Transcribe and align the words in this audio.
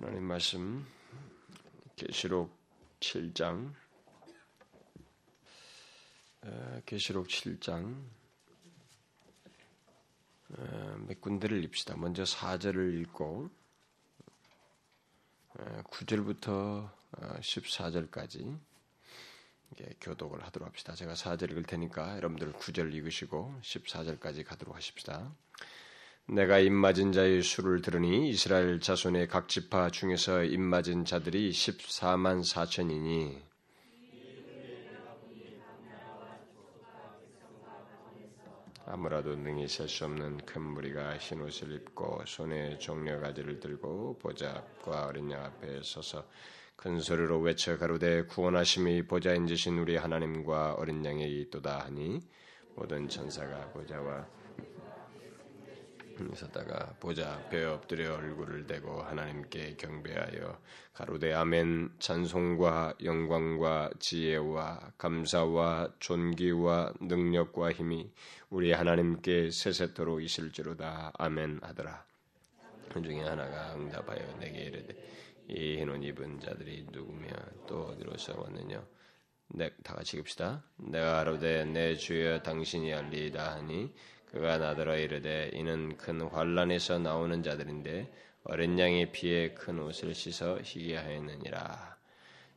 하나님 0.00 0.22
말씀 0.22 0.86
계시록 1.96 2.56
7장 3.00 3.74
계시록 6.86 7.26
7장 7.26 8.00
몇 11.08 11.20
군데를 11.20 11.64
읽읍시다. 11.64 11.96
먼저 11.96 12.22
4절을 12.22 13.00
읽고 13.00 13.50
9절부터 15.56 16.92
14절까지 17.16 18.56
교독을 20.00 20.44
하도록 20.46 20.68
합시다. 20.68 20.94
제가 20.94 21.14
4절 21.14 21.50
읽을 21.50 21.64
테니까 21.64 22.18
여러분들 22.18 22.52
9절 22.52 22.94
읽으시고 22.94 23.58
14절까지 23.62 24.44
가도록 24.44 24.76
하십시다. 24.76 25.34
내가 26.30 26.58
입맞은 26.58 27.12
자의 27.12 27.42
수를 27.42 27.80
들으니 27.80 28.28
이스라엘 28.28 28.80
자손의 28.80 29.28
각 29.28 29.48
지파 29.48 29.88
중에서 29.90 30.44
입맞은 30.44 31.06
자들이 31.06 31.50
14만 31.50 32.44
4천이니. 32.44 33.40
아무라도 38.84 39.36
능히 39.36 39.68
셀 39.68 39.88
수 39.88 40.04
없는 40.04 40.44
큰 40.44 40.62
무리가 40.62 41.16
흰 41.16 41.40
옷을 41.40 41.72
입고 41.72 42.22
손에 42.26 42.78
종려 42.78 43.20
가지를 43.20 43.58
들고 43.58 44.18
보좌과 44.18 45.06
어린 45.06 45.30
양 45.30 45.44
앞에 45.44 45.80
서서 45.82 46.26
큰 46.76 47.00
소리로 47.00 47.40
외쳐 47.40 47.78
가로되 47.78 48.24
구원하심이 48.24 49.06
보좌인 49.06 49.46
지신 49.46 49.78
우리 49.78 49.96
하나님과 49.96 50.74
어린 50.74 51.02
양의 51.04 51.40
있도다 51.40 51.86
하니 51.86 52.20
모든 52.76 53.08
천사가 53.08 53.70
보좌와 53.72 54.37
서다가 56.34 56.96
보자 57.00 57.32
앞에 57.32 57.64
엎드려 57.64 58.14
얼굴을 58.14 58.66
대고 58.66 59.02
하나님께 59.02 59.76
경배하여 59.76 60.60
가로되 60.92 61.32
아멘. 61.32 61.90
찬송과 61.98 62.96
영광과 63.04 63.90
지혜와 64.00 64.92
감사와 64.98 65.94
존귀와 66.00 66.94
능력과 67.00 67.72
힘이 67.72 68.10
우리 68.50 68.72
하나님께 68.72 69.50
세세토록 69.50 70.22
있을지로다. 70.22 71.12
아멘 71.16 71.60
하더라. 71.62 72.04
그 72.92 73.02
중에 73.02 73.22
하나가 73.22 73.74
응답하여 73.74 74.38
내게 74.38 74.64
이르되 74.64 74.94
이 75.48 75.76
흰옷 75.76 76.02
입은 76.02 76.40
자들이 76.40 76.86
누구며 76.90 77.28
또 77.66 77.86
어디로서 77.86 78.40
왔느냐? 78.40 78.84
네, 79.50 79.70
다 79.82 79.94
같이 79.94 80.16
읽읍시다. 80.18 80.62
내가 80.76 81.18
하루되 81.18 81.64
내 81.64 81.94
주여 81.94 82.42
당신이 82.42 82.92
알리이다 82.92 83.54
하니 83.54 83.94
그가 84.30 84.58
나더러 84.58 84.98
이르되 84.98 85.50
이는 85.54 85.96
큰 85.96 86.20
환란에서 86.20 86.98
나오는 86.98 87.42
자들인데 87.42 88.12
어린 88.44 88.78
양의 88.78 89.12
피에 89.12 89.54
큰 89.54 89.78
옷을 89.78 90.14
씻어 90.14 90.58
희게 90.62 90.96
하였느니라. 90.96 91.96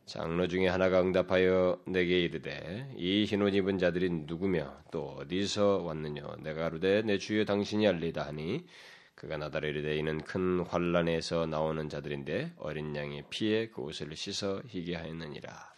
장로 0.04 0.48
중에 0.48 0.68
하나가 0.68 1.00
응답하여 1.00 1.80
내게 1.86 2.20
이르되 2.20 2.92
이 2.96 3.24
흰옷 3.24 3.54
입은 3.54 3.78
자들이 3.78 4.10
누구며 4.10 4.82
또 4.90 5.16
어디서 5.20 5.78
왔느냐 5.78 6.36
내가 6.40 6.64
하루되 6.64 7.02
내 7.02 7.18
주여 7.18 7.44
당신이 7.44 7.86
알리다 7.86 8.26
하니 8.26 8.66
그가 9.14 9.38
나더러 9.38 9.68
이르되 9.68 9.96
이는 9.96 10.20
큰 10.22 10.60
환란에서 10.60 11.46
나오는 11.46 11.88
자들인데 11.88 12.52
어린 12.58 12.94
양의 12.94 13.24
피에 13.30 13.68
그 13.68 13.82
옷을 13.82 14.14
씻어 14.16 14.60
희게 14.66 14.96
하였느니라. 14.96 15.71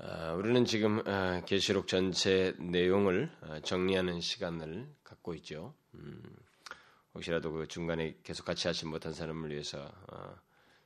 아, 0.00 0.32
우리는 0.34 0.64
지금 0.64 1.02
아, 1.08 1.42
계시록 1.44 1.88
전체 1.88 2.54
내용을 2.60 3.32
아, 3.40 3.58
정리하는 3.58 4.20
시간을 4.20 4.88
갖고 5.02 5.34
있죠. 5.34 5.74
음, 5.94 6.22
혹시라도 7.14 7.50
그 7.50 7.66
중간에 7.66 8.16
계속 8.22 8.44
같이 8.44 8.68
하지 8.68 8.86
못한 8.86 9.12
사람을 9.12 9.50
위해서 9.50 9.90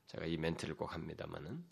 제가 0.06 0.24
이 0.24 0.38
멘트를 0.38 0.76
꼭 0.76 0.94
합니다만은 0.94 1.62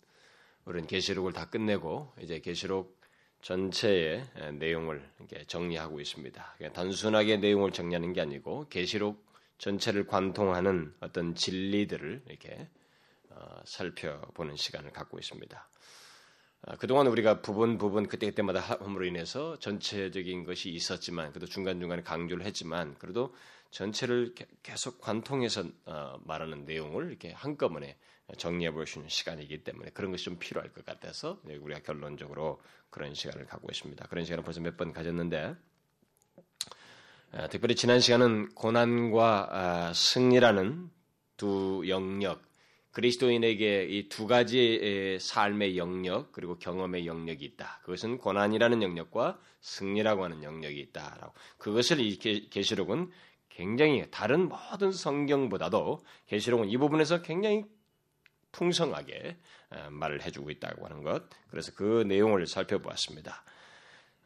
우리는 0.65 0.85
계시록을 0.85 1.33
다 1.33 1.49
끝내고 1.49 2.13
이제 2.21 2.39
계시록 2.41 3.01
전체의 3.41 4.23
내용을 4.59 5.03
정리하고 5.47 5.99
있습니다. 5.99 6.57
단순하게 6.73 7.37
내용을 7.37 7.71
정리하는 7.71 8.13
게 8.13 8.21
아니고 8.21 8.67
계시록 8.69 9.25
전체를 9.57 10.05
관통하는 10.05 10.93
어떤 10.99 11.33
진리들을 11.33 12.21
이렇게 12.27 12.69
어, 13.29 13.61
살펴보는 13.65 14.57
시간을 14.57 14.91
갖고 14.91 15.17
있습니다. 15.17 15.67
아, 16.63 16.75
그동안 16.75 17.07
우리가 17.07 17.41
부분 17.41 17.77
부분 17.77 18.07
그때그때마다 18.07 18.59
함으로 18.59 19.05
인해서 19.05 19.57
전체적인 19.59 20.43
것이 20.45 20.69
있었지만 20.69 21.31
그래도 21.31 21.47
중간중간에 21.47 22.03
강조를 22.03 22.45
했지만 22.45 22.95
그래도 22.99 23.33
전체를 23.71 24.35
계속 24.61 24.99
관통해서 25.01 25.63
어, 25.85 26.19
말하는 26.25 26.65
내용을 26.65 27.07
이렇게 27.09 27.31
한꺼번에 27.31 27.97
정리해 28.37 28.71
볼 28.71 28.85
수 28.85 28.99
있는 28.99 29.09
시간이기 29.09 29.63
때문에 29.63 29.89
그런 29.91 30.11
것이 30.11 30.25
좀 30.25 30.37
필요할 30.37 30.71
것 30.71 30.85
같아서 30.85 31.41
우리가 31.45 31.81
결론적으로 31.81 32.61
그런 32.89 33.13
시간을 33.13 33.45
갖고 33.47 33.67
있습니다. 33.71 34.05
그런 34.07 34.23
시간을 34.25 34.43
벌써 34.43 34.61
몇 34.61 34.77
번 34.77 34.93
가졌는데 34.93 35.55
아, 37.33 37.47
특별히 37.47 37.75
지난 37.75 37.99
시간은 37.99 38.53
고난과 38.55 39.47
아, 39.51 39.93
승리라는 39.93 40.89
두 41.37 41.83
영역 41.87 42.41
그리스도인에게 42.91 43.85
이 43.89 44.09
두 44.09 44.27
가지의 44.27 45.19
삶의 45.19 45.77
영역 45.77 46.31
그리고 46.31 46.57
경험의 46.57 47.07
영역이 47.07 47.45
있다. 47.45 47.79
그것은 47.83 48.17
고난이라는 48.17 48.83
영역과 48.83 49.39
승리라고 49.61 50.23
하는 50.23 50.43
영역이 50.43 50.79
있다라고. 50.79 51.33
그것을 51.57 51.99
이 51.99 52.17
계시록은 52.49 53.09
굉장히 53.49 54.05
다른 54.11 54.49
모든 54.49 54.91
성경보다도 54.91 56.03
계시록은 56.27 56.69
이 56.69 56.77
부분에서 56.77 57.21
굉장히 57.21 57.63
풍성하게 58.51 59.37
말을 59.91 60.23
해주고 60.23 60.49
있다고 60.49 60.85
하는 60.85 61.03
것. 61.03 61.23
그래서 61.49 61.71
그 61.73 62.03
내용을 62.07 62.45
살펴보았습니다. 62.47 63.43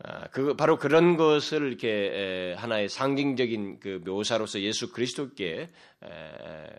아, 0.04 0.28
그 0.28 0.56
바로 0.56 0.78
그런 0.78 1.16
것을 1.16 1.68
이렇게 1.68 2.54
하나의 2.58 2.90
상징적인 2.90 3.80
그 3.80 4.02
묘사로서 4.04 4.60
예수 4.62 4.92
그리스도께 4.92 5.70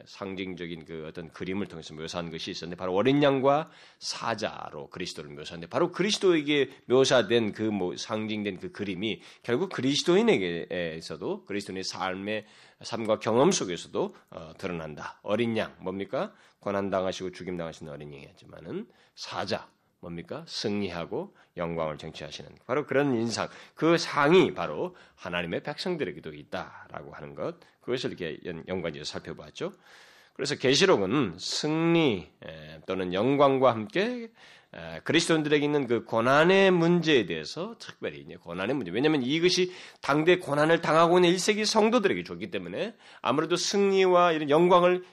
상징적인 0.05 0.85
그 0.85 1.07
어떤 1.09 1.31
그림을 1.31 1.67
통해서 1.67 1.95
묘사한 1.95 2.31
것이 2.31 2.51
있었는데 2.51 2.77
바로 2.79 2.95
어린 2.95 3.23
양과 3.23 3.71
사자로 3.99 4.91
그리스도를 4.91 5.31
묘사하는데 5.31 5.69
바로 5.69 5.93
그리스도에게 5.93 6.71
묘사된 6.87 7.53
그 7.53 7.77
뭐 7.77 7.97
상징된 7.97 8.59
그 8.59 8.73
그림이 8.73 9.21
결국 9.43 9.71
그리스도인에게서도 9.71 11.45
그리스도인의 11.45 11.85
삶의 11.85 12.47
삶과 12.83 13.21
경험 13.21 13.53
속에서도 13.53 14.15
어, 14.31 14.53
드러난다. 14.59 15.21
어린 15.23 15.57
양 15.57 15.75
뭡니까? 15.81 16.33
고난 16.59 16.91
당하시고 16.91 17.33
죽임 17.33 17.57
당하신 17.57 17.89
어린 17.89 18.13
양이었지만은 18.13 18.87
사자 19.15 19.69
뭡니까? 20.07 20.45
승리하고 20.47 21.35
영광을 21.57 21.99
정치하시는 21.99 22.51
바로 22.67 22.87
그런 22.87 23.15
인상, 23.15 23.49
그 23.75 23.99
상이 23.99 24.55
바로 24.55 24.95
하나님의 25.17 25.63
백성들에게도 25.65 26.33
있다라고 26.33 27.13
하는 27.13 27.35
것, 27.35 27.57
그것을 27.81 28.13
이렇게 28.13 28.39
연관지어서 28.69 29.11
살펴봤죠. 29.11 29.73
그래서 30.35 30.55
계시록은 30.55 31.37
승리 31.39 32.31
또는 32.87 33.13
영광과 33.15 33.73
함께 33.73 34.31
그리스도인들에게 35.05 35.65
있는 35.65 35.87
그 35.87 36.05
고난의 36.05 36.71
문제에 36.71 37.25
대해서 37.25 37.77
특별히 37.79 38.21
이제 38.21 38.37
고난의 38.37 38.77
문제. 38.77 38.91
왜냐하면 38.91 39.23
이것이 39.23 39.73
당대 40.03 40.39
고난을 40.39 40.83
당하고 40.83 41.19
있는 41.19 41.31
1세기 41.31 41.65
성도들에게 41.65 42.23
좋기 42.23 42.51
때문에 42.51 42.95
아무래도 43.23 43.57
승리와 43.57 44.33
이런 44.33 44.51
영광을 44.51 45.05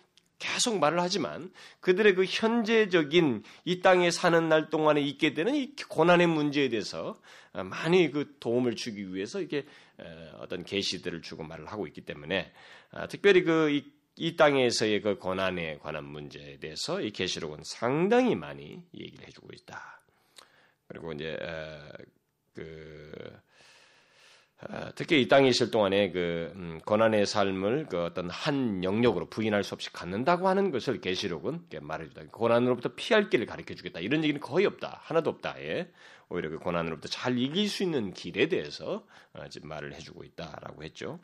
계속 0.44 0.78
말을 0.80 1.00
하지만 1.00 1.54
그들의 1.80 2.16
그 2.16 2.26
현재적인 2.26 3.44
이 3.64 3.80
땅에 3.80 4.12
사는 4.12 4.50
날 4.50 4.70
동안에 4.70 5.00
있게 5.00 5.34
되는 5.34 5.56
이 5.56 5.74
고난의 5.88 6.28
문제에 6.28 6.68
대해서 6.68 7.16
많이 7.54 8.12
그 8.12 8.36
도움을 8.42 8.76
주기 8.76 9.14
위해서 9.14 9.40
이게 9.40 9.66
어떤 10.40 10.66
계시들을 10.66 11.22
주고 11.22 11.44
말을 11.44 11.68
하고 11.68 11.88
있기 11.88 12.02
때문에 12.02 12.52
아, 12.92 13.08
특별히 13.08 13.44
그이 13.44 14.36
땅에서의 14.36 15.02
그 15.02 15.18
고난에 15.18 15.78
관한 15.78 16.04
문제에 16.04 16.58
대해서 16.58 17.00
이 17.00 17.12
계시록은 17.12 17.60
상당히 17.64 18.36
많이 18.36 18.84
얘기를 18.94 19.26
해주고 19.26 19.48
있다. 19.54 20.02
그리고 20.88 21.14
이제 21.14 21.38
그 22.54 23.14
어, 23.18 23.53
특히 24.96 25.22
이 25.22 25.28
땅에 25.28 25.48
있을 25.50 25.72
동안에 25.72 26.12
그 26.12 26.52
음, 26.56 26.80
고난의 26.86 27.26
삶을 27.26 27.88
그 27.90 28.04
어떤 28.04 28.30
한 28.30 28.84
영역으로 28.84 29.28
부인할 29.30 29.64
수 29.64 29.74
없이 29.74 29.92
갖는다고 29.92 30.48
하는 30.48 30.72
것을 30.72 31.02
계시록은 31.02 31.64
말해주다. 31.82 32.24
고난으로부터 32.32 32.90
피할 32.96 33.30
길을 33.30 33.46
가르쳐 33.46 33.74
주겠다. 33.74 34.00
이런 34.00 34.24
얘기는 34.24 34.40
거의 34.40 34.66
없다. 34.66 35.02
하나도 35.04 35.30
없다. 35.30 35.56
예. 35.60 35.90
오히려 36.30 36.50
그 36.50 36.58
고난으로부터 36.60 37.08
잘 37.10 37.38
이길 37.38 37.68
수 37.70 37.84
있는 37.84 38.14
길에 38.14 38.48
대해서 38.48 39.06
어, 39.34 39.44
말을 39.64 39.94
해주고 39.96 40.24
있다라고 40.24 40.84
했죠. 40.84 41.20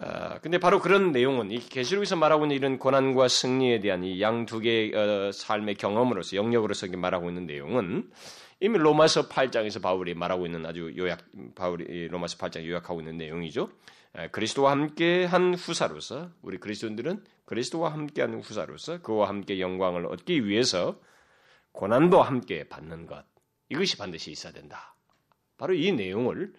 아, 0.00 0.38
근데 0.38 0.58
바로 0.58 0.80
그런 0.80 1.12
내용은 1.12 1.50
이 1.50 1.58
계시록에서 1.58 2.16
말하고 2.16 2.44
있는 2.46 2.56
이런 2.56 2.78
고난과 2.78 3.28
승리에 3.28 3.80
대한 3.80 4.02
이 4.04 4.20
양 4.20 4.46
두 4.46 4.60
개의 4.60 4.94
어, 4.94 5.32
삶의 5.32 5.74
경험으로서 5.74 6.36
영역으로서 6.36 6.86
말하고 6.96 7.28
있는 7.28 7.46
내용은 7.46 8.10
이미 8.62 8.78
로마서 8.78 9.28
8장에서 9.28 9.82
바울이 9.82 10.14
말하고 10.14 10.46
있는 10.46 10.64
아주 10.64 10.94
요약 10.96 11.24
바울이 11.56 12.06
로마서 12.06 12.38
8장 12.38 12.64
요약하고 12.64 13.00
있는 13.00 13.18
내용이죠. 13.18 13.68
그리스도와 14.30 14.70
함께 14.70 15.24
한 15.24 15.54
후사로서 15.54 16.30
우리 16.42 16.58
그리스도인들은 16.58 17.24
그리스도와 17.44 17.92
함께하는 17.92 18.40
후사로서 18.40 19.02
그와 19.02 19.28
함께 19.28 19.58
영광을 19.58 20.06
얻기 20.06 20.46
위해서 20.46 21.00
고난도 21.72 22.22
함께 22.22 22.68
받는 22.68 23.06
것 23.06 23.24
이것이 23.68 23.96
반드시 23.96 24.30
있어야 24.30 24.52
된다. 24.52 24.94
바로 25.58 25.74
이 25.74 25.90
내용을 25.90 26.52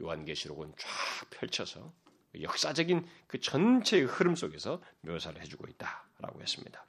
요한계시록은 0.00 0.72
쫙 0.78 0.88
펼쳐서 1.28 1.92
역사적인 2.40 3.06
그 3.26 3.40
전체의 3.40 4.04
흐름 4.04 4.36
속에서 4.36 4.80
묘사를 5.02 5.38
해주고 5.42 5.66
있다라고 5.68 6.40
했습니다. 6.40 6.86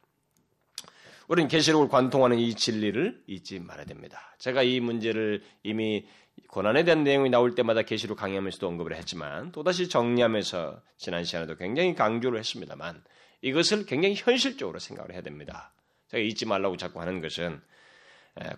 우리는 1.28 1.48
계시록을 1.48 1.88
관통하는 1.88 2.38
이 2.38 2.54
진리를 2.54 3.24
잊지 3.28 3.60
말아야 3.60 3.86
됩니다. 3.86 4.36
제가 4.38 4.64
이 4.64 4.80
문제를 4.80 5.44
이미 5.64 6.06
고난에 6.48 6.84
대한 6.84 7.04
내용이 7.04 7.30
나올 7.30 7.56
때마다 7.56 7.82
계시록 7.82 8.18
강의하면서도 8.18 8.68
언급을 8.68 8.96
했지만 8.96 9.52
또다시 9.52 9.90
정리하면서 9.90 10.82
지난 10.98 11.24
시간에도 11.24 11.56
굉장히 11.56 11.96
강조를 11.96 12.38
했습니다만 12.40 13.04
이것을 13.42 13.86
굉장히 13.86 14.16
현실적으로 14.16 14.80
생각을 14.80 15.14
해야 15.14 15.22
됩니다. 15.22 15.74
제가 16.10 16.22
잊지 16.22 16.46
말라고 16.46 16.78
자꾸 16.78 17.02
하는 17.02 17.22
것은 17.22 17.62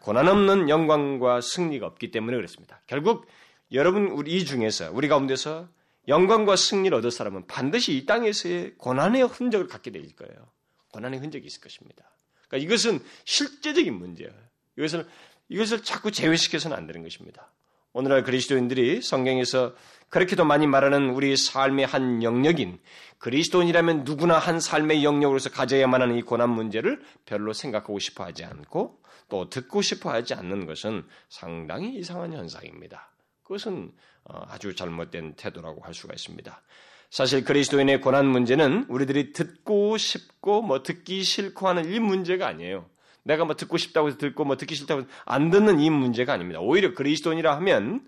고난 0.01 0.27
없는 0.27 0.69
영광과 0.69 1.41
승리가 1.41 1.85
없기 1.85 2.11
때문에 2.11 2.35
그렇습니다. 2.35 2.81
결국 2.87 3.27
여러분 3.71 4.07
우리 4.07 4.35
이 4.35 4.45
중에서 4.45 4.91
우리 4.91 5.07
가운데서 5.07 5.69
영광과 6.07 6.55
승리를 6.55 6.97
얻을 6.97 7.11
사람은 7.11 7.47
반드시 7.47 7.95
이 7.95 8.05
땅에서의 8.05 8.75
고난의 8.77 9.23
흔적을 9.23 9.67
갖게 9.67 9.91
될 9.91 10.03
거예요. 10.15 10.51
고난의 10.93 11.19
흔적이 11.19 11.47
있을 11.47 11.61
것입니다. 11.61 12.09
그러니까 12.47 12.65
이것은 12.65 12.99
실제적인 13.25 13.93
문제예요. 13.93 14.31
이것을 14.77 15.07
이것을 15.49 15.83
자꾸 15.83 16.11
제외시켜서는 16.11 16.75
안 16.75 16.87
되는 16.87 17.03
것입니다. 17.03 17.51
오늘날 17.93 18.23
그리스도인들이 18.23 19.01
성경에서 19.01 19.73
그렇게도 20.09 20.45
많이 20.45 20.67
말하는 20.67 21.09
우리 21.09 21.35
삶의 21.35 21.85
한 21.85 22.23
영역인 22.23 22.79
그리스도인이라면 23.17 24.03
누구나 24.03 24.37
한 24.37 24.59
삶의 24.59 25.03
영역으로서 25.03 25.49
가져야만 25.49 26.01
하는 26.01 26.15
이 26.15 26.21
고난 26.21 26.49
문제를 26.49 27.01
별로 27.25 27.53
생각하고 27.53 27.99
싶어 27.99 28.23
하지 28.23 28.45
않고 28.45 29.01
또 29.29 29.49
듣고 29.49 29.81
싶어 29.81 30.11
하지 30.11 30.33
않는 30.33 30.65
것은 30.65 31.05
상당히 31.29 31.95
이상한 31.95 32.33
현상입니다. 32.33 33.11
그것은 33.43 33.91
어, 34.25 34.41
아주 34.47 34.75
잘못된 34.75 35.35
태도라고 35.35 35.81
할 35.81 35.93
수가 35.93 36.13
있습니다. 36.13 36.61
사실 37.09 37.43
그리스도인의 37.43 38.01
고난 38.01 38.27
문제는 38.27 38.85
우리들이 38.89 39.31
듣고 39.33 39.97
싶고 39.97 40.61
뭐 40.61 40.83
듣기 40.83 41.23
싫고 41.23 41.67
하는 41.67 41.91
이 41.91 41.99
문제가 41.99 42.47
아니에요. 42.47 42.89
내가 43.23 43.45
뭐 43.45 43.55
듣고 43.55 43.77
싶다고 43.77 44.07
해서 44.07 44.17
듣고 44.17 44.45
뭐 44.45 44.57
듣기 44.57 44.75
싫다고 44.75 45.01
해서 45.01 45.09
안 45.25 45.49
듣는 45.49 45.79
이 45.79 45.89
문제가 45.89 46.33
아닙니다. 46.33 46.59
오히려 46.59 46.93
그리스도인이라 46.93 47.55
하면 47.57 48.01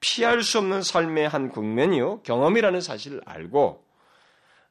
피할 0.00 0.42
수 0.42 0.58
없는 0.58 0.82
삶의 0.82 1.28
한 1.28 1.50
국면이요 1.50 2.22
경험이라는 2.22 2.80
사실을 2.80 3.20
알고 3.24 3.84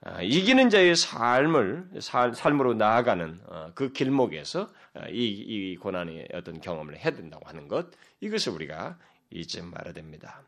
아, 0.03 0.21
이기는 0.23 0.71
자의 0.71 0.95
삶을 0.95 1.89
삶으로 2.33 2.73
나아가는 2.73 3.39
어, 3.45 3.71
그 3.75 3.91
길목에서 3.91 4.69
어, 4.95 5.01
이, 5.11 5.25
이 5.25 5.75
고난의 5.77 6.29
어떤 6.33 6.59
경험을 6.59 6.97
해야 6.97 7.11
된다고 7.11 7.47
하는 7.47 7.67
것 7.67 7.91
이것을 8.19 8.53
우리가 8.53 8.97
잊지 9.29 9.61
말아야 9.61 9.93
됩니다. 9.93 10.41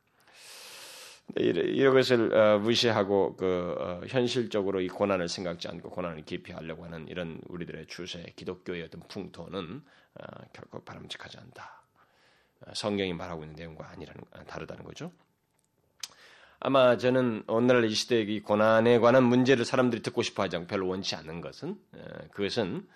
이것을 1.35 2.33
어, 2.35 2.59
무시하고 2.59 3.35
그 3.35 3.75
어, 3.80 4.01
현실적으로 4.07 4.81
이 4.81 4.88
고난을 4.88 5.27
생각지 5.27 5.68
않고 5.68 5.89
고난을 5.89 6.25
기피하려고 6.25 6.85
하는 6.85 7.07
이런 7.07 7.39
우리들의 7.47 7.88
추세, 7.88 8.24
기독교의 8.35 8.83
어떤 8.83 9.01
풍토는 9.07 9.81
어, 10.15 10.25
결코 10.53 10.83
바람직하지 10.83 11.38
않다. 11.38 11.81
성경이 12.74 13.13
말하고 13.13 13.44
있는 13.44 13.56
내용과 13.57 13.89
아니라는 13.89 14.21
다르다는 14.47 14.85
거죠. 14.85 15.12
아마 16.62 16.95
저는 16.95 17.44
오늘날 17.47 17.83
이 17.83 17.94
시대의 17.94 18.33
이 18.33 18.39
고난에 18.39 19.00
관한 19.00 19.24
문제를 19.24 19.65
사람들이 19.65 20.01
듣고 20.01 20.21
싶어하지 20.21 20.56
않고 20.56 20.68
별로 20.68 20.88
원치 20.88 21.13
않는 21.15 21.41
것은 21.41 21.77
그것은 22.31 22.88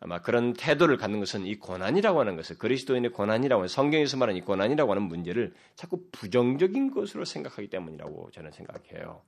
아마 0.00 0.20
그런 0.20 0.52
태도를 0.52 0.96
갖는 0.96 1.18
것은 1.18 1.46
이 1.46 1.56
고난이라고 1.56 2.20
하는 2.20 2.36
것을 2.36 2.56
그리스도인의 2.58 3.10
고난이라고 3.12 3.60
하는 3.60 3.68
성경에서 3.68 4.16
말하는 4.16 4.40
이 4.40 4.44
고난이라고 4.44 4.90
하는 4.92 5.02
문제를 5.04 5.54
자꾸 5.74 6.08
부정적인 6.12 6.92
것으로 6.92 7.24
생각하기 7.24 7.68
때문이라고 7.68 8.30
저는 8.32 8.52
생각해요. 8.52 9.22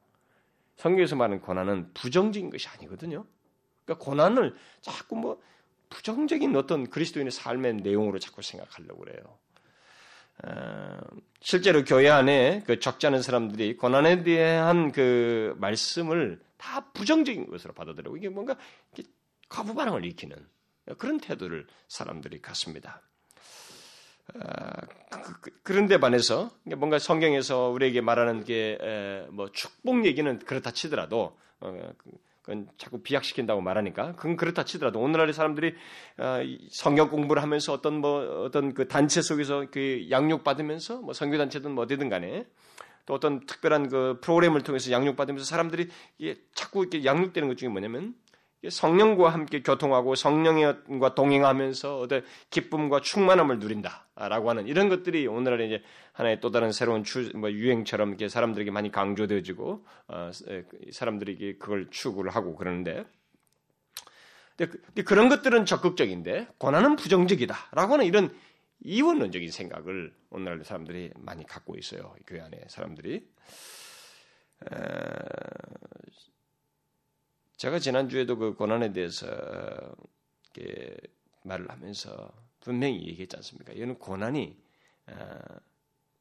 성경에서 0.76 1.16
말하는 1.16 1.40
고난은 1.40 1.92
부정적인 1.92 2.50
것이 2.50 2.68
아니거든요. 2.68 3.24
그러니까 3.84 4.04
고난을 4.04 4.54
자꾸 4.80 5.16
뭐 5.16 5.42
부정적인 5.88 6.54
어떤 6.54 6.88
그리스도인의 6.88 7.32
삶의 7.32 7.74
내용으로 7.76 8.20
자꾸 8.20 8.40
생각하려고 8.40 9.00
그래요. 9.00 9.38
어, 10.44 10.98
실제로 11.40 11.84
교회 11.84 12.08
안에 12.08 12.62
그 12.64 12.78
적지 12.78 13.08
않은 13.08 13.22
사람들이 13.22 13.76
고난에 13.76 14.22
대한 14.22 14.92
그 14.92 15.54
말씀을 15.58 16.40
다 16.56 16.92
부정적인 16.92 17.50
것으로 17.50 17.74
받아들이고 17.74 18.16
이게 18.16 18.28
뭔가 18.28 18.56
거부 19.48 19.74
반응을 19.74 20.04
일으키는 20.04 20.36
그런 20.98 21.18
태도를 21.18 21.66
사람들이 21.88 22.40
갖습니다. 22.40 23.02
아, 24.34 24.86
그, 25.10 25.40
그, 25.40 25.50
그런데 25.62 25.98
반해서 25.98 26.50
뭔가 26.76 26.98
성경에서 26.98 27.68
우리에게 27.70 28.00
말하는 28.00 28.44
게 28.44 28.78
뭐 29.30 29.50
축복 29.52 30.04
얘기는 30.04 30.38
그렇다 30.40 30.70
치더라도 30.72 31.36
어, 31.60 31.92
그, 31.98 32.10
그건 32.42 32.68
자꾸 32.78 33.02
비약시킨다고 33.02 33.60
말하니까 33.60 34.12
그건 34.16 34.36
그렇다 34.36 34.64
치더라도 34.64 35.00
오늘날의 35.00 35.32
사람들이 35.34 35.74
아, 36.16 36.40
성경 36.70 37.10
공부를 37.10 37.42
하면서 37.42 37.72
어떤 37.72 38.00
뭐 38.00 38.44
어떤 38.44 38.74
그 38.74 38.88
단체 38.88 39.22
속에서 39.22 39.66
그 39.70 40.06
양육 40.10 40.44
받으면서 40.44 41.00
뭐 41.00 41.12
성교 41.14 41.38
단체든 41.38 41.72
뭐 41.72 41.84
어디든 41.84 42.08
간에 42.08 42.46
또 43.06 43.14
어떤 43.14 43.44
특별한 43.46 43.88
그 43.88 44.18
프로그램을 44.20 44.62
통해서 44.62 44.90
양육 44.90 45.16
받으면서 45.16 45.44
사람들이 45.44 45.88
자꾸 46.54 46.82
이렇게 46.82 47.04
양육되는 47.04 47.48
것 47.48 47.56
중에 47.56 47.68
뭐냐면 47.68 48.14
성령과 48.68 49.30
함께 49.30 49.62
교통하고 49.62 50.14
성령과 50.14 51.14
동행하면서 51.14 52.00
어떤 52.00 52.22
기쁨과 52.50 53.00
충만함을 53.00 53.58
누린다라고 53.58 54.50
하는 54.50 54.66
이런 54.66 54.88
것들이 54.88 55.26
오늘날 55.26 55.62
이제 55.62 55.82
하나의 56.12 56.40
또 56.40 56.50
다른 56.50 56.70
새로운 56.72 57.02
추, 57.04 57.30
뭐 57.34 57.50
유행처럼 57.50 58.10
이렇게 58.10 58.28
사람들에게 58.28 58.70
많이 58.70 58.90
강조되어지고 58.90 59.86
어, 60.08 60.30
사람들이 60.92 61.58
그걸 61.58 61.88
추구를 61.90 62.30
하고 62.32 62.54
그러는데 62.54 63.04
근데 64.56 64.78
그, 64.94 65.04
그런 65.04 65.30
것들은 65.30 65.64
적극적인데 65.64 66.48
고난은 66.58 66.96
부정적이다라고 66.96 67.94
하는 67.94 68.04
이런 68.04 68.30
이원론적인 68.82 69.50
생각을 69.50 70.12
오늘날 70.30 70.64
사람들이 70.64 71.12
많이 71.16 71.46
갖고 71.46 71.76
있어요. 71.76 72.14
교회 72.26 72.40
안에 72.40 72.60
사람들이. 72.68 73.26
제가 77.60 77.78
지난주에도 77.78 78.38
그 78.38 78.54
고난에 78.54 78.90
대해서 78.90 79.26
말을 81.42 81.70
하면서 81.70 82.32
분명히 82.60 83.06
얘기했지 83.06 83.36
않습니까? 83.36 83.74
이는 83.74 83.98
고난이 83.98 84.56
어, 85.08 85.38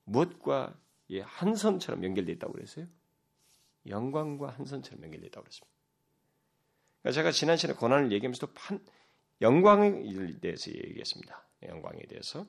무엇과 0.03 0.75
한 1.23 1.55
선처럼 1.55 2.03
연결되어 2.03 2.35
있다고 2.35 2.51
그랬어요? 2.51 2.87
영광과 3.87 4.49
한 4.49 4.65
선처럼 4.65 5.01
연결되어 5.01 5.27
있다고 5.27 5.45
그랬습니다. 5.45 5.73
그러니까 7.01 7.15
제가 7.15 7.31
지난 7.31 7.55
시간에 7.55 7.79
고난을 7.79 8.11
얘기하면서도 8.11 8.51
영광에 9.39 10.03
대해서 10.41 10.71
얘기했습니다. 10.71 11.47
영광에 11.69 12.01
대해서. 12.09 12.47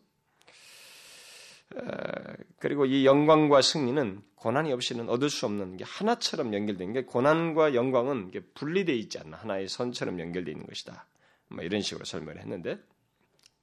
그리고 2.59 2.85
이 2.85 3.07
영광과 3.07 3.63
승리는 3.63 4.23
고난이 4.35 4.73
없이는 4.73 5.09
얻을 5.09 5.31
수 5.31 5.47
없는 5.47 5.77
게 5.77 5.85
하나처럼 5.85 6.53
연결된 6.53 6.93
게 6.93 7.05
고난과 7.05 7.75
영광은 7.75 8.33
분리되어 8.55 8.95
있지 8.97 9.19
않나 9.19 9.37
하나의 9.37 9.69
선처럼 9.69 10.19
연결되어 10.19 10.53
있는 10.53 10.67
것이다. 10.67 11.07
뭐 11.49 11.65
이런 11.65 11.81
식으로 11.81 12.05
설명을 12.05 12.41
했는데 12.41 12.79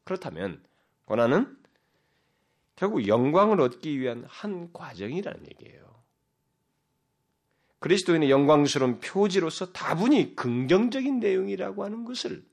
그렇다면 0.04 0.64
고난은 1.06 1.58
결국 2.76 3.08
영광을 3.08 3.60
얻기 3.60 4.00
위한 4.00 4.24
한 4.28 4.72
과정이라는 4.72 5.48
얘기예요. 5.48 5.88
그리스도인의 7.80 8.30
영광스러운 8.30 9.00
표지로서 9.00 9.72
다분히 9.72 10.36
긍정적인 10.36 11.20
내용이라고 11.20 11.84
하는 11.84 12.06
것을 12.06 12.44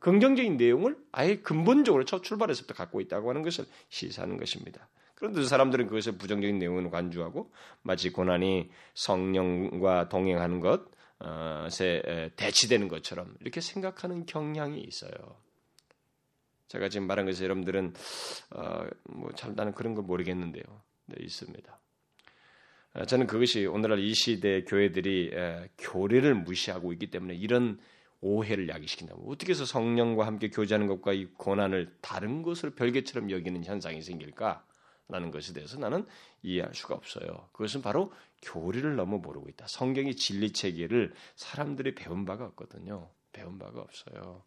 긍정적인 0.00 0.56
내용을 0.56 0.96
아예 1.12 1.36
근본적으로 1.36 2.04
첫 2.04 2.22
출발에서부터 2.22 2.74
갖고 2.74 3.00
있다고 3.00 3.30
하는 3.30 3.42
것을 3.42 3.64
시사하는 3.88 4.36
것입니다. 4.36 4.88
그런데 5.14 5.42
사람들은 5.42 5.88
그것을 5.88 6.16
부정적인 6.16 6.58
내용으로 6.58 6.90
간주하고 6.90 7.52
마치 7.82 8.10
고난이 8.10 8.70
성령과 8.94 10.08
동행하는 10.08 10.60
것에 10.60 12.30
대치되는 12.36 12.86
것처럼 12.86 13.34
이렇게 13.40 13.60
생각하는 13.60 14.26
경향이 14.26 14.80
있어요. 14.80 15.10
제가 16.68 16.88
지금 16.88 17.06
말한 17.06 17.26
것에서 17.26 17.44
여러분들은 17.44 17.94
어, 18.50 18.86
뭐잘 19.04 19.54
나는 19.56 19.72
그런 19.72 19.94
걸 19.94 20.04
모르겠는데요. 20.04 20.62
네, 21.06 21.16
있습니다. 21.24 21.80
저는 23.06 23.26
그것이 23.26 23.66
오늘날 23.66 24.00
이 24.00 24.12
시대 24.14 24.62
교회들이 24.64 25.32
교리를 25.78 26.34
무시하고 26.34 26.92
있기 26.92 27.10
때문에 27.10 27.34
이런 27.34 27.78
오해를 28.20 28.68
야기시킨다면 28.68 29.24
어떻게 29.28 29.52
해서 29.52 29.64
성령과 29.64 30.26
함께 30.26 30.50
교제하는 30.50 30.86
것과 30.86 31.12
이 31.12 31.26
고난을 31.36 31.96
다른 32.00 32.42
것으로 32.42 32.72
별개처럼 32.72 33.30
여기는 33.30 33.64
현상이 33.64 34.02
생길까 34.02 34.64
라는 35.08 35.30
것에 35.30 35.54
대해서 35.54 35.78
나는 35.78 36.06
이해할 36.42 36.74
수가 36.74 36.94
없어요. 36.94 37.48
그것은 37.52 37.80
바로 37.80 38.12
교리를 38.42 38.94
너무 38.94 39.18
모르고 39.18 39.48
있다. 39.48 39.66
성경의 39.66 40.16
진리 40.16 40.52
체계를 40.52 41.14
사람들이 41.34 41.94
배운 41.94 42.26
바가 42.26 42.44
없거든요. 42.44 43.08
배운 43.32 43.58
바가 43.58 43.80
없어요. 43.80 44.42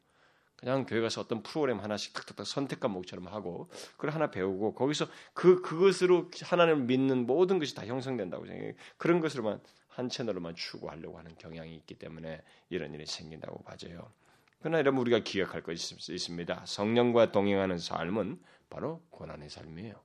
그냥 0.56 0.86
교회 0.86 1.01
가서 1.01 1.22
어떤 1.22 1.42
프로그램 1.42 1.80
하나씩 1.80 2.13
탁탁탁 2.13 2.46
선택한 2.46 2.92
목처럼 2.92 3.28
하고 3.28 3.68
그걸 3.94 4.12
하나 4.12 4.30
배우고 4.30 4.75
거기서 4.75 5.08
그 5.34 5.62
그것으로 5.63 6.30
하나님을 6.44 6.84
믿는 6.84 7.25
모든 7.25 7.58
것이 7.58 7.74
다 7.74 7.84
형성된다고 7.84 8.46
생각해요. 8.46 8.74
그런 8.98 9.20
것으로만 9.22 9.60
한 9.91 10.10
채널로만 10.10 10.55
추구하려고 10.55 11.17
하는 11.17 11.36
경향이 11.38 11.75
있기 11.75 11.95
때문에 11.95 12.41
이런 12.69 12.93
일이 12.93 13.05
생긴다고 13.05 13.63
봐져요. 13.63 14.12
그러나 14.60 14.79
여러분 14.79 15.01
우리가 15.01 15.19
기억할 15.19 15.62
것이 15.62 15.95
있습니다. 16.10 16.63
성령과 16.65 17.31
동행하는 17.31 17.77
삶은 17.77 18.39
바로 18.69 19.01
고난의 19.10 19.50
삶이에요. 19.50 19.95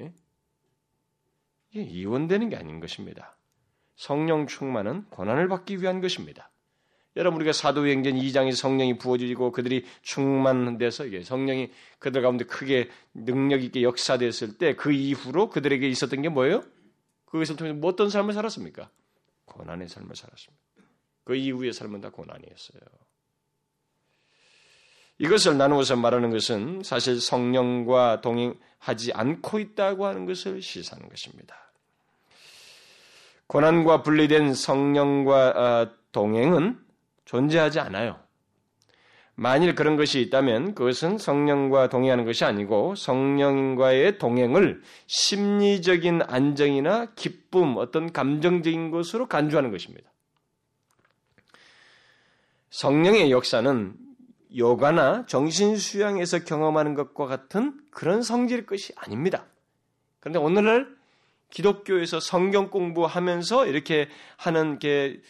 예? 0.00 0.12
이게 1.70 1.82
이원되는 1.82 2.48
게 2.48 2.56
아닌 2.56 2.80
것입니다. 2.80 3.36
성령 3.96 4.46
충만은 4.46 5.04
고난을 5.10 5.48
받기 5.48 5.80
위한 5.80 6.00
것입니다. 6.00 6.50
여러분 7.16 7.40
우리가 7.40 7.52
사도행전 7.52 8.14
2장에 8.14 8.54
성령이 8.54 8.98
부어지고 8.98 9.52
그들이 9.52 9.84
충만돼서 10.02 11.06
이게 11.06 11.22
성령이 11.22 11.70
그들 11.98 12.22
가운데 12.22 12.44
크게 12.44 12.88
능력 13.12 13.62
있게 13.62 13.82
역사됐을 13.82 14.58
때 14.58 14.74
그 14.74 14.92
이후로 14.92 15.50
그들에게 15.50 15.86
있었던 15.88 16.22
게 16.22 16.28
뭐예요? 16.28 16.62
그것을 17.32 17.56
통해서 17.56 17.74
뭐 17.74 17.90
어떤 17.90 18.10
삶을 18.10 18.34
살았습니까? 18.34 18.90
고난의 19.46 19.88
삶을 19.88 20.14
살았습니다. 20.14 20.62
그 21.24 21.34
이후의 21.34 21.72
삶은 21.72 22.02
다 22.02 22.10
고난이었어요. 22.10 22.82
이것을 25.18 25.56
나누어서 25.56 25.96
말하는 25.96 26.30
것은 26.30 26.82
사실 26.82 27.20
성령과 27.20 28.20
동행하지 28.20 29.12
않고 29.14 29.60
있다고 29.60 30.04
하는 30.04 30.26
것을 30.26 30.60
시사하는 30.60 31.08
것입니다. 31.08 31.56
고난과 33.46 34.02
분리된 34.02 34.52
성령과 34.52 35.48
어, 35.50 35.90
동행은 36.12 36.84
존재하지 37.24 37.80
않아요. 37.80 38.20
만일 39.34 39.74
그런 39.74 39.96
것이 39.96 40.20
있다면 40.20 40.74
그것은 40.74 41.18
성령과 41.18 41.88
동행하는 41.88 42.24
것이 42.24 42.44
아니고 42.44 42.94
성령과의 42.94 44.18
동행을 44.18 44.82
심리적인 45.06 46.22
안정이나 46.26 47.14
기쁨, 47.14 47.76
어떤 47.76 48.12
감정적인 48.12 48.90
것으로 48.90 49.26
간주하는 49.26 49.70
것입니다. 49.70 50.10
성령의 52.70 53.30
역사는 53.30 53.94
요가나 54.56 55.24
정신수양에서 55.26 56.44
경험하는 56.44 56.94
것과 56.94 57.26
같은 57.26 57.78
그런 57.90 58.22
성질의 58.22 58.66
것이 58.66 58.92
아닙니다. 58.96 59.46
그런데 60.20 60.38
오늘날 60.38 60.88
기독교에서 61.50 62.20
성경 62.20 62.70
공부하면서 62.70 63.66
이렇게 63.66 64.08
하는 64.36 64.78
게 64.78 65.20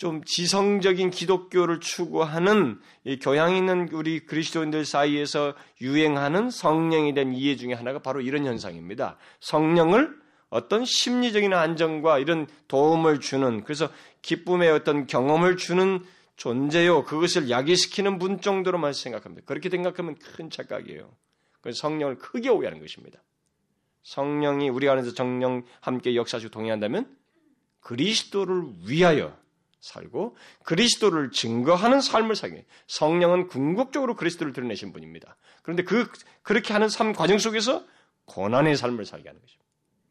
좀 0.00 0.24
지성적인 0.24 1.10
기독교를 1.10 1.80
추구하는 1.80 2.80
교양 3.20 3.54
있는 3.54 3.86
우리 3.92 4.20
그리스도인들 4.20 4.86
사이에서 4.86 5.52
유행하는 5.82 6.48
성령에 6.48 7.12
대한 7.12 7.34
이해 7.34 7.54
중에 7.56 7.74
하나가 7.74 7.98
바로 7.98 8.22
이런 8.22 8.46
현상입니다. 8.46 9.18
성령을 9.40 10.18
어떤 10.48 10.86
심리적인 10.86 11.52
안정과 11.52 12.18
이런 12.18 12.46
도움을 12.66 13.20
주는 13.20 13.62
그래서 13.62 13.90
기쁨의 14.22 14.70
어떤 14.70 15.06
경험을 15.06 15.58
주는 15.58 16.02
존재요. 16.36 17.04
그것을 17.04 17.50
야기시키는 17.50 18.18
분 18.18 18.40
정도로만 18.40 18.94
생각합니다. 18.94 19.44
그렇게 19.44 19.68
생각하면 19.68 20.14
큰 20.14 20.48
착각이에요. 20.48 21.14
그 21.60 21.72
성령을 21.72 22.16
크게 22.16 22.48
오해하는 22.48 22.80
것입니다. 22.80 23.20
성령이 24.04 24.70
우리 24.70 24.88
안에서 24.88 25.12
정령 25.12 25.64
함께 25.82 26.16
역사하시고 26.16 26.50
동의한다면 26.50 27.14
그리스도를 27.80 28.64
위하여 28.88 29.38
살고 29.80 30.36
그리스도를 30.64 31.30
증거하는 31.30 32.00
삶을 32.00 32.36
살게. 32.36 32.66
성령은 32.86 33.48
궁극적으로 33.48 34.14
그리스도를 34.14 34.52
드러내신 34.52 34.92
분입니다. 34.92 35.36
그런데 35.62 35.82
그 35.84 36.10
그렇게 36.42 36.72
하는 36.72 36.88
삶 36.88 37.12
과정 37.12 37.38
속에서 37.38 37.84
고난의 38.26 38.76
삶을 38.76 39.04
살게 39.04 39.28
하는 39.28 39.40
것입니다. 39.40 39.66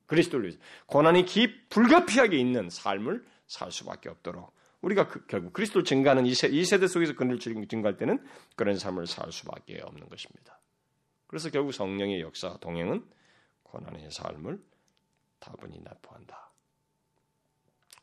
그리스도를 0.08 0.46
위해서 0.46 0.60
고난이 0.88 1.26
기 1.26 1.68
불가피하게 1.70 2.38
있는 2.38 2.70
삶을 2.70 3.24
살 3.48 3.72
수밖에 3.72 4.10
없도록 4.10 4.54
우리가 4.82 5.08
그, 5.08 5.26
결국 5.28 5.54
그리스도를 5.54 5.84
증거하는 5.86 6.26
이, 6.26 6.34
세, 6.34 6.48
이 6.48 6.62
세 6.64 6.80
대 6.80 6.88
속에서 6.88 7.14
그를 7.14 7.38
증거할 7.40 7.98
때는 7.98 8.26
그런 8.56 8.78
삶을 8.78 9.08
살 9.08 9.32
수밖에 9.32 9.82
없는 9.82 10.10
것입니다. 10.10 10.60
그래서 11.28 11.50
결국 11.50 11.74
성령의 11.74 12.22
역사 12.22 12.58
동행은 12.58 13.06
고난의 13.64 14.10
삶을 14.10 14.60
다분히 15.40 15.80
납부한다. 15.84 16.49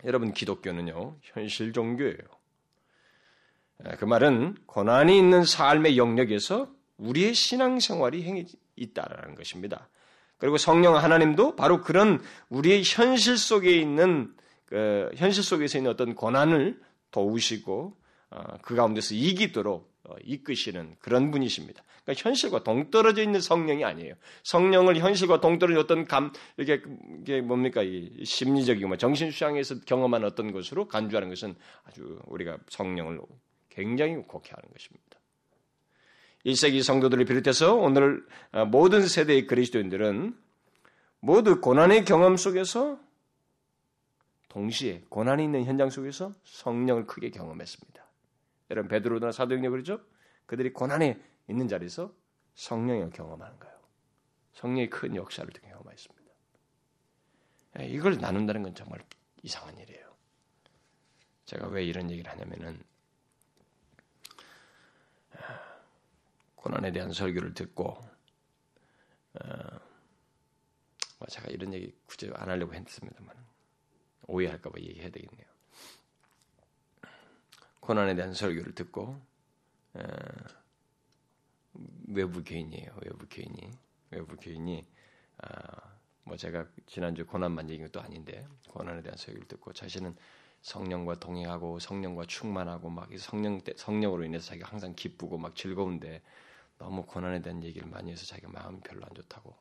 여러분 0.07 0.33
기독교는요 0.33 1.17
현실 1.21 1.73
종교예요. 1.73 2.17
그 3.99 4.05
말은 4.07 4.57
고난이 4.65 5.19
있는 5.19 5.45
삶의 5.45 5.99
영역에서 5.99 6.71
우리의 6.97 7.35
신앙생활이 7.35 8.23
행해 8.23 8.47
있다라는 8.77 9.35
것입니다. 9.35 9.89
그리고 10.39 10.57
성령 10.59 10.97
하나님도 10.97 11.57
바로 11.57 11.83
그런 11.83 12.23
우리의 12.49 12.83
현실 12.85 13.37
속에 13.37 13.77
있는 13.77 14.35
그 14.65 15.11
현실 15.17 15.43
속에서 15.43 15.79
있는 15.79 15.91
어떤 15.91 16.15
고난을 16.15 16.81
도우시고 17.11 17.97
어, 18.31 18.59
그 18.63 18.75
가운데서 18.75 19.15
이기도록 19.15 19.93
어, 19.96 19.96
이끄시는 20.25 20.97
그런 20.99 21.31
분이십니다. 21.31 21.83
그러니까 22.05 22.29
현실과 22.29 22.63
동떨어져 22.63 23.23
있는 23.23 23.41
성령이 23.41 23.85
아니에요. 23.85 24.15
성령을 24.45 24.99
현실과 24.99 25.41
동떨어져 25.41 25.81
어떤 25.81 26.05
감 26.05 26.33
이게 26.57 26.83
이게 27.21 27.41
뭡니까 27.41 27.83
이 27.83 28.25
심리적이고 28.25 28.89
뭐 28.89 28.97
정신 28.97 29.31
수양에서 29.31 29.81
경험한 29.81 30.25
어떤 30.25 30.53
것으로 30.53 30.87
간주하는 30.87 31.29
것은 31.29 31.55
아주 31.85 32.21
우리가 32.27 32.59
성령을 32.69 33.21
굉장히 33.71 34.15
곡해하는 34.15 34.69
것입니다. 34.73 35.21
1세기 36.47 36.83
성도들을 36.83 37.25
비롯해서 37.25 37.75
오늘 37.75 38.25
어, 38.53 38.65
모든 38.65 39.07
세대의 39.07 39.47
그리스도인들은 39.47 40.37
모두 41.19 41.61
고난의 41.61 42.05
경험 42.05 42.37
속에서 42.37 43.01
동시에 44.49 45.03
고난이 45.09 45.45
있는 45.45 45.65
현장 45.65 45.91
속에서 45.91 46.33
성령을 46.45 47.07
크게 47.07 47.31
경험했습니다. 47.31 48.06
여러분 48.71 48.89
베드로나 48.89 49.33
사도행전 49.33 49.71
그러죠? 49.71 50.01
그들이 50.47 50.73
고난에 50.73 51.21
있는 51.49 51.69
자리에서 51.69 52.15
성령을 52.55 53.11
경험하는 53.11 53.59
거예요. 53.59 53.77
성령의 54.53 54.91
큰 54.91 55.15
역사를 55.15 55.49
경험했습니다. 55.53 56.33
예, 57.81 57.87
이걸 57.87 58.19
나눈다는 58.19 58.63
건 58.63 58.75
정말 58.75 59.05
이상한 59.43 59.77
일이에요. 59.79 60.17
제가 61.45 61.69
왜 61.69 61.85
이런 61.85 62.11
얘기를 62.11 62.31
하냐면은 62.31 62.83
아, 65.33 65.81
고난에 66.55 66.91
대한 66.91 67.13
설교를 67.13 67.55
듣고 67.55 68.01
어, 69.35 69.81
뭐 71.19 71.29
제가 71.29 71.49
이런 71.49 71.73
얘기 71.75 71.95
굳이 72.07 72.31
안 72.35 72.49
하려고 72.49 72.75
했습니다만 72.75 73.37
오해할까봐 74.27 74.81
얘기해야 74.81 75.11
되겠네요. 75.11 75.46
고난에 77.87 78.17
대한 78.17 78.35
설교를 78.35 78.75
듣고 78.75 79.17
어, 79.95 80.03
외부 82.09 82.43
교인이에요. 82.43 82.91
외부 83.05 83.29
교인이 83.31 83.71
외부 84.11 84.37
교인이 84.37 84.85
아, 85.39 85.95
뭐 86.25 86.37
제가 86.37 86.67
지난주 86.87 87.25
고난만 87.25 87.71
얘기한 87.71 87.93
것도 87.93 88.05
아닌데 88.05 88.45
고난에 88.71 89.03
대한 89.03 89.17
설교를 89.17 89.47
듣고 89.47 89.73
자신은 89.73 90.17
성령과 90.63 91.21
동행하고 91.21 91.79
성령과 91.79 92.25
충만하고 92.25 92.91
막 92.91 93.09
성령 93.19 93.61
성령으로 93.77 94.25
인해서 94.25 94.49
자기가 94.49 94.69
항상 94.69 94.93
기쁘고 94.97 95.39
막 95.39 95.55
즐거운데 95.55 96.23
너무 96.79 97.07
고난에 97.07 97.41
대한 97.41 97.63
얘기를 97.63 97.89
많이 97.89 98.11
해서 98.11 98.27
자기가 98.27 98.49
마음이 98.51 98.81
별로 98.81 99.07
안 99.07 99.15
좋다고 99.15 99.55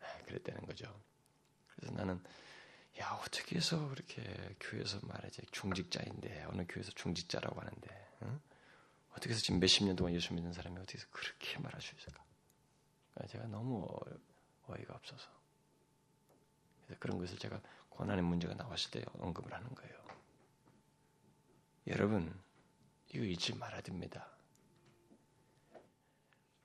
아, 0.00 0.06
그랬다는 0.24 0.62
거죠. 0.62 0.90
그래서 1.76 1.94
나는 1.94 2.18
야 2.98 3.18
어떻게 3.24 3.56
해서 3.56 3.88
그렇게 3.88 4.22
교회에서 4.60 5.00
말하지 5.02 5.42
중직자인데 5.52 6.44
어느 6.50 6.66
교회에서 6.68 6.90
중직자라고 6.92 7.60
하는데 7.60 8.08
응? 8.22 8.40
어떻게 9.12 9.30
해서 9.30 9.40
지금 9.40 9.60
몇십 9.60 9.86
년 9.86 9.96
동안 9.96 10.14
예수 10.14 10.34
믿는 10.34 10.52
사람이 10.52 10.76
어떻게 10.78 10.98
해서 10.98 11.06
그렇게 11.10 11.58
말할 11.58 11.80
수 11.80 11.94
있을까? 11.96 12.24
제가 13.28 13.46
너무 13.48 13.86
어이가 14.66 14.94
없어서 14.94 15.28
그래서 16.86 16.98
그런 17.00 17.18
것을 17.18 17.38
제가 17.38 17.60
고난의 17.90 18.24
문제가 18.24 18.54
나왔을 18.54 18.90
때 18.90 19.04
언급을 19.18 19.52
하는 19.52 19.74
거예요. 19.74 20.00
여러분 21.88 22.38
이거 23.12 23.24
잊지 23.24 23.56
말아야 23.56 23.80
됩니다. 23.82 24.28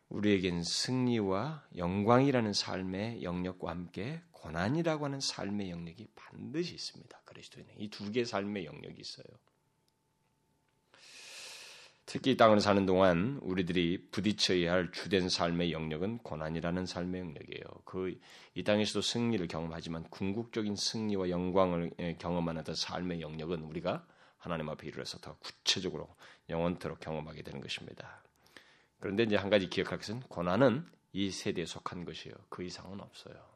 우리에겐 0.09 0.63
승리와 0.63 1.67
영광이라는 1.75 2.53
삶의 2.53 3.23
영역과 3.23 3.71
함께 3.71 4.21
고난이라고 4.45 5.05
하는 5.05 5.19
삶의 5.19 5.71
영역이 5.71 6.07
반드시 6.15 6.75
있습니다. 6.75 7.19
그리스도인은 7.25 7.73
이 7.79 7.89
두 7.89 8.11
개의 8.11 8.25
삶의 8.25 8.65
영역이 8.65 9.01
있어요. 9.01 9.25
특히 12.05 12.31
이 12.31 12.37
땅을 12.37 12.59
사는 12.61 12.85
동안 12.85 13.39
우리들이 13.41 14.09
부딪혀야 14.11 14.71
할 14.71 14.91
주된 14.91 15.27
삶의 15.29 15.71
영역은 15.71 16.19
고난이라는 16.19 16.85
삶의 16.85 17.21
영역이에요. 17.21 17.65
그 17.85 18.19
이 18.53 18.63
땅에서도 18.63 19.01
승리를 19.01 19.45
경험하지만 19.47 20.03
궁극적인 20.09 20.75
승리와 20.75 21.29
영광을 21.29 21.91
예, 21.99 22.15
경험하는 22.15 22.61
어떤 22.61 22.73
삶의 22.75 23.19
영역은 23.21 23.63
우리가 23.63 24.07
하나님 24.37 24.69
앞에 24.69 24.87
이르러서 24.87 25.17
더 25.19 25.35
구체적으로 25.39 26.15
영원토록 26.49 26.99
경험하게 27.01 27.41
되는 27.41 27.59
것입니다. 27.59 28.23
그런데 28.99 29.23
이제 29.23 29.35
한 29.35 29.49
가지 29.49 29.67
기억할 29.69 29.97
것은 29.97 30.21
고난은 30.21 30.87
이 31.11 31.31
세대에 31.31 31.65
속한 31.65 32.05
것이에요. 32.05 32.35
그 32.49 32.63
이상은 32.63 33.01
없어요. 33.01 33.54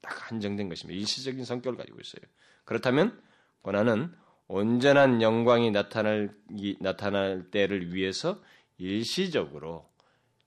딱 0.00 0.30
한정된 0.30 0.68
것입니다. 0.68 0.98
일시적인 0.98 1.44
성격을 1.44 1.76
가지고 1.78 1.98
있어요. 2.00 2.22
그렇다면 2.64 3.20
고난은 3.62 4.12
온전한 4.46 5.20
영광이 5.20 5.70
나타날, 5.70 6.34
나타날 6.80 7.50
때를 7.50 7.94
위해서 7.94 8.42
일시적으로 8.78 9.88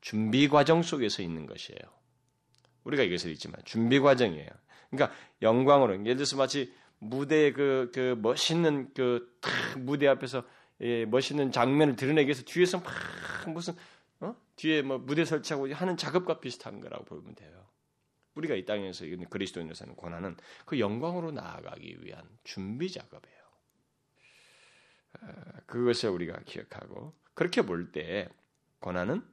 준비 0.01 0.47
과정 0.47 0.81
속에서 0.81 1.21
있는 1.21 1.45
것이에요. 1.45 1.79
우리가 2.83 3.03
이것을 3.03 3.31
있지만 3.31 3.61
준비 3.65 3.99
과정이에요. 3.99 4.49
그러니까 4.89 5.15
영광으로 5.41 5.93
예를 6.01 6.15
들어서 6.15 6.35
마치 6.35 6.73
무대 6.97 7.51
그, 7.51 7.91
그 7.93 8.17
멋있는 8.19 8.91
그 8.93 9.37
무대 9.77 10.07
앞에서 10.07 10.43
예, 10.81 11.05
멋있는 11.05 11.51
장면을 11.51 11.95
드러내기 11.95 12.27
위해서 12.27 12.43
뒤에서 12.43 12.79
막 12.79 12.91
무슨 13.47 13.75
어? 14.19 14.35
뒤에 14.55 14.81
뭐 14.81 14.97
무대 14.97 15.25
설치하고 15.25 15.71
하는 15.73 15.95
작업과 15.95 16.39
비슷한 16.39 16.79
거라고 16.79 17.05
보면 17.05 17.35
돼요. 17.35 17.51
우리가 18.35 18.55
이 18.55 18.65
땅에서 18.65 19.05
그리스도인으로 19.29 19.75
사는 19.75 19.95
고난은 19.95 20.37
그 20.65 20.79
영광으로 20.79 21.31
나아가기 21.31 21.99
위한 22.01 22.27
준비 22.43 22.91
작업이에요. 22.91 23.41
그것을 25.65 26.09
우리가 26.09 26.41
기억하고 26.45 27.13
그렇게 27.33 27.61
볼 27.61 27.91
때 27.91 28.29
고난은 28.79 29.23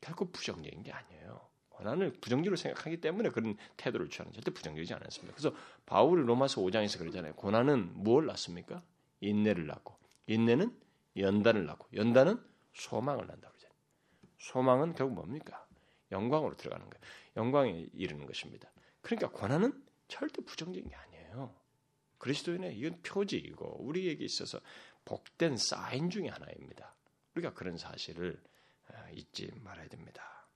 결코 0.00 0.30
부정적인 0.30 0.82
게 0.82 0.92
아니에요. 0.92 1.48
고난을 1.70 2.12
부정적으로 2.20 2.56
생각하기 2.56 3.00
때문에 3.00 3.28
그런 3.30 3.56
태도를 3.76 4.08
취하는 4.08 4.32
절대 4.32 4.50
부정적이지 4.50 4.94
않았습니다. 4.94 5.34
그래서 5.34 5.54
바울이 5.84 6.22
로마서 6.22 6.62
5장에서 6.62 6.98
그러잖아요. 6.98 7.34
고난은 7.34 7.92
무엇을 8.02 8.26
낳습니까? 8.26 8.82
인내를 9.20 9.66
낳고 9.66 9.94
인내는 10.26 10.74
연단을 11.16 11.66
낳고 11.66 11.88
연단은 11.94 12.42
소망을 12.72 13.26
낳는다 13.26 13.48
그러잖아요. 13.48 13.76
소망은 14.38 14.94
결국 14.94 15.14
뭡니까? 15.14 15.66
영광으로 16.12 16.56
들어가는 16.56 16.88
거예요. 16.88 17.04
영광에 17.36 17.86
이르는 17.92 18.26
것입니다. 18.26 18.70
그러니까 19.00 19.30
고난은 19.30 19.84
절대 20.08 20.42
부정적인 20.42 20.88
게 20.88 20.94
아니에요. 20.94 21.54
그리스도인의 22.18 22.76
이건 22.78 23.00
표지이고 23.02 23.84
우리에게 23.84 24.24
있어서 24.24 24.60
복된 25.04 25.56
사인 25.56 26.10
중의 26.10 26.30
하나입니다. 26.30 26.94
우리가 27.34 27.52
그런 27.52 27.76
사실을 27.76 28.40
아, 28.88 29.10
잊지 29.10 29.50
말아야 29.62 29.88
됩니다. 29.88 30.46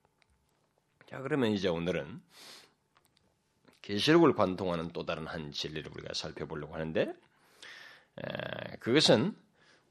자, 1.05 1.21
그러면 1.21 1.51
이제 1.51 1.67
오늘은 1.67 2.21
계시록을 3.81 4.33
관통하는 4.33 4.89
또 4.89 5.05
다른 5.05 5.27
한 5.27 5.51
진리를 5.51 5.91
우리가 5.91 6.13
살펴보려고 6.13 6.73
하는데 6.73 7.13
그것은 8.79 9.35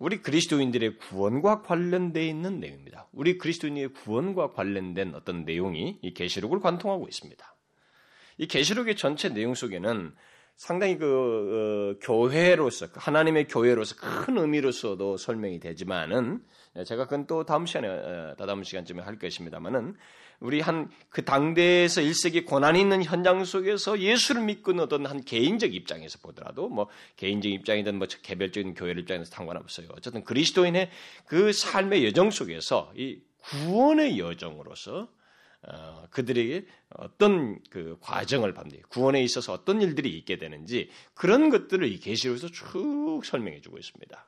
우리 0.00 0.22
그리스도인들의 0.22 0.96
구원과 0.96 1.60
관련되어 1.60 2.22
있는 2.22 2.58
내용입니다. 2.58 3.06
우리 3.12 3.36
그리스도인의 3.36 3.88
구원과 3.88 4.52
관련된 4.52 5.14
어떤 5.14 5.44
내용이 5.44 5.98
이 6.00 6.14
계시록을 6.14 6.60
관통하고 6.60 7.06
있습니다. 7.06 7.54
이 8.38 8.46
계시록의 8.46 8.96
전체 8.96 9.28
내용 9.28 9.54
속에는 9.54 10.14
상당히 10.56 10.96
그 10.96 11.96
어, 11.96 11.98
교회로서 12.00 12.86
하나님의 12.94 13.48
교회로서 13.48 13.94
큰 13.96 14.38
의미로서도 14.38 15.18
설명이 15.18 15.60
되지만은 15.60 16.42
제가 16.86 17.04
그건 17.04 17.26
또 17.26 17.44
다음 17.44 17.66
시간에 17.66 17.88
어, 17.88 18.34
다다음 18.38 18.62
시간쯤에 18.62 19.02
할 19.02 19.18
것입니다만은 19.18 19.96
우리 20.40 20.60
한 20.60 20.90
그 21.10 21.24
당대에서 21.24 22.00
1세기 22.02 22.46
고난이 22.46 22.80
있는 22.80 23.02
현장 23.02 23.44
속에서 23.44 23.98
예수를 23.98 24.42
믿고 24.42 24.72
어떤 24.80 25.06
한 25.06 25.24
개인적 25.24 25.74
입장에서 25.74 26.18
보더라도 26.20 26.68
뭐 26.68 26.88
개인적 27.16 27.50
입장이든 27.50 27.98
뭐 27.98 28.06
개별적인 28.06 28.74
교회 28.74 28.92
입장에서 28.92 29.28
상관없어요. 29.30 29.88
어쨌든 29.96 30.22
그리스도인의 30.22 30.88
그 31.26 31.52
삶의 31.52 32.06
여정 32.06 32.30
속에서 32.30 32.92
이 32.96 33.20
구원의 33.38 34.20
여정으로서 34.20 35.08
어, 35.62 36.06
그들에게 36.10 36.64
어떤 36.90 37.58
그 37.68 37.98
과정을 38.00 38.54
밟는 38.54 38.82
구원에 38.88 39.22
있어서 39.24 39.52
어떤 39.52 39.82
일들이 39.82 40.16
있게 40.16 40.38
되는지 40.38 40.90
그런 41.14 41.50
것들을 41.50 41.86
이 41.86 41.98
계시록에서 41.98 42.48
쭉 42.48 43.20
설명해 43.24 43.60
주고 43.60 43.78
있습니다. 43.78 44.26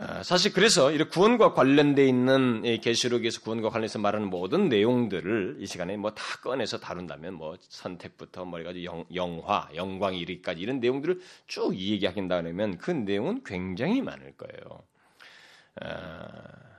어, 0.00 0.22
사실 0.24 0.52
그래서 0.52 0.90
이렇게 0.90 1.10
구원과 1.10 1.54
관련돼 1.54 2.04
있는 2.06 2.62
계시록에서 2.80 3.42
구원과 3.42 3.70
관련해서 3.70 4.00
말하는 4.00 4.28
모든 4.28 4.68
내용들을 4.68 5.58
이 5.60 5.66
시간에 5.66 5.96
뭐 5.96 6.10
다 6.10 6.22
꺼내서 6.42 6.80
다룬다면 6.80 7.34
뭐 7.34 7.56
선택부터 7.60 8.44
뭐 8.44 8.58
해가지고 8.58 9.06
영, 9.14 9.42
화 9.44 9.68
영광 9.76 10.16
이르기까지 10.16 10.60
이런 10.60 10.80
내용들을 10.80 11.20
쭉 11.46 11.76
얘기하긴다 11.76 12.42
그러면 12.42 12.76
그 12.78 12.90
내용은 12.90 13.42
굉장히 13.44 14.02
많을 14.02 14.36
거예요. 14.36 14.82
어, 15.82 16.73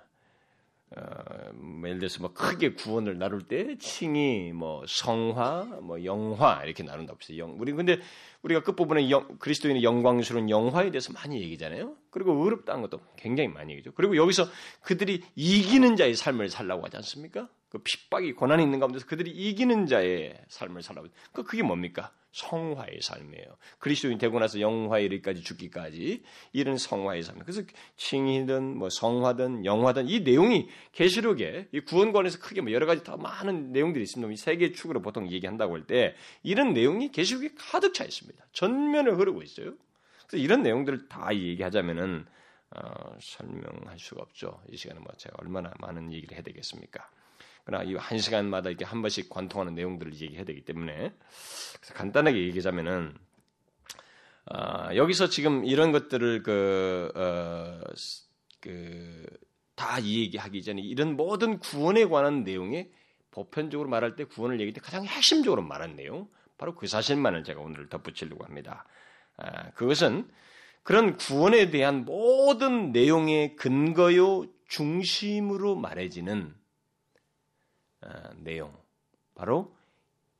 어, 0.97 1.51
뭐 1.53 1.89
예를 1.89 1.99
들어서 1.99 2.21
뭐 2.21 2.33
크게 2.33 2.73
구원을 2.73 3.17
나눌 3.17 3.41
때 3.41 3.77
칭의, 3.77 4.53
뭐 4.53 4.83
성화, 4.87 5.79
뭐 5.81 6.03
영화 6.05 6.63
이렇게 6.63 6.83
나눈다고 6.83 7.19
했어요. 7.21 7.39
영, 7.39 7.55
우리 7.59 7.73
근데 7.73 7.99
우리가 8.43 8.61
끝부분에 8.63 9.09
영, 9.09 9.37
그리스도인의 9.39 9.83
영광스러운 9.83 10.49
영화에 10.49 10.91
대해서 10.91 11.11
많이 11.11 11.41
얘기잖아요. 11.41 11.95
그리고 12.11 12.41
어렵다는 12.41 12.81
것도 12.81 13.01
굉장히 13.17 13.49
많이 13.49 13.73
얘기죠. 13.73 13.91
그리고 13.93 14.15
여기서 14.15 14.45
그들이 14.81 15.23
이기는 15.35 15.95
자의 15.97 16.15
삶을 16.15 16.49
살라고 16.49 16.85
하지 16.85 16.97
않습니까? 16.97 17.49
그 17.75 17.79
핍박이 17.83 18.31
고난이 18.33 18.63
있는 18.63 18.79
가운데서 18.79 19.05
그들이 19.05 19.31
이기는 19.31 19.85
자의 19.87 20.33
삶을 20.47 20.81
살라고. 20.81 21.09
그 21.33 21.43
그게 21.43 21.61
뭡니까? 21.61 22.13
성화의 22.31 23.01
삶이에요. 23.01 23.57
그리스도인 23.79 24.17
되고 24.17 24.39
나서 24.39 24.61
영화에 24.61 25.03
이르기까지 25.03 25.41
죽기까지 25.43 26.23
이런 26.53 26.77
성화의 26.77 27.23
삶. 27.23 27.37
그래서 27.39 27.63
칭이든 27.97 28.77
뭐 28.77 28.89
성화든 28.89 29.65
영화든 29.65 30.07
이 30.07 30.21
내용이 30.21 30.69
계시록에 30.93 31.67
이 31.73 31.81
구원관에서 31.81 32.39
크게 32.39 32.61
뭐 32.61 32.71
여러 32.71 32.85
가지 32.85 33.03
더 33.03 33.17
많은 33.17 33.73
내용들이 33.73 34.03
있습니다. 34.03 34.31
이세개 34.31 34.71
축으로 34.71 35.01
보통 35.01 35.29
얘기한다고 35.29 35.75
할 35.75 35.85
때 35.85 36.15
이런 36.43 36.73
내용이 36.73 37.11
계시록에 37.11 37.49
가득 37.57 37.93
차 37.93 38.05
있습니다. 38.05 38.41
전면을 38.53 39.19
흐르고 39.19 39.41
있어요. 39.43 39.73
그래서 40.27 40.41
이런 40.41 40.63
내용들을 40.63 41.09
다 41.09 41.35
얘기하자면은 41.35 42.25
어, 42.71 43.17
설명할 43.19 43.99
수가 43.99 44.21
없죠. 44.21 44.61
이 44.71 44.77
시간에 44.77 45.01
뭐 45.01 45.11
제가 45.17 45.35
얼마나 45.39 45.73
많은 45.79 46.13
얘기를 46.13 46.35
해야 46.35 46.41
되겠습니까? 46.41 47.05
그러나 47.65 47.83
이 47.83 47.95
한 47.95 48.17
시간마다 48.19 48.69
이렇게 48.69 48.85
한 48.85 49.01
번씩 49.01 49.29
관통하는 49.29 49.75
내용들을 49.75 50.13
얘기해야 50.13 50.45
되기 50.45 50.63
때문에 50.63 51.13
간단하게 51.93 52.37
얘기하자면은 52.47 53.15
어, 54.51 54.95
여기서 54.95 55.29
지금 55.29 55.65
이런 55.65 55.91
것들을 55.91 56.43
그, 56.43 57.11
어, 57.15 57.81
그, 58.61 59.25
다 59.75 60.01
얘기하기 60.01 60.61
전에 60.61 60.81
이런 60.81 61.17
모든 61.17 61.59
구원에 61.59 62.05
관한 62.05 62.43
내용에 62.43 62.91
보편적으로 63.31 63.89
말할 63.89 64.15
때 64.15 64.23
구원을 64.23 64.59
얘기할 64.59 64.73
때 64.73 64.81
가장 64.81 65.03
핵심적으로 65.03 65.63
말한 65.63 65.95
내용, 65.95 66.29
바로 66.57 66.75
그 66.75 66.87
사실만을 66.87 67.43
제가 67.43 67.59
오늘 67.59 67.89
덧붙이려고 67.89 68.45
합니다. 68.45 68.85
아, 69.37 69.71
그것은 69.71 70.29
그런 70.83 71.17
구원에 71.17 71.71
대한 71.71 72.05
모든 72.05 72.91
내용의 72.91 73.55
근거요 73.55 74.45
중심으로 74.69 75.75
말해지는 75.75 76.53
아, 76.53 76.64
내용, 78.37 78.75
바로 79.35 79.75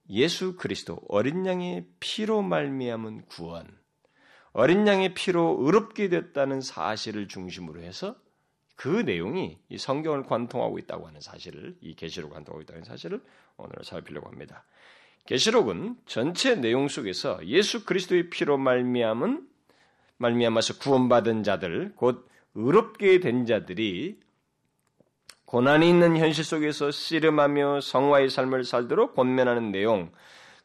예수 0.09 0.55
그리스도 0.55 0.99
어린 1.07 1.45
양의 1.45 1.87
피로 1.99 2.41
말미암은 2.41 3.25
구원, 3.25 3.67
어린 4.51 4.87
양의 4.87 5.13
피로 5.13 5.57
의롭게 5.59 6.09
됐다는 6.09 6.61
사실을 6.61 7.27
중심으로 7.27 7.81
해서 7.81 8.15
그 8.75 8.87
내용이 8.87 9.57
이 9.69 9.77
성경을 9.77 10.23
관통하고 10.23 10.79
있다고 10.79 11.07
하는 11.07 11.21
사실을 11.21 11.77
이 11.81 11.95
계시록 11.95 12.31
관통하고 12.31 12.61
있다는 12.61 12.83
사실을 12.83 13.21
오늘 13.57 13.75
살피려고 13.83 14.29
합니다. 14.29 14.65
계시록은 15.25 15.97
전체 16.05 16.55
내용 16.55 16.87
속에서 16.87 17.45
예수 17.47 17.85
그리스도의 17.85 18.29
피로 18.29 18.57
말미암은 18.57 19.47
말미암아서 20.17 20.77
구원받은 20.79 21.43
자들 21.43 21.93
곧 21.95 22.29
의롭게 22.53 23.19
된 23.19 23.45
자들이 23.45 24.19
고난이 25.55 25.87
있는 25.87 26.17
현실 26.17 26.43
속에서 26.43 26.91
씨름하며 26.91 27.79
성화의 27.79 28.29
삶을 28.29 28.65
살도록 28.65 29.15
권면하는 29.15 29.71
내용, 29.71 30.11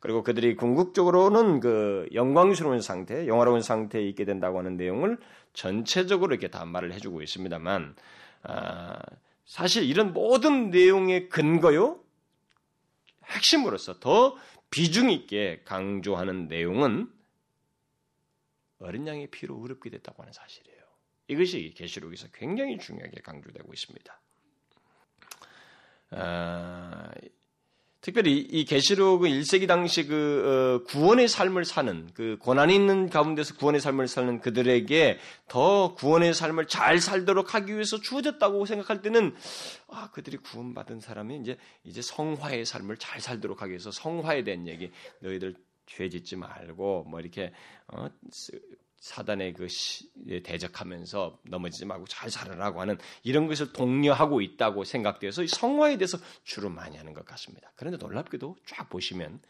그리고 0.01 0.25
그들이 0.25 0.57
궁극적으로는 0.57 1.61
그 1.61 2.09
영광스러운 2.13 2.81
상태, 2.81 3.29
영화로운 3.29 3.63
상태에 3.63 4.03
있게 4.09 4.25
된다고 4.25 4.59
하는 4.59 4.77
내용을 4.77 5.17
전체적으로 5.53 6.35
이렇게 6.35 6.49
다 6.49 6.65
말을 6.65 6.93
해주고 6.93 7.23
있습니다만, 7.23 7.95
아, 8.43 8.99
사실 9.45 9.85
이런 9.85 10.13
모든 10.13 10.71
내용의 10.71 11.29
근거요, 11.29 12.01
핵심으로서 13.27 14.01
더 14.01 14.37
비중 14.71 15.13
있게 15.13 15.63
강조하는 15.67 16.49
내용은 16.49 17.09
어린 18.81 19.07
양의 19.07 19.29
피로 19.29 19.57
의롭게 19.63 19.89
됐다고 19.91 20.25
하는 20.25 20.33
사실이에요. 20.33 20.81
이것이 21.29 21.75
계시록에서 21.77 22.27
굉장히 22.35 22.77
중요하게 22.77 23.21
강조되고 23.21 23.73
있습니다. 23.73 24.21
아, 26.13 27.11
특별히 28.01 28.39
이 28.39 28.65
계시록은 28.65 29.31
1세기 29.31 29.69
당시 29.69 30.07
그 30.07 30.81
어, 30.83 30.89
구원의 30.89 31.29
삶을 31.29 31.67
사는 31.67 32.09
그 32.15 32.39
고난이 32.41 32.75
있는 32.75 33.11
가운데서 33.11 33.57
구원의 33.57 33.81
삶을 33.83 34.09
사는 34.09 34.41
그들에게 34.41 35.19
더 35.49 35.95
구원의 35.95 36.33
삶을 36.33 36.67
잘 36.67 36.99
살도록 36.99 37.55
하기 37.55 37.75
위해서 37.75 38.01
주어졌다고 38.01 38.65
생각할 38.65 39.03
때는 39.03 39.35
아 39.89 40.11
그들이 40.13 40.39
구원받은 40.39 41.01
사람이 41.01 41.41
이제 41.43 41.59
이제 41.85 42.01
성화의 42.01 42.65
삶을 42.65 42.97
잘 42.97 43.21
살도록 43.21 43.61
하기 43.61 43.73
위해서 43.73 43.91
성화에 43.91 44.45
대한 44.45 44.67
얘기 44.67 44.91
너희들 45.21 45.55
죄 45.85 46.09
짓지 46.09 46.37
말고 46.37 47.05
뭐 47.05 47.21
이렇게 47.21 47.53
어, 47.89 48.09
사단의 49.01 49.55
그 49.55 49.67
대적하면서 50.43 51.41
넘어지지 51.45 51.87
말고 51.87 52.07
잘 52.07 52.31
살아라고 52.31 52.83
하는 52.83 52.99
이런 53.23 53.47
것을 53.47 53.73
독려하고 53.73 54.43
있다고 54.43 54.85
생각되어서 54.85 55.47
성화에 55.47 55.97
대해서 55.97 56.19
주로 56.45 56.69
많이 56.69 56.97
하는 56.99 57.15
것 57.15 57.25
같습니다. 57.25 57.73
그런데 57.77 57.97
놀랍게도 57.97 58.57
쫙 58.67 58.89
보시면 58.91 59.41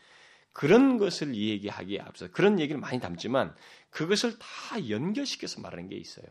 그런 0.52 0.98
것을 0.98 1.34
얘기하기에 1.34 2.00
앞서 2.00 2.30
그런 2.30 2.60
얘기를 2.60 2.80
많이 2.80 3.00
담지만 3.00 3.54
그것을 3.90 4.38
다 4.38 4.88
연결시켜서 4.88 5.60
말하는 5.60 5.88
게 5.88 5.96
있어요. 5.96 6.24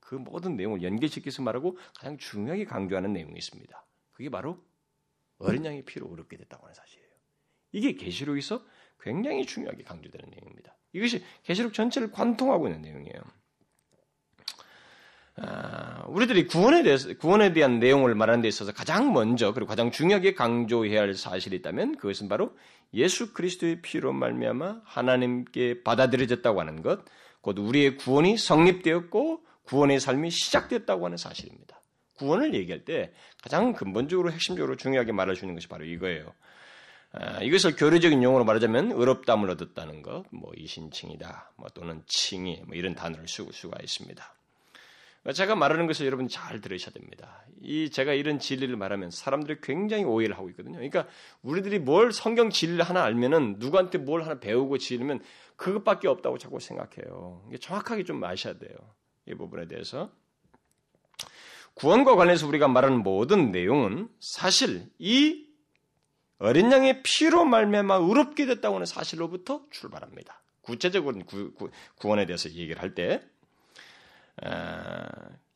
그 0.00 0.14
모든 0.14 0.56
내용을 0.56 0.82
연결시켜서 0.82 1.42
말하고 1.42 1.78
가장 1.96 2.18
중요하게 2.18 2.64
강조하는 2.66 3.14
내용이 3.14 3.36
있습니다. 3.36 3.86
그게 4.12 4.28
바로 4.28 4.62
어린 5.38 5.64
양의 5.64 5.84
피로 5.84 6.06
어렵게 6.10 6.36
됐다고 6.36 6.64
하는 6.64 6.74
사실이에요. 6.74 7.08
이게 7.72 7.92
계시록에서 7.94 8.64
굉장히 9.00 9.46
중요하게 9.46 9.84
강조되는 9.84 10.30
내용입니다. 10.30 10.77
이것이 10.98 11.24
계시록 11.44 11.72
전체를 11.72 12.10
관통하고 12.10 12.68
있는 12.68 12.82
내용이에요. 12.82 13.22
아, 15.40 16.04
우리들이 16.08 16.46
구원에 16.46 16.82
대해서 16.82 17.14
구원에 17.14 17.52
대한 17.52 17.78
내용을 17.78 18.14
말하는 18.14 18.42
데 18.42 18.48
있어서 18.48 18.72
가장 18.72 19.12
먼저 19.12 19.52
그리고 19.52 19.68
가장 19.68 19.90
중요하게 19.90 20.34
강조해야 20.34 21.00
할 21.00 21.14
사실이 21.14 21.56
있다면 21.56 21.96
그것은 21.96 22.28
바로 22.28 22.56
예수 22.92 23.32
그리스도의 23.32 23.82
피로 23.82 24.12
말미암아 24.12 24.80
하나님께 24.84 25.82
받아들여졌다고 25.84 26.60
하는 26.60 26.82
것, 26.82 27.04
곧 27.40 27.58
우리의 27.58 27.96
구원이 27.96 28.36
성립되었고 28.36 29.42
구원의 29.64 30.00
삶이 30.00 30.30
시작됐다고 30.30 31.04
하는 31.04 31.16
사실입니다. 31.16 31.80
구원을 32.14 32.54
얘기할 32.54 32.84
때 32.84 33.12
가장 33.42 33.74
근본적으로 33.74 34.32
핵심적으로 34.32 34.76
중요하게 34.76 35.12
있는 35.12 35.54
것이 35.54 35.68
바로 35.68 35.84
이거예요. 35.84 36.32
아, 37.12 37.42
이것을 37.42 37.74
교류적인 37.76 38.22
용어로 38.22 38.44
말하자면 38.44 38.92
의롭담을 38.92 39.50
얻었다는 39.50 40.02
것, 40.02 40.24
뭐 40.30 40.52
이신칭이다, 40.56 41.52
뭐 41.56 41.68
또는 41.72 42.02
칭의, 42.06 42.64
뭐 42.66 42.76
이런 42.76 42.94
단어를 42.94 43.26
쓸 43.28 43.46
수가 43.52 43.78
있습니다. 43.80 44.34
제가 45.34 45.56
말하는 45.56 45.86
것을 45.86 46.06
여러분 46.06 46.28
잘 46.28 46.60
들으셔야 46.60 46.92
됩니다. 46.92 47.42
이 47.60 47.90
제가 47.90 48.12
이런 48.12 48.38
진리를 48.38 48.74
말하면 48.76 49.10
사람들이 49.10 49.58
굉장히 49.62 50.04
오해를 50.04 50.36
하고 50.36 50.48
있거든요. 50.50 50.76
그러니까 50.76 51.06
우리들이 51.42 51.80
뭘 51.80 52.12
성경 52.12 52.50
진리를 52.50 52.82
하나 52.82 53.02
알면은 53.02 53.56
누구한테 53.58 53.98
뭘 53.98 54.22
하나 54.22 54.38
배우고 54.38 54.78
지으면 54.78 55.20
그것밖에 55.56 56.08
없다고 56.08 56.38
자꾸 56.38 56.60
생각해요. 56.60 57.42
정확하게 57.60 58.04
좀 58.04 58.22
아셔야 58.22 58.58
돼요. 58.58 58.74
이 59.26 59.34
부분에 59.34 59.66
대해서. 59.66 60.10
구원과 61.74 62.16
관련해서 62.16 62.46
우리가 62.46 62.68
말하는 62.68 63.02
모든 63.02 63.50
내용은 63.50 64.08
사실 64.20 64.86
이 64.98 65.47
어린 66.38 66.70
양의 66.70 67.02
피로 67.02 67.44
말미암아 67.44 67.96
의롭게 67.96 68.46
됐다고 68.46 68.76
하는 68.76 68.86
사실로부터 68.86 69.62
출발합니다. 69.70 70.40
구체적으로는 70.62 71.26
구, 71.26 71.52
구 71.52 72.08
원에 72.08 72.26
대해서 72.26 72.48
얘기를 72.50 72.80
할 72.80 72.94
때, 72.94 73.22
어, 74.42 75.04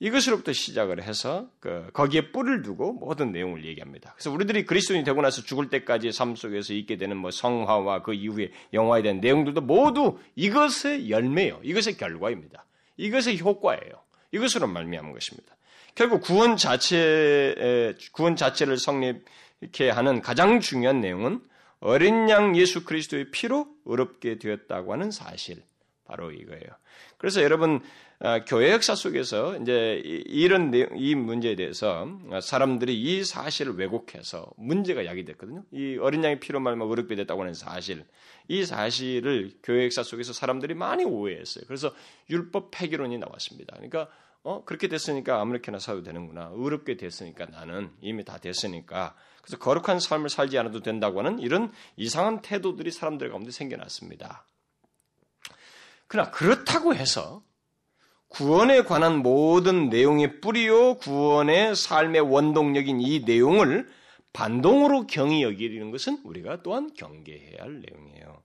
이것으로부터 0.01 0.53
시작을 0.53 1.03
해서 1.03 1.49
그, 1.61 1.88
거기에 1.92 2.33
뿔을 2.33 2.62
두고 2.62 2.95
모든 2.95 3.31
내용을 3.31 3.64
얘기합니다. 3.64 4.12
그래서 4.14 4.33
우리들이 4.33 4.64
그리스도인이 4.64 5.05
되고 5.05 5.23
나서 5.23 5.42
죽을 5.42 5.71
때까지 5.71 6.11
삶 6.11 6.35
속에서 6.35 6.73
있게 6.73 6.97
되는 6.97 7.16
뭐 7.16 7.31
성화와 7.31 8.03
그 8.03 8.12
이후에 8.12 8.51
영화에 8.73 9.03
대한 9.03 9.21
내용들도 9.21 9.61
모두 9.61 10.18
이것의 10.35 11.11
열매요. 11.11 11.61
이것의 11.62 11.97
결과입니다. 11.97 12.64
이것의 12.97 13.38
효과예요. 13.38 14.03
이것으로 14.33 14.66
말미암은 14.66 15.12
것입니다. 15.12 15.55
결국 15.95 16.23
구원 16.23 16.57
자체 16.57 17.95
구원 18.12 18.35
자체를 18.35 18.79
성립 18.79 19.25
이렇게 19.62 19.88
하는 19.88 20.20
가장 20.20 20.61
중요한 20.61 21.01
내용은 21.01 21.40
어린 21.81 22.29
양 22.29 22.57
예수 22.57 22.85
그리스도의 22.85 23.31
피로 23.31 23.66
의롭게 23.87 24.38
되었다고 24.38 24.92
하는 24.92 25.11
사실 25.11 25.62
바로 26.05 26.31
이거예요. 26.31 26.66
그래서 27.16 27.42
여러분 27.42 27.81
아, 28.25 28.44
교회 28.44 28.70
역사 28.70 28.94
속에서 28.94 29.57
이제 29.59 30.01
이런 30.05 30.72
이 30.94 31.14
문제에 31.16 31.57
대해서 31.57 32.07
사람들이 32.40 33.01
이 33.01 33.25
사실을 33.25 33.75
왜곡해서 33.75 34.48
문제가 34.57 35.07
야기됐거든요. 35.07 35.64
이 35.72 35.96
어린 36.01 36.22
양의 36.22 36.38
피로 36.38 36.61
말마 36.61 36.85
의롭게 36.85 37.16
됐다고 37.16 37.40
하는 37.40 37.55
사실, 37.55 38.05
이 38.46 38.64
사실을 38.64 39.53
교회 39.64 39.85
역사 39.85 40.05
속에서 40.05 40.33
사람들이 40.33 40.75
많이 40.75 41.05
오해했어요. 41.05 41.64
그래서 41.66 41.92
율법 42.31 42.70
폐기론이 42.70 43.18
나왔습니다. 43.18 43.75
그러니까 43.75 44.09
어 44.45 44.65
그렇게 44.65 44.89
됐으니까 44.89 45.41
아무렇게나 45.41 45.79
사도 45.79 46.03
되는구나. 46.03 46.51
의롭게 46.55 46.97
됐으니까 46.97 47.47
나는 47.47 47.91
이미 48.01 48.25
다 48.25 48.39
됐으니까 48.39 49.15
그래서 49.41 49.59
거룩한 49.59 50.01
삶을 50.01 50.31
살지 50.31 50.59
않아도 50.59 50.81
된다고 50.81 51.21
하는 51.21 51.39
이런 51.39 51.73
이상한 51.97 52.43
태도들이 52.43 52.91
사람들 52.91 53.31
가운데 53.31 53.51
생겨났습니다. 53.51 54.47
그러나 56.09 56.31
그렇다고 56.31 56.95
해서 56.95 57.43
구원에 58.29 58.83
관한 58.83 59.19
모든 59.19 59.91
내용의 59.91 60.41
뿌리요 60.41 60.97
구원의 60.97 61.77
삶의 61.77 62.23
원동력인 62.23 63.01
이 63.01 63.21
내용을 63.21 63.89
반동으로 64.33 65.07
경히 65.07 65.43
여기는 65.43 65.91
것은 65.91 66.21
우리가 66.25 66.63
또한 66.63 66.93
경계해야 66.95 67.63
할 67.63 67.81
내용이에요. 67.81 68.43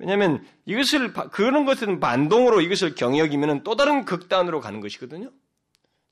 왜냐하면 0.00 0.42
이것을 0.64 1.12
그런 1.12 1.66
것은 1.66 2.00
반동으로 2.00 2.62
이것을 2.62 2.94
경여기면 2.94 3.64
또 3.64 3.76
다른 3.76 4.06
극단으로 4.06 4.60
가는 4.60 4.80
것이거든요. 4.80 5.30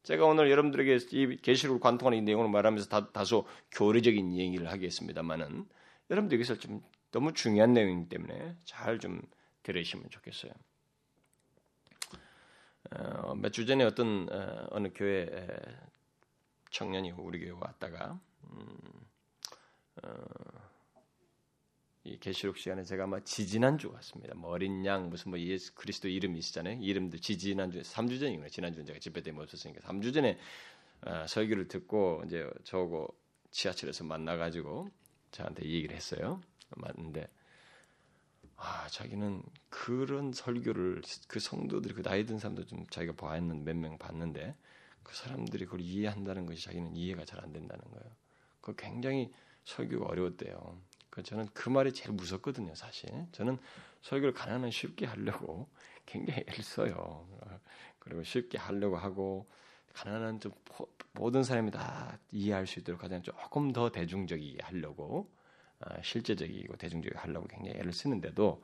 제가 0.02 0.26
오늘 0.26 0.50
여러분들에게 0.50 0.98
이 1.12 1.36
계시록을 1.38 1.80
관통하는 1.80 2.18
이 2.18 2.22
내용을 2.22 2.50
말하면서 2.50 3.10
다, 3.10 3.24
소 3.24 3.46
교리적인 3.72 4.36
얘기를 4.36 4.70
하겠습니다만은 4.70 5.66
여러분들 6.10 6.36
여기서 6.36 6.58
좀 6.58 6.82
너무 7.10 7.32
중요한 7.32 7.72
내용이기 7.72 8.10
때문에 8.10 8.56
잘 8.64 8.98
좀 8.98 9.22
들으시면 9.62 10.10
좋겠어요. 10.10 10.52
어, 12.90 13.34
몇 13.34 13.50
주 13.52 13.66
전에 13.66 13.84
어떤 13.84 14.28
어, 14.30 14.78
느 14.80 14.90
교회 14.94 15.26
청년이 16.70 17.12
우리 17.12 17.40
교회 17.40 17.50
왔다가 17.50 18.18
음, 18.50 18.78
어, 20.02 20.67
이 22.08 22.18
계시록 22.18 22.56
시간에 22.58 22.84
제가 22.84 23.04
아마 23.04 23.20
지지난주 23.20 23.90
같습니다. 23.92 24.34
뭐 24.34 24.50
어린 24.50 24.84
양 24.86 25.10
무슨 25.10 25.30
뭐 25.30 25.38
예수 25.38 25.74
그리스도 25.74 26.08
이름이 26.08 26.38
있잖아요. 26.38 26.78
이름도 26.80 27.18
지지난주 27.18 27.80
3주 27.82 28.18
전이구나. 28.20 28.48
지난주는 28.48 28.86
제가 28.86 28.98
집회 28.98 29.20
때문에 29.22 29.42
없었으니까 29.44 29.80
3주 29.86 30.14
전에 30.14 30.38
어, 31.06 31.26
설교를 31.28 31.68
듣고 31.68 32.22
이제 32.26 32.48
저하고 32.64 33.08
지하철에서 33.50 34.04
만나 34.04 34.36
가지고 34.36 34.88
저한테 35.32 35.64
이 35.66 35.74
얘기를 35.74 35.94
했어요. 35.94 36.40
맞는데 36.76 37.28
아, 38.56 38.88
자기는 38.88 39.42
그런 39.68 40.32
설교를 40.32 41.02
그 41.28 41.38
성도들이 41.40 41.94
그 41.94 42.02
나이 42.02 42.26
든 42.26 42.38
사람도 42.38 42.66
좀 42.66 42.86
자기가 42.88 43.14
봐했는 43.14 43.64
몇 43.64 43.76
명 43.76 43.98
봤는데 43.98 44.56
그 45.02 45.14
사람들이 45.14 45.66
그걸 45.66 45.80
이해한다는 45.80 46.46
것이 46.46 46.64
자기는 46.64 46.96
이해가 46.96 47.24
잘 47.24 47.40
안 47.42 47.52
된다는 47.52 47.84
거예요. 47.90 48.10
그 48.60 48.74
굉장히 48.76 49.32
설교가 49.64 50.06
어려웠대요. 50.06 50.80
그 51.18 51.22
저는 51.24 51.48
그 51.52 51.68
말이 51.68 51.92
제일 51.92 52.12
무섭거든요, 52.12 52.76
사실. 52.76 53.10
저는 53.32 53.58
설교를 54.02 54.32
가난한 54.34 54.70
쉽게 54.70 55.04
하려고 55.04 55.68
굉장히 56.06 56.44
애를 56.46 56.62
써요. 56.62 57.26
그리고 57.98 58.22
쉽게 58.22 58.56
하려고 58.56 58.96
하고 58.96 59.46
가난한 59.94 60.38
좀 60.38 60.52
모든 61.14 61.42
사람이 61.42 61.72
다 61.72 62.16
이해할 62.30 62.68
수 62.68 62.78
있도록 62.78 63.00
가장 63.00 63.20
조금 63.20 63.72
더 63.72 63.90
대중적이게 63.90 64.58
하려고 64.62 65.28
아, 65.80 66.00
실제적이고 66.02 66.76
대중적이게 66.76 67.18
하려고 67.18 67.48
굉장히 67.48 67.80
애를 67.80 67.92
쓰는데도 67.92 68.62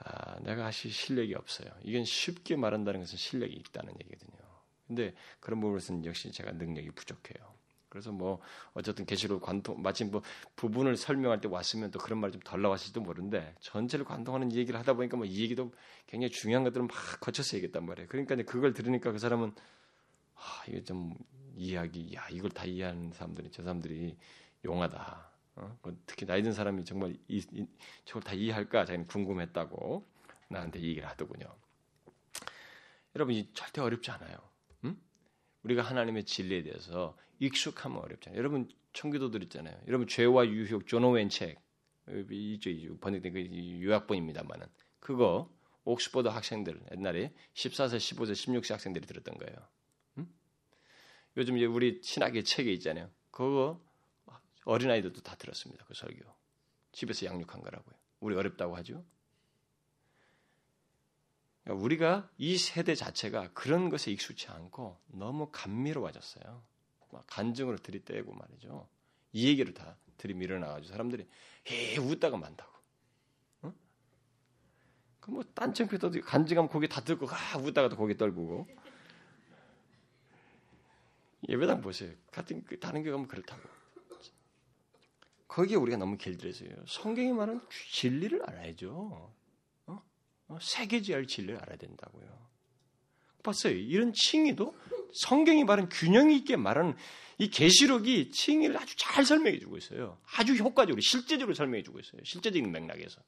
아, 0.00 0.40
내가 0.40 0.64
사실 0.64 0.90
실력이 0.92 1.36
없어요. 1.36 1.70
이건 1.84 2.04
쉽게 2.04 2.56
말한다는 2.56 2.98
것은 3.00 3.16
실력이 3.16 3.54
있다는 3.54 3.94
얘기거든요. 4.00 4.40
근데 4.88 5.14
그런 5.38 5.60
부분에서는 5.60 6.04
역시 6.06 6.32
제가 6.32 6.50
능력이 6.52 6.90
부족해요. 6.90 7.51
그래서 7.92 8.10
뭐 8.10 8.40
어쨌든 8.72 9.04
계시록 9.04 9.42
관통 9.42 9.82
마침 9.82 10.10
뭐 10.10 10.22
부분을 10.56 10.96
설명할 10.96 11.42
때 11.42 11.48
왔으면 11.48 11.90
또 11.90 11.98
그런 11.98 12.18
말 12.20 12.30
좀 12.32 12.40
덜 12.42 12.62
나왔을지도 12.62 13.02
모르는데 13.02 13.54
전체를 13.60 14.06
관통하는 14.06 14.50
얘기를 14.52 14.80
하다 14.80 14.94
보니까 14.94 15.18
뭐 15.18 15.26
이 15.26 15.42
얘기도 15.42 15.70
굉장히 16.06 16.30
중요한 16.32 16.64
것들은 16.64 16.86
막 16.86 16.96
거쳐서 17.20 17.56
얘기했단 17.58 17.84
말이에요. 17.84 18.08
그러니까 18.08 18.34
이제 18.34 18.44
그걸 18.44 18.72
들으니까 18.72 19.12
그 19.12 19.18
사람은 19.18 19.52
아, 20.34 20.64
이게 20.68 20.82
좀 20.82 21.14
이해하기 21.54 22.14
야 22.14 22.26
이걸 22.30 22.50
다 22.50 22.64
이해하는 22.64 23.12
사람들이 23.12 23.50
저 23.50 23.62
사람들이 23.62 24.16
용하다. 24.64 25.30
어? 25.56 25.78
그 25.82 26.02
특히 26.06 26.24
나이 26.26 26.42
든 26.42 26.52
사람이 26.54 26.84
정말 26.86 27.14
이, 27.28 27.44
이, 27.52 27.66
저걸 28.06 28.22
다 28.22 28.32
이해할까 28.32 28.86
자기는 28.86 29.06
궁금했다고 29.06 30.06
나한테 30.48 30.80
얘기를 30.80 31.06
하더군요. 31.10 31.54
여러분 33.14 33.34
이 33.34 33.52
절대 33.52 33.82
어렵지 33.82 34.10
않아요. 34.12 34.51
응? 35.62 35.64
우리가 35.64 35.82
하나님의 35.82 36.24
진리에 36.24 36.62
대해서 36.62 37.16
익숙하면 37.38 37.98
어렵잖아요. 37.98 38.38
여러분 38.38 38.68
청교도들 38.92 39.42
있잖아요. 39.44 39.78
여러분 39.88 40.06
죄와 40.06 40.46
유혹 40.46 40.86
조노웬 40.86 41.28
책 41.28 41.60
이쪽 42.30 43.00
번역된 43.00 43.32
그 43.32 43.40
유학본입니다만은 43.40 44.66
그거 45.00 45.50
옥스퍼드 45.84 46.28
학생들 46.28 46.80
옛날에 46.92 47.32
14세, 47.54 47.96
15세, 47.96 48.32
16세 48.32 48.72
학생들이 48.72 49.06
들었던 49.06 49.36
거예요. 49.36 49.56
응? 50.18 50.28
요즘 51.36 51.56
이제 51.56 51.66
우리 51.66 52.00
신학의 52.02 52.44
책에 52.44 52.72
있잖아요. 52.74 53.10
그거 53.30 53.80
어린아이들도 54.64 55.22
다 55.22 55.34
들었습니다. 55.36 55.84
그 55.86 55.94
설교. 55.94 56.24
집에서 56.92 57.26
양육한 57.26 57.62
거라고요. 57.62 57.94
우리 58.20 58.36
어렵다고 58.36 58.76
하죠. 58.76 59.04
그러니까 61.64 61.84
우리가 61.84 62.30
이 62.38 62.58
세대 62.58 62.94
자체가 62.94 63.52
그런 63.52 63.88
것에 63.88 64.10
익숙치 64.10 64.48
않고 64.48 64.98
너무 65.08 65.48
감미로워졌어요. 65.52 66.62
간증으로 67.26 67.76
들이대고 67.78 68.32
말이죠. 68.32 68.88
이 69.32 69.46
얘기를 69.48 69.74
다 69.74 69.96
들이밀어 70.16 70.58
나가지고 70.58 70.92
사람들이 70.92 71.28
에 71.66 71.96
웃다가 71.98 72.36
만다고. 72.36 72.72
어? 73.62 73.74
그뭐 75.20 75.42
딴청표도 75.54 76.20
간증하면 76.22 76.68
고개 76.68 76.88
다 76.88 77.02
들고 77.02 77.26
가 77.26 77.58
웃다가도 77.58 77.96
고개 77.96 78.16
떨구고. 78.16 78.66
예배당 81.48 81.80
보세요. 81.80 82.12
같은 82.30 82.64
그 82.64 82.78
다른 82.78 83.02
교회 83.02 83.12
가면 83.12 83.28
그렇다고. 83.28 83.62
거기에 85.48 85.76
우리가 85.76 85.98
너무 85.98 86.16
길들여서요. 86.16 86.86
성경이 86.86 87.32
말하는 87.32 87.60
진리를 87.90 88.42
알아야죠. 88.48 89.32
어? 90.52 90.56
어? 90.56 90.58
세계지할 90.60 91.26
진리를 91.26 91.60
알아야 91.60 91.76
된다고요. 91.76 92.42
봤어요. 93.42 93.74
이런 93.74 94.12
칭의도 94.12 94.76
성경이 95.14 95.64
말하는 95.64 95.88
균형 95.90 96.30
있게 96.30 96.56
말하는 96.56 96.94
이 97.38 97.50
계시록이 97.50 98.30
칭의를 98.30 98.76
아주 98.76 98.94
잘 98.96 99.24
설명해 99.24 99.58
주고 99.58 99.76
있어요. 99.76 100.18
아주 100.36 100.54
효과적으로 100.54 101.00
실제적으로 101.00 101.54
설명해 101.54 101.82
주고 101.82 101.98
있어요. 101.98 102.22
실제적인 102.24 102.70
맥락에서. 102.70 103.20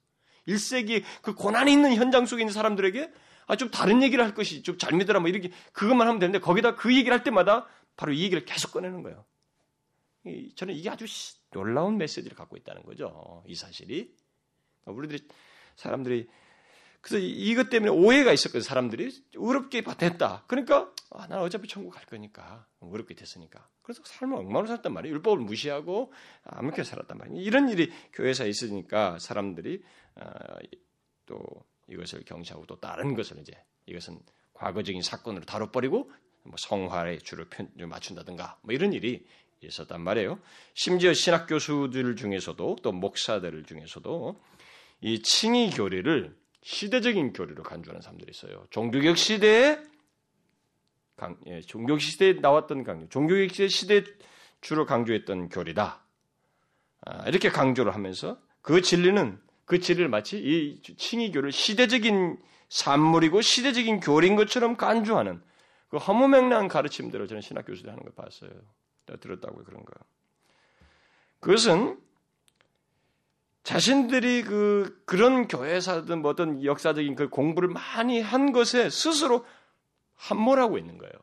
1세기 0.47 1.03
그 1.21 1.33
고난이 1.33 1.73
있는 1.73 1.95
현장 1.95 2.25
속에 2.25 2.43
있는 2.43 2.53
사람들에게 2.53 3.11
아, 3.47 3.55
좀 3.55 3.69
다른 3.69 4.01
얘기를 4.01 4.23
할 4.23 4.33
것이 4.33 4.63
좀 4.63 4.77
잘 4.77 4.93
믿어라 4.93 5.19
뭐 5.19 5.29
이렇게 5.29 5.51
그것만 5.73 6.07
하면 6.07 6.19
되는데 6.19 6.39
거기다 6.39 6.75
그 6.75 6.95
얘기를 6.95 7.11
할 7.11 7.23
때마다 7.23 7.67
바로 7.97 8.13
이 8.13 8.23
얘기를 8.23 8.45
계속 8.45 8.71
꺼내는 8.71 9.03
거예요. 9.03 9.25
저는 10.55 10.73
이게 10.73 10.89
아주 10.89 11.05
놀라운 11.51 11.97
메시지를 11.97 12.35
갖고 12.35 12.57
있다는 12.57 12.83
거죠. 12.83 13.43
이 13.47 13.55
사실이. 13.55 14.15
우리들이 14.85 15.27
사람들이 15.75 16.27
그래서 17.05 17.23
이것 17.23 17.69
때문에 17.69 17.91
오해가 17.91 18.33
있었거든 18.33 18.61
사람들이 18.61 19.15
어렵게 19.37 19.83
됐다. 19.83 20.43
그러니까 20.47 20.91
아, 21.11 21.27
난 21.27 21.37
어차피 21.37 21.67
천국 21.67 21.91
갈 21.91 22.03
거니까 22.05 22.65
어렵게 22.79 23.13
됐으니까. 23.13 23.69
그래서 23.83 24.01
삶을 24.03 24.35
엉망으로 24.37 24.65
살단 24.65 24.91
말이에요. 24.91 25.13
율법을 25.13 25.37
무시하고 25.37 26.11
아무렇게 26.45 26.83
살았단 26.83 27.15
말이에요. 27.15 27.39
이런 27.39 27.69
일이 27.69 27.91
교회에서 28.13 28.47
있으니까 28.47 29.19
사람들이 29.19 29.83
아, 30.15 30.57
또 31.27 31.45
이것을 31.87 32.25
경시하고 32.25 32.65
또 32.65 32.79
다른 32.79 33.13
것을 33.13 33.37
이제 33.37 33.53
이것은 33.85 34.19
과거적인 34.53 35.03
사건으로 35.03 35.45
다뤄버리고 35.45 36.11
뭐 36.41 36.55
성화에 36.57 37.19
주를 37.19 37.45
맞춘다든가 37.87 38.57
뭐 38.63 38.73
이런 38.73 38.93
일이 38.93 39.27
있었단 39.61 40.01
말이에요. 40.01 40.39
심지어 40.73 41.13
신학 41.13 41.45
교수들 41.45 42.15
중에서도 42.15 42.77
또 42.81 42.91
목사들 42.91 43.63
중에서도 43.65 44.41
이 45.01 45.21
칭의 45.21 45.69
교리를 45.69 46.35
시대적인 46.65 47.33
교리로 47.33 47.61
간주하는 47.61 48.01
사람들이 48.01 48.31
있어요. 48.31 48.65
종교개혁 48.71 49.19
시대에 49.19 49.77
강, 51.15 51.37
예, 51.45 51.61
종교개혁 51.61 52.01
시대에 52.01 52.33
나왔던 52.33 52.83
강조, 52.83 53.07
종교개혁 53.09 53.69
시대 53.69 54.03
주로 54.61 54.87
강조했던 54.87 55.49
교리다. 55.49 56.03
아, 57.01 57.29
이렇게 57.29 57.49
강조를 57.49 57.93
하면서 57.93 58.41
그 58.63 58.81
진리는 58.81 59.39
그 59.65 59.79
진리를 59.79 60.09
마치 60.09 60.39
이 60.39 60.81
칭의교를 60.81 61.51
시대적인 61.51 62.39
산물이고 62.69 63.41
시대적인 63.41 63.99
교리인 63.99 64.35
것처럼 64.35 64.75
간주하는 64.75 65.43
그 65.89 65.97
허무맹랑한 65.97 66.67
가르침대로 66.67 67.27
저는 67.27 67.41
신학 67.41 67.67
교수들 67.67 67.91
하는 67.91 68.01
걸 68.01 68.11
봤어요. 68.15 68.49
들었다고 69.05 69.63
그런 69.63 69.85
거. 69.85 69.93
그것은 71.41 71.99
자신들이 73.65 74.43
그 74.43 75.01
그런 75.05 75.47
교회사든 75.47 76.21
뭐든 76.21 76.63
역사적인 76.63 77.15
그 77.15 77.29
공부를 77.29 77.67
많이 77.69 78.21
한 78.21 78.51
것에 78.51 78.91
스스로 78.91 79.43
함몰하고 80.13 80.77
있는 80.77 80.99
거예요. 80.99 81.13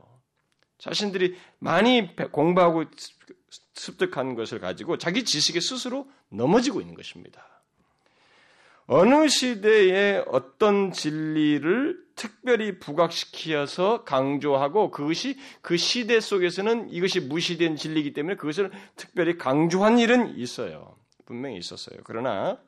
자신들이 0.78 1.36
많이 1.60 2.14
공부하고 2.32 2.84
습득한 3.74 4.34
것을 4.34 4.58
가지고 4.58 4.98
자기 4.98 5.24
지식에 5.24 5.60
스스로 5.60 6.10
넘어지고 6.30 6.80
있는 6.80 6.96
것입니다. 6.96 7.46
어느 8.86 9.28
시대에 9.28 10.24
어떤 10.26 10.90
진리를 10.90 12.04
특별히 12.16 12.80
부각시켜서 12.80 14.02
강조하고 14.02 14.90
그것이 14.90 15.38
그 15.60 15.76
시대 15.76 16.18
속에서는 16.18 16.90
이것이 16.90 17.20
무시된 17.20 17.76
진리이기 17.76 18.14
때문에 18.14 18.34
그것을 18.34 18.72
특별히 18.96 19.38
강조한 19.38 20.00
일은 20.00 20.36
있어요. 20.36 21.00
분명히 21.24 21.56
있었어요. 21.56 22.00
그러나 22.04 22.58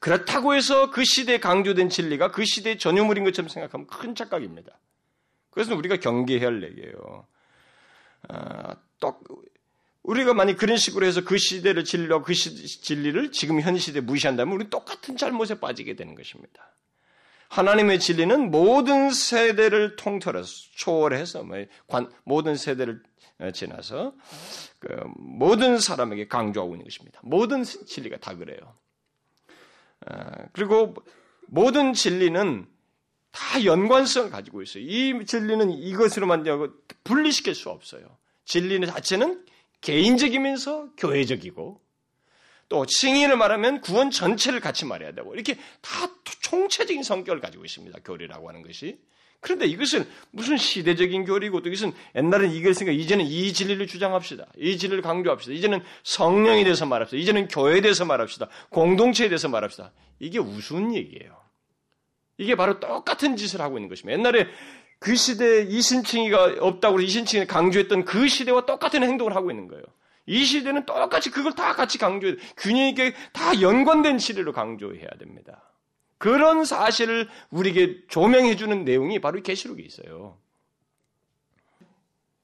그렇다고 0.00 0.54
해서 0.54 0.90
그 0.90 1.04
시대에 1.04 1.38
강조된 1.38 1.88
진리가 1.88 2.30
그 2.30 2.44
시대의 2.44 2.78
전유물인 2.78 3.24
것처럼 3.24 3.48
생각하면 3.48 3.86
큰 3.86 4.14
착각입니다. 4.14 4.78
그래서 5.50 5.74
우리가 5.74 5.96
경계해야 5.96 6.46
할 6.46 6.62
얘기예요. 6.62 7.26
아, 8.28 8.76
또 9.00 9.18
우리가 10.02 10.34
만약 10.34 10.56
그런 10.56 10.76
식으로 10.76 11.06
해서 11.06 11.24
그 11.24 11.38
시대를 11.38 11.84
진리로 11.84 12.22
그 12.22 12.34
시, 12.34 12.54
진리를 12.82 13.32
지금 13.32 13.60
현 13.60 13.78
시대에 13.78 14.02
무시한다면 14.02 14.54
우리 14.54 14.68
똑같은 14.68 15.16
잘못에 15.16 15.60
빠지게 15.60 15.96
되는 15.96 16.14
것입니다. 16.14 16.74
하나님의 17.48 18.00
진리는 18.00 18.50
모든 18.50 19.10
세대를 19.10 19.96
통틀어서 19.96 20.50
초월해서 20.74 21.44
뭐 21.44 21.56
모든 22.24 22.56
세대를 22.56 22.94
어, 22.94 23.13
지나서 23.52 24.14
그 24.78 24.88
모든 25.16 25.78
사람에게 25.78 26.28
강조하고 26.28 26.74
있는 26.74 26.84
것입니다. 26.84 27.20
모든 27.22 27.64
진리가 27.64 28.18
다 28.18 28.36
그래요. 28.36 28.58
어, 30.06 30.30
그리고 30.52 30.94
모든 31.46 31.92
진리는 31.92 32.66
다 33.30 33.64
연관성을 33.64 34.30
가지고 34.30 34.62
있어요. 34.62 34.84
이 34.84 35.26
진리는 35.26 35.70
이것으로만 35.70 36.44
분리시킬 37.02 37.54
수 37.54 37.70
없어요. 37.70 38.16
진리는 38.44 38.86
자체는 38.88 39.44
개인적이면서 39.80 40.90
교회적이고 40.96 41.80
또 42.68 42.86
칭의를 42.86 43.36
말하면 43.36 43.80
구원 43.80 44.10
전체를 44.10 44.60
같이 44.60 44.84
말해야 44.84 45.12
되고 45.12 45.34
이렇게 45.34 45.58
다 45.80 46.08
총체적인 46.40 47.02
성격을 47.02 47.40
가지고 47.40 47.64
있습니다. 47.64 47.98
교리라고 48.04 48.48
하는 48.48 48.62
것이. 48.62 48.98
그런데 49.44 49.66
이것은 49.66 50.06
무슨 50.30 50.56
시대적인 50.56 51.26
교리고 51.26 51.60
또 51.60 51.68
이것은 51.68 51.92
옛날엔 52.16 52.72
생각 52.72 52.92
이제는 52.92 53.26
이 53.26 53.52
진리를 53.52 53.86
주장합시다. 53.86 54.46
이 54.56 54.78
진리를 54.78 55.02
강조합시다. 55.02 55.52
이제는 55.52 55.82
성령에 56.02 56.64
대해서 56.64 56.86
말합시다. 56.86 57.20
이제는 57.20 57.48
교회에 57.48 57.82
대해서 57.82 58.06
말합시다. 58.06 58.48
공동체에 58.70 59.28
대해서 59.28 59.50
말합시다. 59.50 59.92
이게 60.18 60.38
우스운 60.38 60.94
얘기예요. 60.94 61.36
이게 62.38 62.54
바로 62.54 62.80
똑같은 62.80 63.36
짓을 63.36 63.60
하고 63.60 63.76
있는 63.76 63.90
것입니다. 63.90 64.18
옛날에 64.18 64.48
그 64.98 65.14
시대에 65.14 65.64
이신칭이가 65.64 66.56
없다고 66.60 67.00
이신칭이 67.00 67.46
강조했던 67.46 68.06
그 68.06 68.26
시대와 68.26 68.64
똑같은 68.64 69.02
행동을 69.02 69.36
하고 69.36 69.50
있는 69.50 69.68
거예요. 69.68 69.84
이 70.24 70.42
시대는 70.42 70.86
똑같이 70.86 71.30
그걸 71.30 71.52
다 71.52 71.74
같이 71.74 71.98
강조해 71.98 72.36
균형 72.56 72.88
있게 72.88 73.12
다 73.34 73.60
연관된 73.60 74.18
시대로 74.18 74.54
강조해야 74.54 75.10
됩니다. 75.18 75.73
그런 76.24 76.64
사실을 76.64 77.28
우리에게 77.50 77.98
조명해 78.08 78.56
주는 78.56 78.82
내용이 78.82 79.20
바로 79.20 79.42
계시록에 79.42 79.82
있어요. 79.82 80.38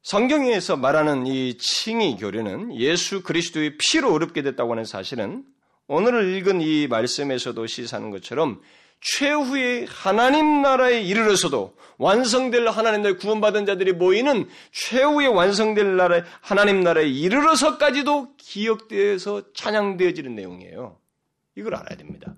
성경에서 0.02 0.76
말하는 0.76 1.26
이 1.26 1.56
칭의 1.56 2.18
교류는 2.18 2.78
예수 2.78 3.22
그리스도의 3.22 3.78
피로 3.78 4.12
어렵게 4.12 4.42
됐다고 4.42 4.72
하는 4.72 4.84
사실은 4.84 5.46
오늘 5.86 6.36
읽은 6.36 6.60
이 6.60 6.88
말씀에서도 6.88 7.66
시사하는 7.66 8.10
것처럼 8.10 8.60
최후의 9.00 9.86
하나님 9.86 10.60
나라에 10.60 11.00
이르러서도 11.00 11.74
완성될 11.96 12.68
하나님 12.68 13.00
나라에 13.00 13.16
구원받은 13.16 13.64
자들이 13.64 13.94
모이는 13.94 14.46
최후의 14.72 15.28
완성될 15.28 15.96
나라 15.96 16.22
하나님 16.42 16.82
나라에 16.82 17.08
이르러서까지도 17.08 18.36
기억되어서 18.36 19.54
찬양되어지는 19.54 20.34
내용이에요. 20.34 20.98
이걸 21.56 21.76
알아야 21.76 21.96
됩니다. 21.96 22.36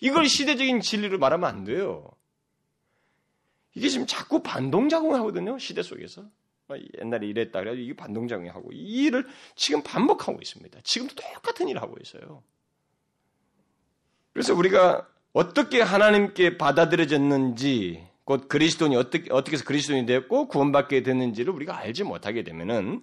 이걸 0.00 0.26
시대적인 0.26 0.80
진리로 0.80 1.18
말하면 1.18 1.48
안 1.48 1.64
돼요. 1.64 2.10
이게 3.74 3.88
지금 3.88 4.06
자꾸 4.06 4.42
반동작용하거든요. 4.42 5.58
시대 5.58 5.82
속에서. 5.82 6.24
옛날에 7.00 7.26
이랬다 7.26 7.58
그래가지고 7.58 7.84
이게 7.84 7.96
반동작용하고 7.96 8.72
이 8.72 9.04
일을 9.04 9.26
지금 9.56 9.82
반복하고 9.82 10.38
있습니다. 10.40 10.80
지금도 10.84 11.14
똑같은 11.16 11.68
일을 11.68 11.82
하고 11.82 11.96
있어요. 12.00 12.42
그래서 14.32 14.54
우리가 14.54 15.08
어떻게 15.32 15.80
하나님께 15.80 16.58
받아들여졌는지 16.58 18.06
곧 18.24 18.48
그리스도인이 18.48 18.94
어떻게 18.96 19.32
어떻게 19.32 19.54
해서 19.56 19.64
그리스도인이 19.64 20.06
되었고 20.06 20.46
구원받게 20.46 21.02
됐는지를 21.02 21.52
우리가 21.52 21.76
알지 21.76 22.04
못하게 22.04 22.44
되면은 22.44 23.02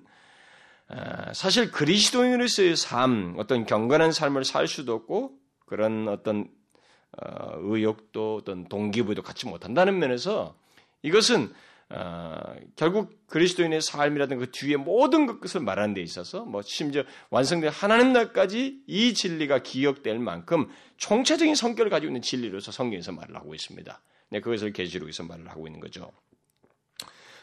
아, 0.90 1.34
사실 1.34 1.70
그리스도인으로서의 1.72 2.78
삶, 2.78 3.36
어떤 3.38 3.66
경건한 3.66 4.14
삶을 4.14 4.46
살 4.46 4.68
수도 4.68 4.94
없고 4.94 5.38
그런 5.66 6.08
어떤 6.08 6.48
어, 6.67 6.67
의욕도 7.14 8.38
어떤 8.42 8.68
동기부여도 8.68 9.24
갖지 9.24 9.48
못한다는 9.48 10.00
면에서 10.00 10.56
이것은 11.02 11.54
어, 11.90 12.38
결국 12.76 13.28
그리스도인의 13.28 13.82
삶이라든 13.82 14.40
그 14.40 14.52
뒤에 14.52 14.76
모든 14.76 15.40
것을 15.40 15.62
말하는 15.62 15.94
데 15.94 16.02
있어서 16.02 16.44
뭐 16.44 16.62
심지어 16.62 17.04
완성된 17.30 17.70
하나님 17.70 18.12
날까지 18.12 18.82
이 18.88 19.14
진리가 19.14 19.60
기억될 19.60 20.20
만큼 20.20 20.68
총체적인 20.98 21.56
성격을 21.56 21.90
가지고 21.90 22.10
있는 22.10 22.22
진리로서 22.22 22.74
성경에서 22.74 23.14
말을 23.14 23.36
하고 23.38 23.56
있습니다. 23.56 24.02
네, 24.30 24.42
그것을 24.42 24.74
계시록에서 24.74 25.24
말을 25.24 25.48
하고 25.50 25.66
있는 25.66 25.80
거죠. 25.80 26.12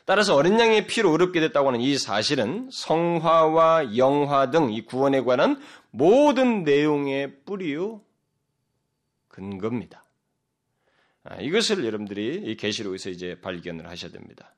따라서 0.04 0.34
어린 0.34 0.60
양의 0.60 0.86
피로 0.86 1.12
의롭게 1.12 1.40
됐다고 1.40 1.68
하는 1.68 1.80
이 1.80 1.96
사실은 1.96 2.68
성화와 2.70 3.96
영화 3.96 4.50
등 4.50 4.70
이 4.70 4.84
구원에 4.84 5.22
관한 5.22 5.58
모든 5.90 6.64
내용의 6.64 7.44
뿌리요 7.46 8.02
근거입니다. 9.34 10.04
아, 11.24 11.40
이것을 11.40 11.84
여러분들이 11.84 12.42
이 12.44 12.56
계시록에서 12.56 13.10
이제 13.10 13.40
발견을 13.40 13.88
하셔야 13.88 14.12
됩니다. 14.12 14.54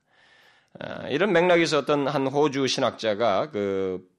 아, 0.79 1.07
이런 1.07 1.31
맥락에서 1.31 1.79
어떤 1.79 2.07
한 2.07 2.27
호주 2.27 2.67
신학자가 2.67 3.51
그 3.51 4.17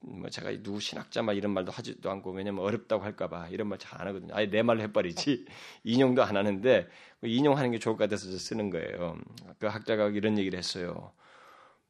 뭐 0.00 0.28
제가 0.30 0.50
누구 0.62 0.80
신학자 0.80 1.22
막 1.22 1.32
이런 1.36 1.52
말도 1.52 1.72
하지도 1.72 2.10
않고 2.10 2.30
왜냐면 2.30 2.64
어렵다고 2.64 3.02
할까봐 3.02 3.48
이런 3.48 3.68
말 3.68 3.78
잘 3.78 4.00
안 4.00 4.06
하거든요. 4.08 4.34
아예 4.34 4.46
내 4.48 4.62
말로 4.62 4.80
해버리지 4.82 5.46
인용도 5.84 6.22
안 6.22 6.36
하는데 6.36 6.88
인용하는 7.22 7.72
게 7.72 7.78
좋을 7.78 7.96
것 7.96 8.04
같아서 8.04 8.30
쓰는 8.38 8.70
거예요. 8.70 9.18
그 9.58 9.66
학자가 9.66 10.08
이런 10.08 10.38
얘기를 10.38 10.58
했어요. 10.58 11.12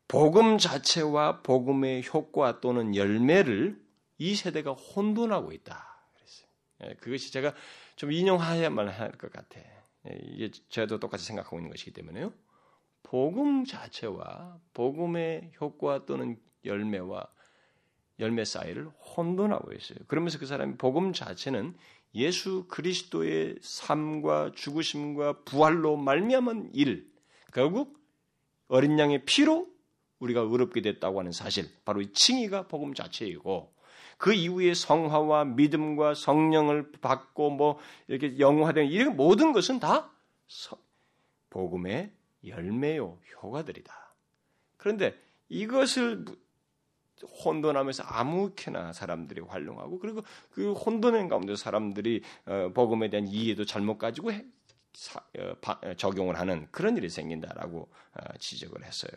복음 0.08 0.56
자체와 0.56 1.42
복음의 1.42 2.04
효과 2.12 2.60
또는 2.60 2.94
열매를 2.94 3.78
이 4.18 4.34
세대가 4.34 4.72
혼돈하고 4.72 5.52
있다. 5.52 6.00
그랬어요. 6.14 6.48
예, 6.84 6.94
그것이 6.94 7.32
제가 7.32 7.54
좀 7.96 8.12
인용해야만 8.12 8.88
할 8.88 9.12
것 9.18 9.32
같아. 9.32 9.60
예, 10.08 10.18
이게 10.22 10.50
저도 10.68 11.00
똑같이 11.00 11.24
생각하고 11.24 11.58
있는 11.58 11.70
것이기 11.70 11.92
때문에요. 11.92 12.32
복음 13.02 13.64
자체와 13.64 14.58
복음의 14.74 15.52
효과 15.60 16.04
또는 16.06 16.38
열매와 16.64 17.26
열매 18.18 18.44
사이를 18.44 18.88
혼돈하고 18.88 19.72
있어요. 19.72 19.98
그러면서 20.08 20.38
그 20.38 20.46
사람이 20.46 20.76
복음 20.76 21.12
자체는 21.12 21.76
예수 22.14 22.66
그리스도의 22.68 23.56
삶과 23.60 24.52
죽으심과 24.54 25.44
부활로 25.44 25.96
말미암은 25.96 26.70
일, 26.74 27.12
결국 27.52 28.00
어린 28.68 28.98
양의 28.98 29.24
피로 29.26 29.68
우리가 30.18 30.40
의롭게 30.40 30.80
됐다고 30.80 31.20
하는 31.20 31.30
사실, 31.30 31.68
바로 31.84 32.00
이 32.00 32.12
칭의가 32.12 32.68
복음 32.68 32.94
자체이고 32.94 33.75
그 34.16 34.32
이후에 34.32 34.74
성화와 34.74 35.44
믿음과 35.44 36.14
성령을 36.14 36.92
받고 37.00 37.50
뭐 37.50 37.78
이렇게 38.08 38.38
영화된 38.38 38.86
이런 38.86 39.16
모든 39.16 39.52
것은 39.52 39.78
다 39.78 40.10
복음의 41.50 42.12
열매요 42.46 43.18
효과들이다. 43.34 44.14
그런데 44.76 45.14
이것을 45.48 46.24
혼돈하면서 47.44 48.02
아무렇게나 48.02 48.92
사람들이 48.92 49.40
활용하고 49.40 49.98
그리고 49.98 50.22
그 50.50 50.72
혼돈의 50.72 51.28
가운데 51.28 51.56
사람들이 51.56 52.22
어, 52.46 52.70
복음에 52.74 53.08
대한 53.08 53.26
이해도 53.26 53.64
잘못 53.64 53.98
가지고 53.98 54.30
어, 54.30 55.94
적용을 55.96 56.38
하는 56.38 56.68
그런 56.70 56.96
일이 56.96 57.08
생긴다라고 57.08 57.88
어, 58.14 58.38
지적을 58.38 58.84
했어요. 58.84 59.12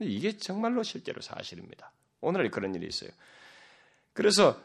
이게 0.00 0.36
정말로 0.36 0.82
실제로 0.82 1.20
사실입니다. 1.20 1.92
오늘날 2.20 2.50
그런 2.50 2.74
일이 2.74 2.86
있어요. 2.86 3.10
그래서 4.18 4.60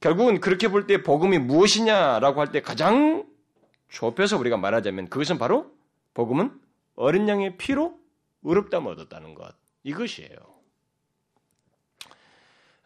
결국은 0.00 0.40
그렇게 0.40 0.68
볼 0.68 0.86
때 0.86 1.02
복음이 1.02 1.36
무엇이냐라고 1.36 2.40
할 2.40 2.50
때 2.50 2.62
가장 2.62 3.26
좁혀서 3.90 4.38
우리가 4.38 4.56
말하자면 4.56 5.10
그것은 5.10 5.36
바로 5.36 5.70
복음은 6.14 6.50
어린 6.96 7.28
양의 7.28 7.58
피로 7.58 7.98
의롭다을 8.42 8.86
얻었다는 8.86 9.34
것 9.34 9.54
이것이에요. 9.84 10.30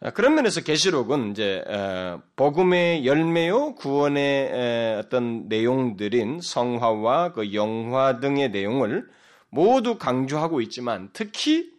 아, 0.01 0.11
그런 0.11 0.35
면에서 0.35 0.61
계시록은 0.61 1.31
이제 1.31 1.63
복음의 2.35 3.05
열매요 3.05 3.75
구원의 3.75 4.97
어떤 4.99 5.47
내용들인 5.47 6.41
성화와 6.41 7.31
그 7.31 7.53
영화 7.53 8.19
등의 8.19 8.49
내용을 8.51 9.09
모두 9.49 9.97
강조하고 9.97 10.59
있지만 10.59 11.09
특히 11.13 11.71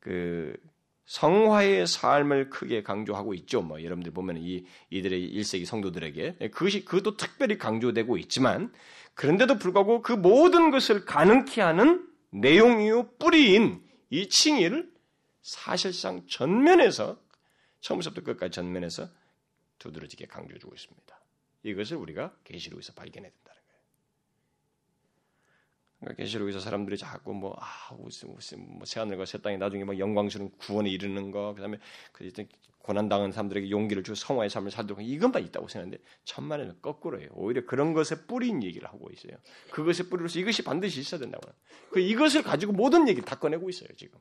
그 0.00 0.56
성화의 1.10 1.88
삶을 1.88 2.50
크게 2.50 2.84
강조하고 2.84 3.34
있죠. 3.34 3.62
뭐 3.62 3.82
여러분들 3.82 4.12
보면 4.12 4.36
이 4.36 4.64
이들의 4.90 5.20
일세기 5.20 5.64
성도들에게 5.64 6.50
그것이 6.52 6.84
그것도 6.84 7.16
특별히 7.16 7.58
강조되고 7.58 8.16
있지만 8.18 8.72
그런데도 9.14 9.58
불구하고 9.58 10.02
그 10.02 10.12
모든 10.12 10.70
것을 10.70 11.04
가능케 11.04 11.62
하는 11.62 12.08
내용이요 12.30 13.16
뿌리인 13.18 13.82
이 14.10 14.28
칭의를 14.28 14.88
사실상 15.42 16.28
전면에서 16.28 17.20
처음부터 17.80 18.22
끝까지 18.22 18.52
전면에서 18.52 19.08
두드러지게 19.80 20.26
강조해주고 20.26 20.72
있습니다. 20.72 21.20
이것을 21.64 21.96
우리가 21.96 22.36
계시록에서 22.44 22.92
발견해야 22.92 23.32
거예요. 23.32 23.49
그러니까 26.00 26.22
계시록에서 26.22 26.60
사람들이 26.60 26.96
자꾸 26.96 27.34
뭐 27.34 27.56
아, 27.58 27.94
무슨 27.94 28.32
무슨 28.32 28.66
뭐 28.66 28.84
새하늘과 28.84 29.26
새 29.26 29.38
땅이 29.38 29.58
나중에 29.58 29.84
막 29.84 29.98
영광스러운 29.98 30.50
구원에 30.58 30.90
이르는 30.90 31.30
거, 31.30 31.54
그다음에 31.54 31.78
그 32.12 32.30
고난 32.78 33.08
당한 33.10 33.30
사람들에게 33.30 33.70
용기를 33.70 34.02
주고 34.02 34.14
성화의 34.14 34.48
삶을 34.48 34.70
살도록 34.70 35.04
이것만 35.04 35.44
있다고 35.44 35.68
생각하는데 35.68 36.02
천만에는 36.24 36.80
거꾸로예요. 36.80 37.28
오히려 37.34 37.66
그런 37.66 37.92
것에 37.92 38.26
뿌린 38.26 38.62
얘기를 38.62 38.88
하고 38.88 39.10
있어요. 39.12 39.36
그것의 39.70 40.08
뿌리로서 40.08 40.38
이것이 40.38 40.64
반드시 40.64 41.00
있어야 41.00 41.20
된다고. 41.20 41.46
그 41.90 42.00
이것을 42.00 42.42
가지고 42.42 42.72
모든 42.72 43.06
얘기를 43.06 43.24
다 43.24 43.38
꺼내고 43.38 43.68
있어요 43.68 43.88
지금. 43.96 44.18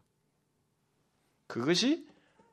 그것이 1.48 2.08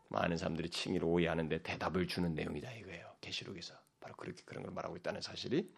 많은 0.08 0.36
사람들이 0.36 0.70
칭의를 0.70 1.06
오해하는데 1.06 1.62
대답을 1.62 2.06
주는 2.06 2.32
내용이다 2.34 2.72
이거예요. 2.72 3.16
계시록에서 3.20 3.74
바로 4.00 4.14
그렇게 4.14 4.42
그런 4.44 4.62
걸 4.62 4.72
말하고 4.72 4.96
있다는 4.96 5.20
사실이. 5.20 5.68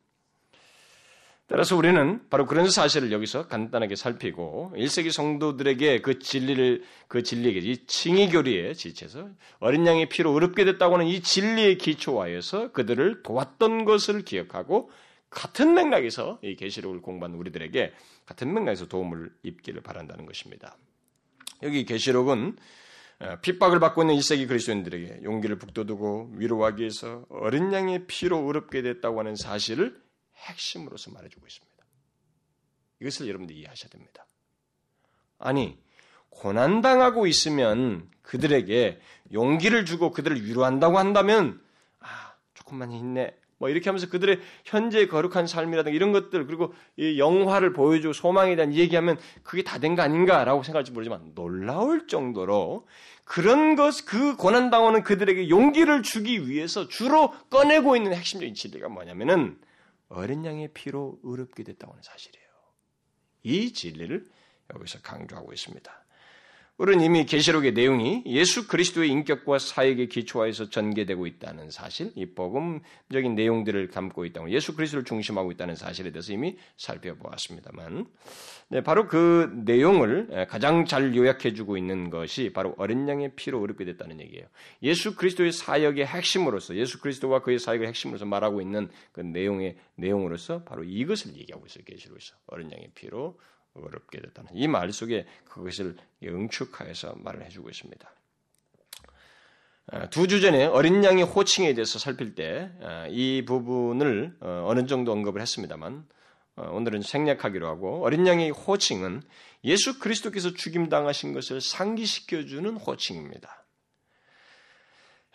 따라서 1.49 1.77
우리는 1.77 2.21
바로 2.29 2.45
그런 2.45 2.69
사실을 2.69 3.11
여기서 3.11 3.49
간단하게 3.49 3.97
살피고 3.97 4.73
1세기 4.77 5.11
성도들에게 5.11 6.03
그 6.03 6.19
진리를 6.19 6.85
그 7.09 7.23
진리에게 7.23 7.61
이 7.61 7.87
칭의 7.87 8.29
교리에 8.29 8.75
지쳐서 8.75 9.31
어린 9.59 9.87
양의 9.87 10.11
피로 10.11 10.33
의롭게 10.33 10.67
됐다고 10.67 10.97
하는 10.97 11.07
이 11.07 11.23
진리의 11.23 11.79
기초하여서 11.79 12.73
그들을 12.73 13.23
도왔던 13.23 13.87
것을 13.87 14.27
기억하고 14.27 14.91
같은 15.31 15.73
맥락에서 15.73 16.39
이 16.43 16.55
계시록을 16.55 17.01
공부하는 17.01 17.39
우리들에게 17.39 17.95
같은 18.27 18.53
맥락에서 18.53 18.87
도움을 18.87 19.31
입기를 19.43 19.83
바란다는 19.83 20.27
것입니다. 20.27 20.77
여기 21.63 21.87
계시록은 21.87 22.57
어, 23.21 23.37
핍박을 23.41 23.81
받고 23.81 24.03
있는 24.03 24.17
1세기 24.17 24.47
그리스도인들에게 24.47 25.23
용기를 25.25 25.59
북돋우고 25.59 26.35
위로하기 26.37 26.83
위해서 26.83 27.25
어린 27.31 27.73
양의 27.73 28.07
피로 28.07 28.39
의롭게 28.47 28.83
됐다고 28.83 29.19
하는 29.19 29.35
사실을 29.35 29.99
핵심으로서 30.39 31.11
말해주고 31.11 31.47
있습니다. 31.47 31.85
이것을 33.01 33.29
여러분들 33.29 33.55
이해하셔야 33.57 33.91
됩니다. 33.91 34.27
아니, 35.39 35.79
고난당하고 36.31 37.27
있으면 37.27 38.09
그들에게 38.23 39.01
용기를 39.33 39.85
주고 39.85 40.11
그들을 40.11 40.45
위로한다고 40.45 40.99
한다면, 40.99 41.61
아, 42.01 42.35
조금만 42.55 42.93
힘내. 42.93 43.35
뭐 43.61 43.69
이렇게 43.69 43.91
하면서 43.91 44.09
그들의 44.09 44.41
현재 44.65 45.07
거룩한 45.09 45.49
삶이라든가 45.49 45.95
이런 45.95 46.13
것들 46.13 46.47
그리고 46.47 46.73
이 46.97 47.19
영화를 47.19 47.73
보여주고 47.73 48.13
소망에 48.13 48.55
대한 48.55 48.73
얘기하면 48.73 49.19
그게 49.43 49.65
다 49.65 49.79
된 49.79 49.97
거 49.97 50.03
아닌가라고 50.03 50.63
생각할지 50.63 50.93
모르지만 50.93 51.33
놀라울 51.35 52.07
정도로 52.07 52.87
그런 53.25 53.75
것, 53.75 54.05
그 54.07 54.37
고난당하는 54.37 55.03
그들에게 55.03 55.49
용기를 55.49 56.03
주기 56.05 56.49
위해서 56.49 56.87
주로 56.87 57.33
꺼내고 57.51 57.97
있는 57.97 58.15
핵심적인 58.15 58.55
진리가 58.55 58.89
뭐냐면은 58.89 59.59
어린 60.09 60.45
양의 60.45 60.73
피로 60.73 61.19
의롭게 61.23 61.63
됐다고 61.65 61.93
하는 61.93 62.03
사실이에요. 62.03 62.49
이 63.43 63.73
진리를 63.73 64.27
여기서 64.75 65.01
강조하고 65.03 65.53
있습니다. 65.53 66.05
우리는 66.79 67.05
이미 67.05 67.27
계시록의 67.27 67.73
내용이 67.73 68.23
예수 68.27 68.69
그리스도의 68.69 69.11
인격과 69.11 69.59
사역에 69.59 70.07
기초하여서 70.07 70.71
전개되고 70.71 71.27
있다는 71.27 71.73
사실, 71.73 72.13
이 72.15 72.25
복음적인 72.25 73.35
내용들을 73.35 73.89
담고 73.89 74.25
있다고 74.27 74.51
예수 74.51 74.77
그리스도를 74.77 75.05
중심하고 75.05 75.51
있다는 75.51 75.75
사실에 75.75 76.13
대해서 76.13 76.33
이미 76.33 76.57
살펴보았습니다만, 76.77 78.07
네, 78.69 78.81
바로 78.81 79.09
그 79.09 79.51
내용을 79.65 80.47
가장 80.49 80.85
잘 80.85 81.17
요약해주고 81.17 81.77
있는 81.77 82.11
것이 82.11 82.53
바로 82.53 82.77
어린 82.79 83.09
양의 83.09 83.33
피로 83.35 83.61
의롭게 83.61 83.85
됐다는 83.85 84.21
얘기예요. 84.21 84.47
예수 84.85 85.17
그리스도의 85.17 85.51
사역의 85.51 86.07
핵심으로서, 86.07 86.77
예수 86.77 87.01
그리스도와 87.01 87.41
그의 87.41 87.59
사역의 87.59 87.89
핵심으로서 87.89 88.25
말하고 88.25 88.61
있는 88.61 88.89
그 89.11 89.21
내용의 89.23 89.75
내용으로서 89.97 90.63
바로 90.63 90.85
이것을 90.85 91.37
얘기하고 91.39 91.67
있어요. 91.67 91.83
계시록에서 91.85 92.37
어린 92.47 92.71
양의 92.71 92.93
피로 92.95 93.37
어렵게 93.75 94.21
됐다는 94.21 94.51
이 94.55 94.67
말 94.67 94.93
속에 94.93 95.27
그것을 95.49 95.97
응축하여서 96.25 97.17
말을 97.17 97.45
해주고 97.45 97.69
있습니다. 97.71 98.11
아, 99.91 100.11
두주 100.11 100.41
전에 100.43 100.67
어린 100.67 101.03
양의 101.03 101.25
호칭에 101.25 101.73
대해서 101.73 101.99
살필 101.99 102.35
때이 102.35 102.71
아, 102.83 103.47
부분을 103.47 104.37
어, 104.41 104.65
어느 104.67 104.87
정도 104.87 105.13
언급을 105.13 105.41
했습니다만 105.41 106.07
어, 106.57 106.71
오늘은 106.73 107.01
생략하기로 107.03 107.67
하고 107.67 108.05
어린 108.05 108.27
양의 108.27 108.51
호칭은 108.51 109.23
예수 109.65 109.99
그리스도께서 109.99 110.53
죽임 110.53 110.91
당하신 110.91 111.33
것을 111.33 111.63
상기시켜주는 111.63 112.77
호칭입니다. 112.77 113.65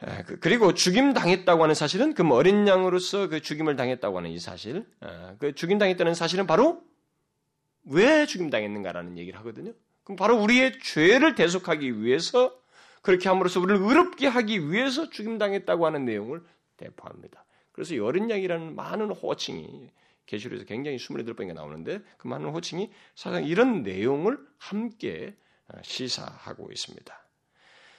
아, 0.02 0.24
그, 0.24 0.38
그리고 0.40 0.76
죽임 0.76 1.14
당했다고 1.14 1.64
하는 1.64 1.74
사실은 1.74 2.14
그 2.14 2.28
어린 2.32 2.68
양으로서 2.68 3.30
그 3.30 3.42
죽임을 3.42 3.76
당했다고 3.76 4.18
하는 4.18 4.30
이 4.30 4.40
사실, 4.40 4.86
그 5.40 5.56
죽임 5.56 5.78
당했다는 5.78 6.14
사실은 6.14 6.46
바로 6.46 6.84
왜 7.86 8.26
죽임당했는가라는 8.26 9.18
얘기를 9.18 9.40
하거든요. 9.40 9.74
그럼 10.04 10.16
바로 10.16 10.42
우리의 10.42 10.80
죄를 10.82 11.36
대속하기 11.36 12.02
위해서 12.02 12.58
그렇게 13.02 13.30
함으로써 13.30 13.60
우리를 13.60 13.82
의롭게 13.82 14.28
하기 14.28 14.72
위해서 14.72 15.10
죽임당했다고 15.10 15.86
하는 15.86 16.06
내용을 16.06 16.42
대포합니다. 16.78 17.46
그래서 17.72 17.96
여린 17.98 18.30
양이라는 18.30 18.76
많은 18.76 19.10
호칭이 19.12 19.90
계시록에서 20.26 20.66
굉장히 20.66 20.98
28번인가 20.98 21.54
나오는데 21.54 22.00
그 22.18 22.28
많은 22.28 22.50
호칭이 22.50 22.92
사실 23.16 23.46
이런 23.46 23.84
내용을 23.84 24.38
함께 24.58 25.36
시사하고 25.82 26.72
있습니다. 26.72 27.20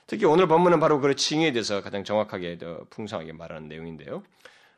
특히 0.06 0.24
오늘 0.26 0.46
본문은 0.46 0.80
바로 0.80 1.00
그 1.00 1.14
칭에 1.16 1.52
대해서 1.52 1.82
가장 1.82 2.04
정확하게 2.04 2.58
풍성하게 2.90 3.32
말하는 3.32 3.68
내용인데요. 3.68 4.22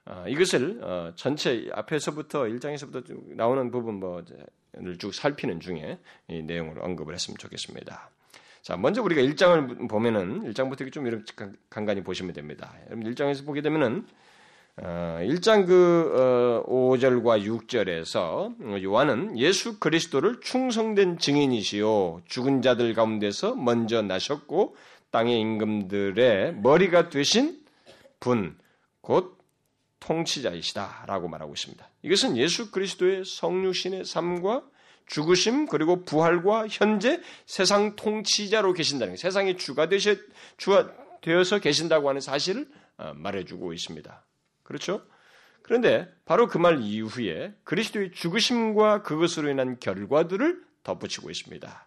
어, 0.06 0.24
이것을 0.28 0.80
어, 0.82 1.12
전체 1.16 1.68
앞에서부터 1.72 2.44
1장에서부터 2.44 3.34
나오는 3.34 3.70
부분 3.70 3.96
뭐를 3.96 4.98
쭉 4.98 5.12
살피는 5.12 5.60
중에 5.60 5.98
이 6.28 6.42
내용을 6.42 6.80
언급을 6.80 7.12
했으면 7.14 7.36
좋겠습니다. 7.38 8.10
자, 8.62 8.76
먼저 8.76 9.02
우리가 9.02 9.20
1장을 9.22 9.88
보면은 9.88 10.52
1장부터 10.52 10.92
좀 10.92 11.06
이렇게 11.06 11.24
간간히 11.68 12.02
보시면 12.02 12.32
됩니다. 12.34 12.74
여러분 12.86 13.12
1장에서 13.12 13.44
보게 13.44 13.62
되면은 13.62 14.06
어, 14.82 15.18
1장 15.22 15.66
그 15.66 16.62
5절과 16.68 17.42
6절에서 17.42 18.82
요한은 18.82 19.38
예수 19.38 19.78
그리스도를 19.80 20.40
충성된 20.40 21.18
증인이시요 21.18 22.22
죽은 22.26 22.60
자들 22.60 22.92
가운데서 22.92 23.54
먼저 23.54 24.02
나셨고 24.02 24.76
땅의 25.10 25.40
임금들의 25.40 26.56
머리가 26.56 27.08
되신 27.08 27.58
분, 28.20 28.58
곧 29.00 29.38
통치자이시다라고 30.06 31.28
말하고 31.28 31.52
있습니다. 31.54 31.88
이것은 32.02 32.36
예수 32.36 32.70
그리스도의 32.70 33.24
성육신의 33.24 34.04
삶과 34.04 34.62
죽으심 35.06 35.66
그리고 35.66 36.04
부활과 36.04 36.66
현재 36.68 37.20
세상 37.44 37.96
통치자로 37.96 38.72
계신다는 38.72 39.14
것, 39.14 39.20
세상의 39.20 39.56
주가 39.56 39.88
되셔 39.88 40.16
주가 40.56 40.92
되어서 41.20 41.58
계신다고 41.58 42.08
하는 42.08 42.20
사실을 42.20 42.68
어, 42.98 43.12
말해주고 43.14 43.72
있습니다. 43.72 44.24
그렇죠? 44.62 45.02
그런데 45.62 46.08
바로 46.24 46.46
그 46.46 46.58
말 46.58 46.80
이후에 46.80 47.52
그리스도의 47.64 48.12
죽으심과 48.12 49.02
그것으로 49.02 49.50
인한 49.50 49.78
결과들을 49.80 50.62
덧붙이고 50.84 51.30
있습니다. 51.30 51.86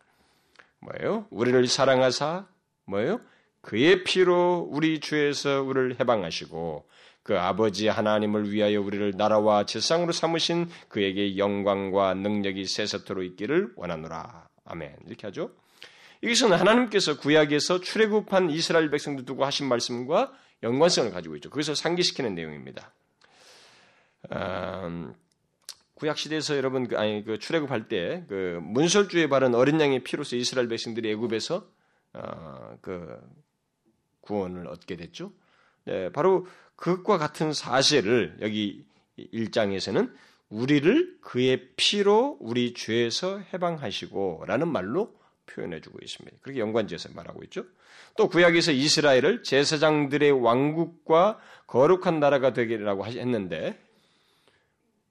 뭐예요? 0.80 1.28
우리를 1.30 1.66
사랑하사 1.68 2.48
뭐예요? 2.86 3.22
그의 3.62 4.04
피로 4.04 4.68
우리 4.70 5.00
주에서 5.00 5.62
우리를 5.64 6.00
해방하시고 6.00 6.88
그 7.24 7.38
아버지 7.38 7.88
하나님을 7.88 8.52
위하여 8.52 8.82
우리를 8.82 9.14
나라와 9.16 9.66
재상으로 9.66 10.12
삼으신 10.12 10.70
그에게 10.88 11.38
영광과 11.38 12.14
능력이 12.14 12.66
세세토록 12.66 13.24
있기를 13.26 13.74
원하노라. 13.76 14.48
아멘. 14.66 14.98
이렇게 15.08 15.28
하죠. 15.28 15.52
이것은 16.22 16.52
하나님께서 16.52 17.18
구약에서 17.18 17.82
출애굽한 17.82 18.50
이스라엘 18.50 18.90
백성들 18.90 19.26
두고 19.26 19.46
하신 19.46 19.68
말씀과 19.68 20.34
연관성을 20.64 21.12
가지고 21.12 21.36
있죠. 21.36 21.50
그것을 21.50 21.76
상기시키는 21.76 22.36
내용입니다. 22.36 22.92
음, 24.34 25.14
구약 25.96 26.18
시대에서 26.18 26.58
여러분 26.58 26.88
그, 26.88 26.98
아니 26.98 27.24
그 27.24 27.40
출애굽할 27.40 27.88
때 27.88 28.26
그 28.28 28.60
문설주에 28.64 29.28
바른 29.28 29.56
어린 29.56 29.80
양의 29.80 30.04
피로서 30.04 30.36
이스라엘 30.36 30.68
백성들이 30.68 31.10
애굽에서 31.12 31.68
어, 32.14 32.78
그 32.82 33.18
구원을 34.22 34.68
얻게 34.68 34.96
됐죠. 34.96 35.32
네, 35.86 36.12
바로 36.12 36.48
그것과 36.80 37.18
같은 37.18 37.52
사실을 37.52 38.38
여기 38.42 38.86
1장에서는 39.18 40.12
우리를 40.48 41.18
그의 41.22 41.68
피로 41.76 42.38
우리 42.40 42.74
죄에서 42.74 43.40
해방하시고 43.54 44.46
라는 44.48 44.70
말로 44.70 45.14
표현해 45.46 45.82
주고 45.82 46.00
있습니다. 46.02 46.38
그렇게 46.42 46.62
연관지어서 46.62 47.10
말하고 47.14 47.44
있죠. 47.44 47.66
또 48.16 48.30
구약에서 48.30 48.72
이스라엘을 48.72 49.44
제사장들의 49.44 50.32
왕국과 50.32 51.38
거룩한 51.68 52.22
나라가 52.22 52.54
되기라고 52.54 53.06
했는데 53.06 53.78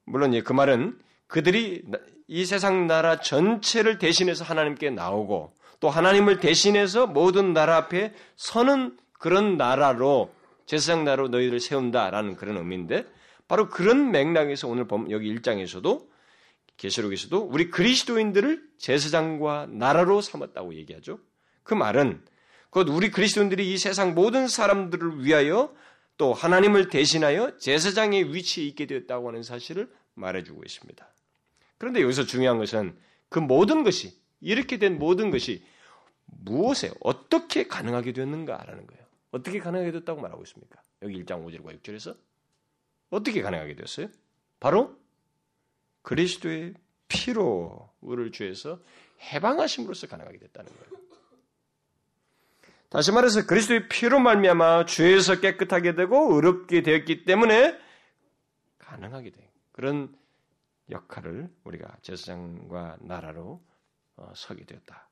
물론 0.04 0.42
그 0.42 0.52
말은 0.54 0.98
그들이 1.26 1.84
이 2.28 2.44
세상 2.46 2.86
나라 2.86 3.20
전체를 3.20 3.98
대신해서 3.98 4.42
하나님께 4.42 4.88
나오고 4.90 5.52
또 5.80 5.90
하나님을 5.90 6.40
대신해서 6.40 7.06
모든 7.06 7.52
나라 7.52 7.76
앞에 7.76 8.14
서는 8.36 8.96
그런 9.12 9.58
나라로 9.58 10.32
제사장 10.68 11.02
나로 11.02 11.28
너희를 11.28 11.60
세운다라는 11.60 12.36
그런 12.36 12.58
의미인데 12.58 13.06
바로 13.48 13.70
그런 13.70 14.10
맥락에서 14.10 14.68
오늘 14.68 14.86
여기 15.08 15.34
1장에서도 15.34 16.06
계시록에서도 16.76 17.38
우리 17.38 17.70
그리스도인들을 17.70 18.68
제사장과 18.76 19.68
나라로 19.70 20.20
삼았다고 20.20 20.74
얘기하죠. 20.74 21.20
그 21.62 21.72
말은 21.72 22.22
곧 22.68 22.86
우리 22.90 23.10
그리스도인들이 23.10 23.72
이 23.72 23.78
세상 23.78 24.14
모든 24.14 24.46
사람들을 24.46 25.24
위하여 25.24 25.74
또 26.18 26.34
하나님을 26.34 26.90
대신하여 26.90 27.56
제사장의 27.56 28.34
위치에 28.34 28.64
있게 28.64 28.84
되었다고 28.84 29.28
하는 29.28 29.42
사실을 29.42 29.90
말해주고 30.14 30.62
있습니다. 30.66 31.08
그런데 31.78 32.02
여기서 32.02 32.24
중요한 32.24 32.58
것은 32.58 32.94
그 33.30 33.38
모든 33.38 33.84
것이 33.84 34.12
이렇게 34.42 34.76
된 34.76 34.98
모든 34.98 35.30
것이 35.30 35.64
무엇에 36.26 36.90
어떻게 37.00 37.66
가능하게 37.66 38.12
되었는가라는 38.12 38.86
거예요. 38.86 39.07
어떻게 39.38 39.58
가능하게 39.58 39.92
됐다고 39.92 40.20
말하고 40.20 40.42
있습니까? 40.44 40.80
여기 41.02 41.22
1장 41.24 41.44
5절과 41.44 41.80
6절에서 41.80 42.16
어떻게 43.10 43.42
가능하게 43.42 43.74
됐어요? 43.76 44.08
바로 44.60 44.98
그리스도의 46.02 46.74
피로 47.08 47.90
우리를 48.00 48.32
죄에서 48.32 48.80
해방하심으로써 49.20 50.06
가능하게 50.06 50.38
됐다는 50.38 50.70
거예요. 50.70 51.08
다시 52.90 53.12
말해서 53.12 53.46
그리스도의 53.46 53.88
피로 53.88 54.18
말미암아 54.18 54.86
죄에서 54.86 55.40
깨끗하게 55.40 55.94
되고 55.94 56.34
의롭게 56.34 56.82
되었기 56.82 57.24
때문에 57.24 57.78
가능하게 58.78 59.30
된 59.30 59.46
그런 59.72 60.16
역할을 60.90 61.50
우리가 61.64 61.96
제사장과 62.00 62.98
나라로 63.00 63.62
어, 64.16 64.32
서게 64.34 64.64
되었다. 64.64 65.07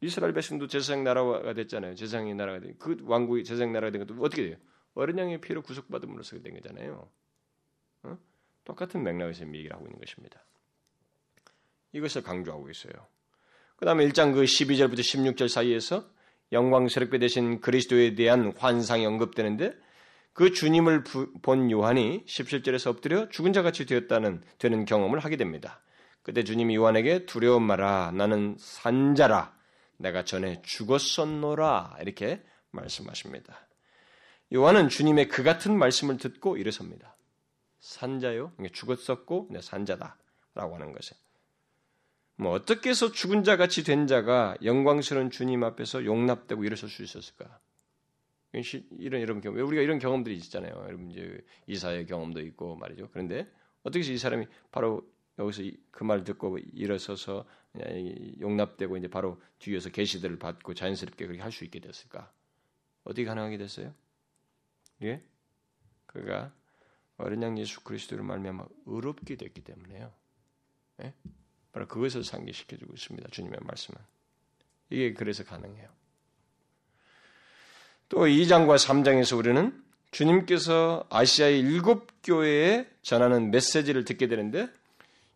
이스라엘 0.00 0.32
백성도 0.32 0.66
제사장 0.66 1.04
나라가 1.04 1.52
됐잖아요. 1.52 1.94
제사장의 1.94 2.34
나라가 2.34 2.60
된, 2.60 2.76
그 2.78 2.96
왕국이 3.02 3.44
제사장 3.44 3.72
나라가 3.72 3.90
된 3.90 4.06
것도 4.06 4.20
어떻게 4.22 4.44
돼요? 4.44 4.56
어린 4.94 5.18
양의 5.18 5.40
피로 5.40 5.62
구속받음으로써 5.62 6.40
된 6.40 6.54
거잖아요. 6.54 7.08
어? 8.04 8.18
똑같은 8.64 9.02
맥락에서 9.02 9.46
얘기를 9.46 9.72
하고 9.74 9.86
있는 9.86 9.98
것입니다. 9.98 10.42
이것을 11.92 12.22
강조하고 12.22 12.70
있어요. 12.70 12.92
그 13.76 13.84
다음에 13.84 14.06
1장 14.08 14.34
그 14.34 14.42
12절부터 14.42 15.00
16절 15.00 15.48
사이에서 15.48 16.08
영광스럽게 16.52 17.18
되신 17.18 17.60
그리스도에 17.60 18.14
대한 18.14 18.52
환상이 18.56 19.06
언급되는데 19.06 19.74
그 20.32 20.52
주님을 20.52 21.04
본 21.42 21.70
요한이 21.70 22.24
17절에서 22.26 22.90
엎드려 22.90 23.28
죽은 23.28 23.52
자 23.52 23.62
같이 23.62 23.86
되었다는 23.86 24.42
되는 24.58 24.84
경험을 24.84 25.18
하게 25.18 25.36
됩니다. 25.36 25.82
그때 26.22 26.44
주님이 26.44 26.76
요한에게 26.76 27.26
두려움 27.26 27.64
마라 27.64 28.12
나는 28.14 28.56
산자라 28.58 29.54
내가 30.00 30.24
전에 30.24 30.62
죽었었노라 30.62 31.98
이렇게 32.00 32.42
말씀하십니다. 32.70 33.68
요한은 34.52 34.88
주님의 34.88 35.28
그 35.28 35.42
같은 35.42 35.76
말씀을 35.78 36.16
듣고 36.16 36.56
일어섭니다. 36.56 37.16
산자요, 37.78 38.52
죽었었고 38.72 39.48
내 39.50 39.60
산자다라고 39.60 40.74
하는 40.74 40.92
것은 40.92 41.16
뭐 42.36 42.52
어떻게 42.52 42.90
해서 42.90 43.12
죽은 43.12 43.44
자 43.44 43.56
같이 43.56 43.84
된 43.84 44.06
자가 44.06 44.56
영광스러운 44.64 45.30
주님 45.30 45.62
앞에서 45.62 46.04
용납되고 46.04 46.64
일어설 46.64 46.88
수 46.88 47.02
있었을까? 47.02 47.60
이런 48.52 49.20
이런 49.20 49.40
경우 49.40 49.60
우리가 49.60 49.82
이런 49.82 49.98
경험들이 49.98 50.34
있잖아요. 50.36 50.72
여러분 50.88 51.10
이제 51.10 51.44
이사의 51.66 52.06
경험도 52.06 52.40
있고 52.40 52.76
말이죠. 52.76 53.10
그런데 53.12 53.46
어떻게 53.82 54.00
해서 54.00 54.12
이 54.12 54.18
사람이 54.18 54.46
바로 54.72 55.06
여기서 55.38 55.62
그말 55.90 56.24
듣고 56.24 56.58
일어서서 56.58 57.46
용납되고 58.40 58.96
이제 58.96 59.08
바로 59.08 59.40
뒤에서 59.58 59.90
계시들을 59.90 60.38
받고 60.38 60.74
자연스럽게 60.74 61.26
그렇게 61.26 61.42
할 61.42 61.52
수 61.52 61.64
있게 61.64 61.80
됐을까? 61.80 62.32
어떻게 63.04 63.24
가능하게 63.24 63.56
됐어요? 63.58 63.94
예? 65.02 65.22
그가 66.06 66.52
어린 67.16 67.42
양 67.42 67.58
예수 67.58 67.82
그리스도를 67.82 68.24
말미암아 68.24 68.66
의롭게 68.86 69.36
됐기 69.36 69.62
때문에요. 69.62 70.12
예? 71.02 71.14
바로 71.72 71.86
그것을 71.86 72.24
상기시켜 72.24 72.76
주고 72.76 72.94
있습니다. 72.94 73.28
주님의 73.30 73.60
말씀은 73.62 73.98
이게 74.90 75.14
그래서 75.14 75.44
가능해요. 75.44 75.88
또 78.08 78.26
2장과 78.26 78.76
3장에서 78.76 79.38
우리는 79.38 79.82
주님께서 80.10 81.06
아시아의 81.10 81.60
일곱 81.60 82.08
교회에 82.24 82.90
전하는 83.02 83.52
메시지를 83.52 84.04
듣게 84.04 84.26
되는데 84.26 84.68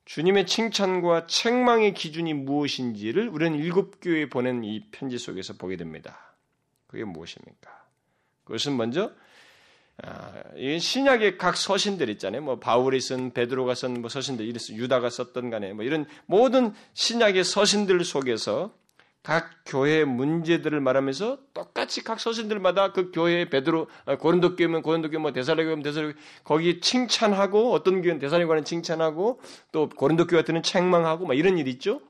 주님의 0.04 0.46
칭찬과 0.46 1.26
책망의 1.26 1.94
기준이 1.94 2.34
무엇인지를 2.34 3.28
우리는 3.28 3.58
일곱 3.58 4.00
교회에 4.00 4.28
보낸 4.28 4.62
이 4.64 4.84
편지 4.90 5.18
속에서 5.18 5.54
보게 5.54 5.76
됩니다. 5.76 6.34
그게 6.86 7.04
무엇입니까? 7.04 7.84
그것은 8.44 8.76
먼저 8.76 9.12
아, 10.02 10.42
이 10.56 10.78
신약의 10.78 11.38
각 11.38 11.56
서신들 11.56 12.08
있잖아요. 12.10 12.42
뭐 12.42 12.58
바울이 12.58 13.00
쓴 13.00 13.32
베드로가 13.32 13.74
쓴 13.74 14.00
뭐 14.00 14.08
서신들, 14.10 14.46
유다가 14.72 15.08
썼던 15.08 15.50
간에 15.50 15.72
뭐 15.72 15.84
이런 15.84 16.06
모든 16.26 16.74
신약의 16.94 17.44
서신들 17.44 18.04
속에서 18.04 18.74
각 19.24 19.50
교회의 19.64 20.04
문제들을 20.04 20.78
말하면서 20.82 21.38
똑같이 21.54 22.04
각 22.04 22.20
서신들마다 22.20 22.92
그 22.92 23.10
교회 23.10 23.48
베드로 23.48 23.88
아, 24.04 24.18
고린도 24.18 24.54
교회면 24.54 24.82
고린도 24.82 25.08
교회 25.08 25.18
뭐 25.18 25.32
대사로교면 25.32 25.82
대사로교 25.82 26.18
거기 26.44 26.78
칭찬하고 26.78 27.72
어떤 27.72 28.02
교회는 28.02 28.20
대사로교는 28.20 28.64
칭찬하고 28.64 29.40
또 29.72 29.88
고린도 29.88 30.26
교회 30.26 30.42
같은 30.42 30.62
책망하고 30.62 31.26
막 31.26 31.38
이런 31.38 31.56
일 31.56 31.68
있죠. 31.68 32.02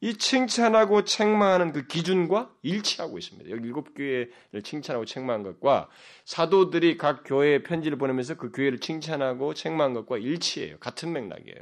이 0.00 0.16
칭찬하고 0.16 1.04
책망하는 1.04 1.72
그 1.72 1.86
기준과 1.86 2.50
일치하고 2.62 3.18
있습니다. 3.18 3.50
여기 3.50 3.66
일곱 3.66 3.94
교회를 3.94 4.62
칭찬하고 4.64 5.04
책망한 5.04 5.42
것과 5.42 5.90
사도들이 6.24 6.96
각 6.96 7.22
교회에 7.26 7.64
편지를 7.64 7.98
보내면서 7.98 8.36
그 8.36 8.50
교회를 8.50 8.78
칭찬하고 8.78 9.52
책망한 9.52 9.92
것과 9.92 10.16
일치해요. 10.16 10.78
같은 10.78 11.12
맥락이에요. 11.12 11.60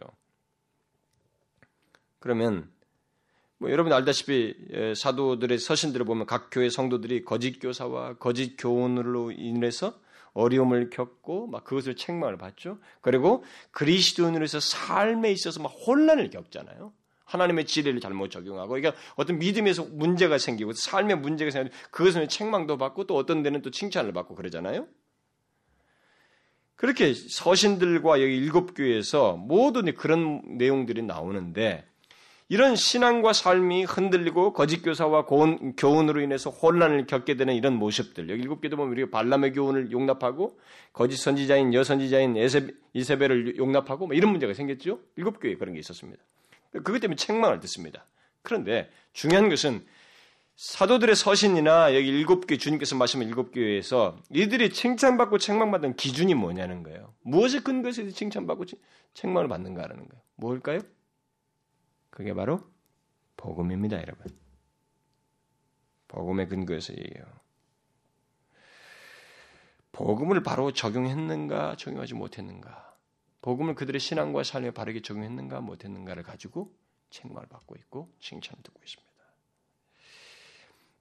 그러면 2.21 2.74
뭐 3.65 3.73
여러분 3.73 3.95
알다시피 3.95 4.55
예, 4.75 4.95
사도들의 4.95 5.57
서신들을 5.59 6.05
보면 6.05 6.27
각 6.27 6.51
교회 6.51 6.69
성도들이 6.69 7.25
거짓 7.25 7.61
교사와 7.61 8.19
거짓 8.19 8.57
교훈으로 8.59 9.33
인해서 9.33 9.99
어려움을 10.35 10.91
겪고 10.91 11.47
막 11.47 11.65
그것을 11.65 11.97
책망을 11.97 12.37
받죠. 12.37 12.79
그리고 13.01 13.43
그리스도인으로서 13.71 14.61
삶에 14.61 15.33
있어서 15.33 15.63
막 15.63 15.71
혼란을 15.87 16.29
겪잖아요. 16.29 16.93
하나님의 17.25 17.65
지혜를 17.65 18.01
잘못 18.01 18.31
적용하고 18.31 18.69
그러니까 18.69 18.93
어떤 19.17 19.39
믿음에서 19.39 19.85
문제가 19.85 20.37
생기고 20.37 20.75
삶에 20.75 21.15
문제가 21.15 21.51
생기고 21.51 21.75
그것을 21.91 22.29
책망도 22.29 22.77
받고 22.77 23.07
또 23.07 23.17
어떤 23.17 23.43
데는 23.43 23.63
또 23.63 23.71
칭찬을 23.71 24.13
받고 24.13 24.35
그러잖아요. 24.35 24.87
그렇게 26.77 27.15
서신들과 27.15 28.21
여기 28.21 28.37
일곱 28.37 28.75
교회에서 28.75 29.39
모든 29.39 29.95
그런 29.95 30.43
내용들이 30.59 31.01
나오는데 31.01 31.87
이런 32.49 32.77
신앙과 32.77 33.33
삶이 33.33 33.85
흔들리고 33.85 34.53
거짓 34.53 34.83
교사와 34.83 35.25
고운, 35.25 35.75
교훈으로 35.77 36.21
인해서 36.21 36.51
혼란을 36.51 37.07
겪게 37.07 37.37
되는 37.37 37.55
이런 37.55 37.75
모습들. 37.75 38.29
여기 38.29 38.43
일곱 38.43 38.61
개도 38.61 38.77
보면 38.77 38.93
우리가 38.93 39.11
발람의 39.11 39.53
교훈을 39.55 39.91
용납하고 39.91 40.59
거짓 40.93 41.17
선지자인 41.17 41.73
여선지자인 41.73 42.37
이세벨을 42.93 43.57
용납하고 43.57 44.07
뭐 44.07 44.15
이런 44.15 44.31
문제가 44.31 44.53
생겼죠. 44.53 45.01
일곱 45.17 45.41
교회에 45.41 45.57
그런 45.57 45.73
게 45.75 45.81
있었습니다. 45.81 46.23
그것 46.73 47.01
때문에 47.01 47.17
책망을 47.17 47.61
듣습니다. 47.61 48.05
그런데 48.43 48.91
중요한 49.15 49.49
것은 49.49 49.83
사도들의 50.57 51.17
서신이나 51.17 51.97
여기 51.97 52.09
일곱 52.09 52.47
개 52.47 52.59
주님께서 52.59 52.95
말씀한 52.95 53.27
일곱 53.27 53.53
교회에서 53.53 54.19
이들이 54.31 54.71
칭찬받고 54.71 55.39
책망받는 55.39 55.97
기준이 55.97 56.35
뭐냐는 56.35 56.83
거예요. 56.83 57.15
무엇에 57.23 57.61
근거해서 57.61 58.07
칭찬받고 58.09 58.67
책망을 59.15 59.49
받는가라는 59.49 60.09
거예요. 60.09 60.23
뭘까요? 60.37 60.81
그게 62.15 62.33
바로 62.33 62.61
복음입니다, 63.37 63.97
여러분. 63.97 64.27
복음의 66.07 66.49
근거에서 66.49 66.93
얘기해요. 66.93 67.27
복음을 69.91 70.41
바로 70.45 70.71
적용했는가, 70.73 71.75
적용하지 71.75 72.15
못했는가. 72.15 72.97
복음을 73.43 73.75
그들의 73.75 73.99
신앙과 73.99 74.45
삶에 74.45 74.71
바르게 74.71 75.03
적용했는가, 75.03 75.61
못했는가를 75.61 76.23
가지고 76.23 76.73
책망을 77.11 77.49
받고 77.49 77.75
있고 77.81 78.15
칭찬을 78.21 78.63
듣고 78.63 78.81
있습니다. 78.85 79.13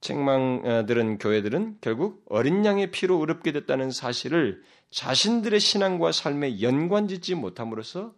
책망들은 0.02 1.20
교회들은 1.20 1.78
결국 1.80 2.26
어린 2.28 2.66
양의 2.66 2.90
피로 2.90 3.20
의롭게 3.20 3.52
됐다는 3.52 3.92
사실을 3.92 4.64
자신들의 4.90 5.60
신앙과 5.60 6.12
삶에 6.12 6.60
연관짓지 6.64 7.36
못함으로써 7.36 8.16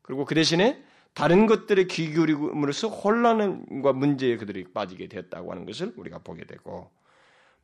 그리고 0.00 0.24
그 0.24 0.34
대신에 0.34 0.82
다른 1.14 1.46
것들에 1.46 1.84
귀 1.84 2.12
기울임으로써 2.12 2.88
혼란과 2.88 3.92
문제에 3.92 4.36
그들이 4.36 4.64
빠지게 4.72 5.08
되었다고 5.08 5.50
하는 5.50 5.66
것을 5.66 5.92
우리가 5.96 6.18
보게 6.18 6.44
되고 6.44 6.90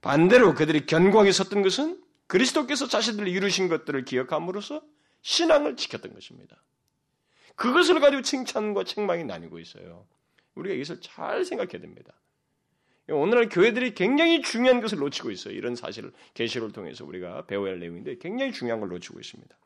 반대로 0.01 0.55
그들이 0.55 0.87
견고하게 0.87 1.33
섰던 1.33 1.63
것은 1.63 2.03
그리스도께서 2.27 2.89
자신들을 2.89 3.29
이루신 3.29 3.69
것들을 3.69 4.05
기억함으로써 4.05 4.83
신앙을 5.23 5.77
지켰던 5.77 6.13
것입니다. 6.13 6.63
그것을 7.55 8.01
가지고 8.01 8.23
칭찬과 8.23 8.85
책망이 8.85 9.25
나뉘고 9.25 9.59
있어요. 9.59 10.07
우리가 10.55 10.75
이것을 10.75 11.01
잘 11.01 11.45
생각해야 11.45 11.81
됩니다. 11.81 12.13
오늘날 13.09 13.49
교회들이 13.49 13.95
굉장히 13.95 14.43
중요한 14.43 14.81
것을 14.81 14.99
놓치고 14.99 15.31
있어요. 15.31 15.55
이런 15.55 15.77
사실을 15.77 16.13
계시를 16.35 16.73
통해서 16.73 17.05
우리가 17.05 17.47
배워야 17.47 17.73
할 17.73 17.79
내용인데 17.79 18.19
굉장히 18.19 18.53
중요한 18.53 18.81
걸 18.81 18.89
놓치고 18.89 19.21
있습니다. 19.21 19.57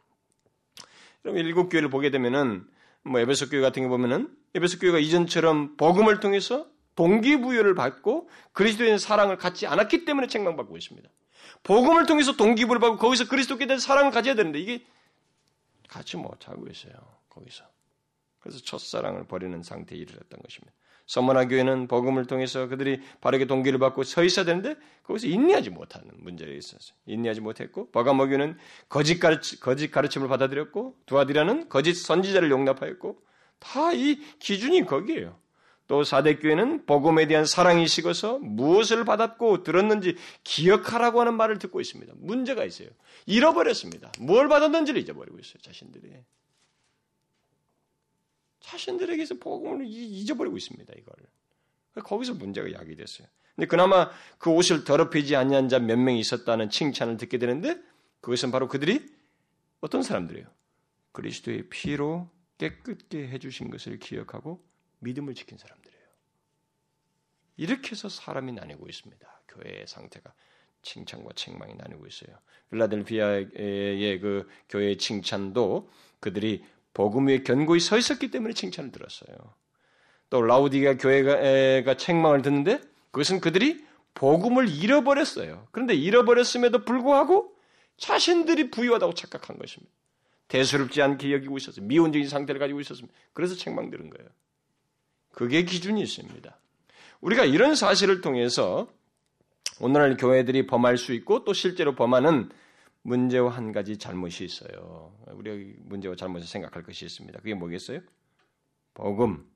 여러분 1.24 1.44
일곱 1.44 1.68
교회를 1.70 1.88
보게 1.88 2.10
되면은 2.10 2.66
뭐 3.02 3.20
에베소 3.20 3.48
교회 3.48 3.60
같은 3.60 3.82
게 3.82 3.88
보면은 3.88 4.34
에베소 4.54 4.78
교회가 4.78 4.98
이전처럼 4.98 5.76
복음을 5.76 6.20
통해서 6.20 6.66
동기부여를 6.96 7.74
받고 7.74 8.28
그리스도의 8.52 8.98
사랑을 8.98 9.36
갖지 9.36 9.66
않았기 9.66 10.04
때문에 10.04 10.26
책망받고 10.26 10.76
있습니다. 10.76 11.08
복음을 11.62 12.06
통해서 12.06 12.36
동기부여를 12.36 12.80
받고 12.80 12.96
거기서 12.98 13.28
그리스도께 13.28 13.66
대한 13.66 13.78
사랑을 13.78 14.10
가져야 14.10 14.34
되는데 14.34 14.58
이게 14.58 14.84
갖지 15.88 16.16
못하고 16.16 16.66
있어요. 16.68 16.92
거기서. 17.28 17.64
그래서 18.40 18.58
첫사랑을 18.60 19.26
버리는 19.26 19.62
상태에 19.62 19.98
이르렀던 19.98 20.40
것입니다. 20.40 20.72
서머나 21.10 21.48
교회는 21.48 21.88
복음을 21.88 22.24
통해서 22.26 22.68
그들이 22.68 23.00
바르게 23.20 23.46
동기를 23.46 23.80
받고 23.80 24.04
서 24.04 24.22
있어야 24.22 24.44
되는데 24.44 24.76
거기서 25.02 25.26
인내하지 25.26 25.70
못하는 25.70 26.08
문제가 26.18 26.52
있었어요. 26.52 26.96
인내하지 27.06 27.40
못했고 27.40 27.90
버가모 27.90 28.28
교는 28.28 28.56
거짓 28.88 29.18
가르치, 29.18 29.58
거짓 29.58 29.90
가르침을 29.90 30.28
받아들였고 30.28 30.94
두아디라는 31.06 31.68
거짓 31.68 31.94
선지자를 31.94 32.52
용납하였고 32.52 33.18
다 33.58 33.92
이 33.92 34.20
기준이 34.38 34.86
거기에요. 34.86 35.36
또 35.88 36.04
사대 36.04 36.36
교회는 36.36 36.86
복음에 36.86 37.26
대한 37.26 37.44
사랑이 37.44 37.88
식어서 37.88 38.38
무엇을 38.38 39.04
받았고 39.04 39.64
들었는지 39.64 40.14
기억하라고 40.44 41.20
하는 41.20 41.34
말을 41.34 41.58
듣고 41.58 41.80
있습니다. 41.80 42.12
문제가 42.18 42.64
있어요. 42.64 42.88
잃어버렸습니다. 43.26 44.12
뭘 44.20 44.48
받았는지를 44.48 45.00
잊어버리고 45.00 45.40
있어요. 45.40 45.58
자신들이. 45.60 46.12
자신들에게서 48.60 49.36
복음을 49.36 49.86
잊어버리고 49.86 50.56
있습니다. 50.56 50.92
이거를. 50.96 51.26
거기서 52.04 52.34
문제가 52.34 52.72
야기됐어요. 52.72 53.26
근데 53.56 53.66
그나마 53.66 54.10
그 54.38 54.50
옷을 54.50 54.84
더럽히지 54.84 55.36
않는 55.36 55.68
자몇 55.68 55.98
명이 55.98 56.20
있었다는 56.20 56.70
칭찬을 56.70 57.16
듣게 57.16 57.38
되는데 57.38 57.78
그것은 58.20 58.50
바로 58.50 58.68
그들이 58.68 59.04
어떤 59.80 60.02
사람들이에요? 60.02 60.46
그리스도의 61.12 61.68
피로 61.68 62.30
깨끗게 62.58 63.28
해주신 63.28 63.70
것을 63.70 63.98
기억하고 63.98 64.64
믿음을 65.00 65.34
지킨 65.34 65.58
사람들이에요. 65.58 66.00
이렇게 67.56 67.90
해서 67.90 68.08
사람이 68.08 68.52
나뉘고 68.52 68.88
있습니다. 68.88 69.42
교회의 69.48 69.86
상태가 69.86 70.32
칭찬과 70.82 71.30
책망이 71.34 71.74
나뉘고 71.74 72.06
있어요. 72.06 72.38
필라델피아의 72.70 74.20
그 74.20 74.48
교회의 74.68 74.96
칭찬도 74.96 75.90
그들이 76.20 76.64
복음 76.92 77.28
위에 77.28 77.42
견고히 77.42 77.80
서 77.80 77.96
있었기 77.96 78.30
때문에 78.30 78.54
칭찬을 78.54 78.92
들었어요. 78.92 79.36
또 80.28 80.42
라우디가 80.42 80.96
교회가 80.96 81.96
책망을 81.96 82.42
듣는데 82.42 82.80
그것은 83.10 83.40
그들이 83.40 83.84
복음을 84.14 84.68
잃어버렸어요. 84.68 85.68
그런데 85.70 85.94
잃어버렸음에도 85.94 86.84
불구하고 86.84 87.54
자신들이 87.96 88.70
부유하다고 88.70 89.14
착각한 89.14 89.58
것입니다. 89.58 89.92
대수롭지 90.48 91.00
않게 91.00 91.32
여기고 91.32 91.56
있었어요. 91.58 91.86
미온적인 91.86 92.28
상태를 92.28 92.58
가지고 92.58 92.80
있었습니다. 92.80 93.16
그래서 93.32 93.54
책망 93.54 93.90
들은 93.90 94.10
거예요. 94.10 94.28
그게 95.32 95.64
기준이 95.64 96.02
있습니다. 96.02 96.58
우리가 97.20 97.44
이런 97.44 97.74
사실을 97.74 98.20
통해서 98.20 98.88
오늘날 99.80 100.16
교회들이 100.16 100.66
범할 100.66 100.98
수 100.98 101.12
있고 101.12 101.44
또 101.44 101.52
실제로 101.52 101.94
범하는 101.94 102.50
문제와 103.02 103.50
한 103.50 103.72
가지 103.72 103.96
잘못이 103.96 104.44
있어요. 104.44 105.12
우리가 105.26 105.80
문제와 105.84 106.16
잘못을 106.16 106.46
생각할 106.46 106.82
것이 106.82 107.04
있습니다. 107.04 107.38
그게 107.38 107.54
뭐겠어요? 107.54 108.00
복음. 108.94 109.46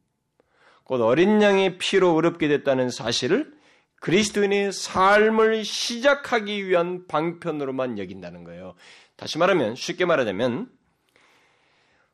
곧 0.84 1.01
어린 1.01 1.40
양의 1.40 1.78
피로 1.78 2.11
의롭게 2.11 2.49
됐다는 2.49 2.90
사실을 2.90 3.55
그리스도인의 4.01 4.72
삶을 4.72 5.64
시작하기 5.64 6.68
위한 6.68 7.07
방편으로만 7.07 7.99
여긴다는 7.99 8.45
거예요. 8.45 8.74
다시 9.16 9.38
말하면 9.38 9.76
쉽게 9.76 10.05
말하자면 10.05 10.70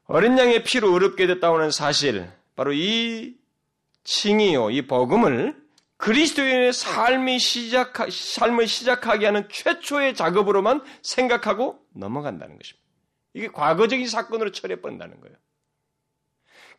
어린 0.05 0.39
양의 0.39 0.65
피로 0.65 0.93
의롭게 0.93 1.27
됐다는 1.27 1.71
사실, 1.71 2.31
바로 2.57 2.73
이 2.73 3.37
칭이요, 4.05 4.71
이 4.71 4.87
복음을 4.87 5.61
그리스도인의 6.01 6.73
삶이 6.73 7.39
시작 7.39 7.93
삶을 8.11 8.67
시작하게 8.67 9.27
하는 9.27 9.47
최초의 9.51 10.15
작업으로만 10.15 10.83
생각하고 11.03 11.79
넘어간다는 11.95 12.57
것입니다. 12.57 12.81
이게 13.35 13.49
과거적인 13.49 14.09
사건으로 14.09 14.51
처리해 14.51 14.81
버린다는 14.81 15.21
거예요. 15.21 15.37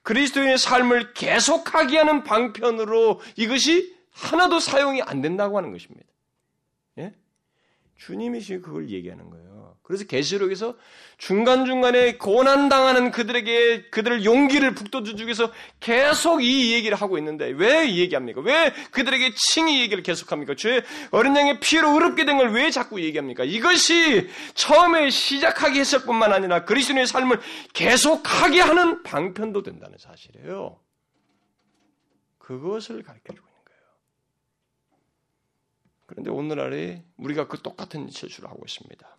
그리스도인의 0.01 0.57
삶을 0.57 1.13
계속하게 1.13 1.99
하는 1.99 2.23
방편으로 2.23 3.21
이것이 3.35 3.95
하나도 4.11 4.59
사용이 4.59 5.03
안 5.03 5.21
된다고 5.21 5.55
하는 5.57 5.71
것입니다. 5.71 6.10
예? 8.01 8.05
주님이 8.05 8.41
지금 8.41 8.61
그걸 8.61 8.89
얘기하는 8.89 9.29
거예요. 9.29 9.51
그래서 9.83 10.05
계시록에서 10.05 10.75
중간 11.17 11.65
중간에 11.65 12.17
고난 12.17 12.69
당하는 12.69 13.11
그들에게 13.11 13.89
그들을 13.89 14.23
용기를 14.23 14.73
북돋주기 14.73 15.23
위해서 15.25 15.51
계속 15.81 16.41
이 16.43 16.73
얘기를 16.73 16.95
하고 16.99 17.17
있는데 17.17 17.47
왜 17.49 17.85
이 17.87 17.99
얘기합니까? 17.99 18.41
왜 18.41 18.73
그들에게 18.91 19.33
칭의 19.35 19.81
얘기를 19.81 20.01
계속합니까? 20.01 20.55
죄 20.55 20.83
어린 21.11 21.35
양의 21.35 21.59
피로 21.59 21.93
의롭게 21.93 22.25
된 22.25 22.37
걸 22.37 22.51
왜 22.51 22.71
자꾸 22.71 23.01
얘기합니까? 23.01 23.43
이것이 23.43 24.29
처음에 24.53 25.09
시작하게 25.09 25.79
했을 25.81 26.03
뿐만 26.03 26.31
아니라 26.31 26.63
그리스도의 26.63 27.05
삶을 27.05 27.39
계속하게 27.73 28.61
하는 28.61 29.03
방편도 29.03 29.63
된다는 29.63 29.97
사실이에요. 29.97 30.79
그것을 32.39 33.03
가르쳐 33.03 33.33
주고 33.33 33.47
그런데 36.11 36.29
오늘날에 36.29 37.05
우리가 37.15 37.47
그 37.47 37.61
똑같은 37.61 38.09
실수를 38.09 38.49
하고 38.49 38.63
있습니다. 38.67 39.17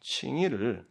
칭의를 0.00 0.86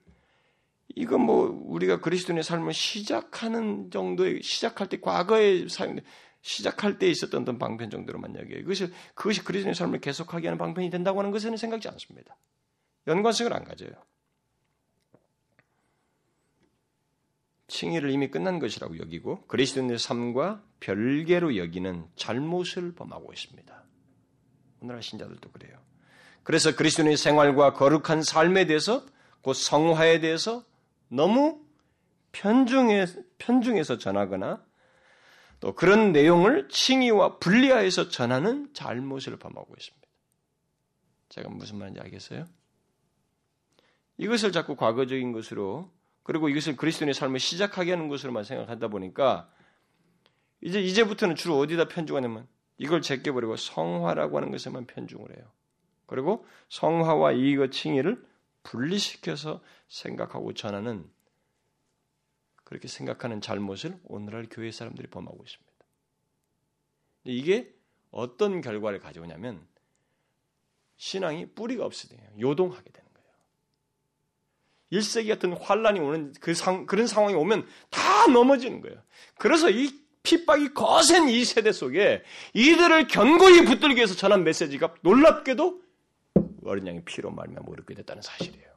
이건 0.96 1.22
뭐 1.22 1.46
우리가 1.66 2.02
그리스도인의 2.02 2.44
삶을 2.44 2.74
시작하는 2.74 3.92
정도의 3.92 4.42
시작할 4.42 4.90
때 4.90 5.00
과거에 5.00 5.68
사용 5.68 6.00
시작할 6.42 6.98
때 6.98 7.08
있었던 7.08 7.44
어떤 7.44 7.60
방편 7.60 7.92
정도로만 7.92 8.36
여겨요. 8.36 8.58
이것이 8.58 8.92
그것이 9.14 9.44
그리스도인의 9.44 9.76
삶을 9.76 10.02
계속하게 10.02 10.48
하는 10.48 10.58
방편이 10.58 10.90
된다고 10.90 11.20
하는 11.20 11.30
것은 11.30 11.56
생각지 11.56 11.88
않습니다. 11.88 12.36
연관성을 13.06 13.54
안 13.54 13.64
가져요. 13.64 13.92
칭의를 17.68 18.10
이미 18.10 18.30
끝난 18.30 18.58
것이라고 18.58 18.98
여기고 18.98 19.46
그리스도인의 19.46 20.00
삶과 20.00 20.64
별개로 20.80 21.58
여기는 21.58 22.08
잘못을 22.16 22.96
범하고 22.96 23.32
있습니다. 23.32 23.83
오늘날 24.84 25.02
신자들도 25.02 25.50
그래요. 25.52 25.80
그래서 26.44 26.76
그리스도인의 26.76 27.16
생활과 27.16 27.74
거룩한 27.74 28.22
삶에 28.22 28.66
대해서 28.66 29.06
곧 29.42 29.54
성화에 29.54 30.20
대해서 30.20 30.64
너무 31.08 31.62
편중해, 32.34 33.06
편중해서 33.38 33.98
전하거나 33.98 34.64
또 35.62 35.74
그런 35.74 36.12
내용을 36.12 36.68
칭의와 36.68 37.40
분리하여서 37.40 38.10
전하는 38.10 38.70
잘못을 38.74 39.38
범하고 39.40 39.74
있습니다. 39.78 40.08
제가 41.30 41.50
무슨 41.50 41.78
말인지 41.78 42.02
알겠어요? 42.02 42.46
이것을 44.18 44.52
자꾸 44.52 44.76
과거적인 44.76 45.32
것으로 45.32 45.90
그리고 46.24 46.50
이것을 46.50 46.76
그리스도인의 46.76 47.14
삶을 47.14 47.40
시작하게 47.40 47.92
하는 47.92 48.10
것으로만 48.10 48.44
생각하다 48.44 48.90
보니까 48.90 49.50
이제 50.62 50.82
이제부터는 50.82 51.36
주로 51.36 51.58
어디다 51.60 51.88
편중하냐면 51.88 52.48
이걸 52.78 53.02
제껴버리고 53.02 53.56
성화라고 53.56 54.38
하는 54.38 54.52
것에만 54.52 54.86
편중을 54.86 55.36
해요. 55.38 55.52
그리고 56.06 56.46
성화와 56.70 57.34
이것 57.34 57.72
칭의를 57.72 58.24
분리시켜서 58.64 59.62
생각하고 59.88 60.54
전하는 60.54 61.10
그렇게 62.64 62.88
생각하는 62.88 63.42
잘못을 63.42 64.00
오늘날 64.06 64.48
교회 64.50 64.72
사람들이 64.72 65.08
범하고 65.10 65.44
있습니다. 65.44 65.74
이게 67.26 67.74
어떤 68.12 68.62
결과를 68.62 69.00
가져오냐면 69.00 69.66
신앙이 70.98 71.54
뿌리가 71.54 71.86
없어져요. 71.86 72.20
요동하게 72.40 72.92
되는 72.92 73.14
거예요. 73.14 73.30
일세기 74.92 75.30
같은 75.30 75.54
환란이 75.54 76.00
오는 76.00 76.34
그 76.40 76.54
상, 76.54 76.86
그런 76.86 77.08
상황이 77.08 77.34
오면 77.36 77.68
다 77.90 78.28
넘어지는 78.28 78.82
거예요. 78.82 79.02
그래서 79.38 79.70
이 79.70 80.03
핍박이 80.24 80.74
거센 80.74 81.28
이 81.30 81.44
세대 81.46 81.72
속에 81.72 82.24
이들을 82.54 83.08
견고히 83.08 83.66
붙들기 83.66 83.98
위해서 83.98 84.16
전한 84.16 84.44
메시지가 84.44 84.96
놀랍게도 85.02 85.82
어린 86.66 86.88
양의 86.88 87.04
피로 87.06 87.30
말미암아 87.30 87.66
어렵게 87.70 87.94
됐다는 87.94 88.22
사실이에요. 88.22 88.70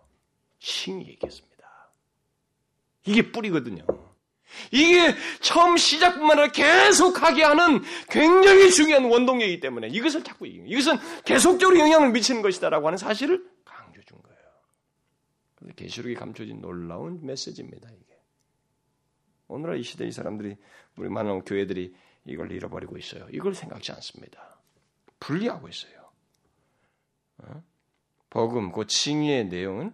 신이 0.58 1.06
얘기했습니다. 1.06 1.56
이게 3.06 3.30
뿌리거든요. 3.30 3.84
이게 4.70 5.14
처음 5.40 5.76
시작뿐만 5.76 6.38
아니라 6.38 6.52
계속하게 6.52 7.44
하는 7.44 7.82
굉장히 8.08 8.70
중요한 8.70 9.04
원동력이기 9.04 9.60
때문에 9.60 9.88
이것을 9.88 10.24
자꾸 10.24 10.46
얘기해요. 10.46 10.66
이것은 10.68 10.98
계속적으로 11.24 11.78
영향을 11.78 12.10
미치는 12.10 12.42
것이다라고 12.42 12.86
하는 12.86 12.96
사실을 12.96 13.44
강조 13.64 14.00
준 14.02 14.18
거예요. 14.22 15.74
계시록이 15.76 16.14
감춰진 16.14 16.60
놀라운 16.60 17.24
메시지입니다. 17.24 17.88
이게. 17.90 18.15
오늘날 19.48 19.78
이 19.78 19.82
시대 19.82 20.06
이 20.06 20.12
사람들이 20.12 20.56
우리 20.96 21.08
많은 21.08 21.42
교회들이 21.42 21.94
이걸 22.24 22.50
잃어버리고 22.52 22.96
있어요. 22.98 23.26
이걸 23.30 23.54
생각지 23.54 23.92
않습니다. 23.92 24.58
분리하고 25.20 25.68
있어요. 25.68 26.10
어? 27.38 27.62
복음, 28.30 28.72
그 28.72 28.86
칭의의 28.86 29.46
내용은 29.46 29.92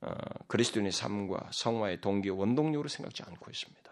어, 0.00 0.14
그리스도인의 0.46 0.92
삶과 0.92 1.50
성화의 1.52 2.00
동기, 2.00 2.28
원동력으로 2.30 2.88
생각지 2.88 3.24
않고 3.24 3.50
있습니다. 3.50 3.88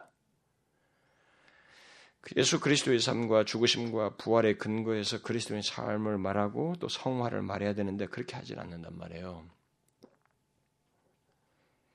예수 2.36 2.58
그리스도의 2.58 2.98
삶과 2.98 3.44
죽으심과 3.44 4.16
부활의 4.16 4.58
근거에서 4.58 5.22
그리스도의 5.22 5.62
삶을 5.62 6.18
말하고 6.18 6.74
또 6.80 6.88
성화를 6.88 7.42
말해야 7.42 7.74
되는데 7.74 8.06
그렇게 8.06 8.34
하질 8.34 8.58
않는단 8.58 8.96
말이에요. 8.98 9.48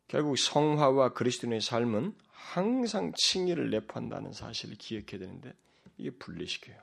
결국 0.08 0.38
성화와 0.38 1.14
그리스도인의 1.14 1.62
삶은 1.62 2.16
항상 2.42 3.14
칭의를 3.16 3.70
내포한다는 3.70 4.34
사실을 4.34 4.76
기억해야 4.76 5.20
되는데 5.20 5.54
이게 5.98 6.10
분리시켜요. 6.10 6.78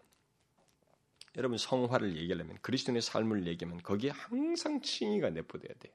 여러분 1.36 1.58
성화를 1.58 2.16
얘기하려면 2.16 2.58
그리스도인의 2.62 3.02
삶을 3.02 3.46
얘기하면 3.46 3.82
거기에 3.82 4.10
항상 4.10 4.80
칭의가 4.80 5.30
내포돼야 5.30 5.74
돼요. 5.78 5.92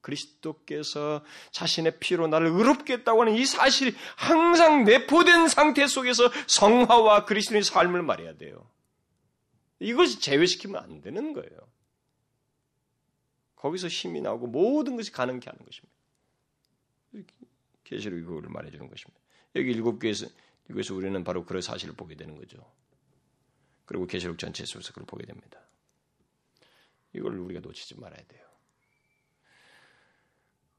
그리스도께서 0.00 1.22
자신의 1.50 1.98
피로 1.98 2.26
나를 2.26 2.48
의롭게 2.48 2.94
했다고 2.94 3.22
하는 3.22 3.34
이 3.34 3.44
사실이 3.44 3.94
항상 4.16 4.84
내포된 4.84 5.48
상태 5.48 5.86
속에서 5.86 6.30
성화와 6.46 7.26
그리스도의 7.26 7.62
삶을 7.62 8.02
말해야 8.02 8.36
돼요. 8.36 8.70
이것이 9.78 10.20
제외시키면 10.20 10.82
안 10.82 11.00
되는 11.00 11.32
거예요. 11.32 11.50
거기서 13.56 13.88
힘이 13.88 14.22
나오고 14.22 14.46
모든 14.46 14.96
것이 14.96 15.12
가능케 15.12 15.50
하는 15.50 15.64
것입니다. 15.64 15.89
계시록 17.90 18.18
이거를 18.18 18.48
말해주는 18.48 18.88
것입니다. 18.88 19.20
여기 19.56 19.70
일곱 19.72 19.98
개에서 19.98 20.26
이것서 20.70 20.94
우리는 20.94 21.22
바로 21.24 21.44
그런 21.44 21.60
사실을 21.60 21.94
보게 21.94 22.14
되는 22.14 22.36
거죠. 22.36 22.58
그리고 23.84 24.06
계시록 24.06 24.38
전체에서 24.38 24.78
그걸 24.78 25.04
보게 25.04 25.26
됩니다. 25.26 25.60
이걸 27.12 27.36
우리가 27.38 27.60
놓치지 27.60 27.98
말아야 27.98 28.20
돼요. 28.28 28.40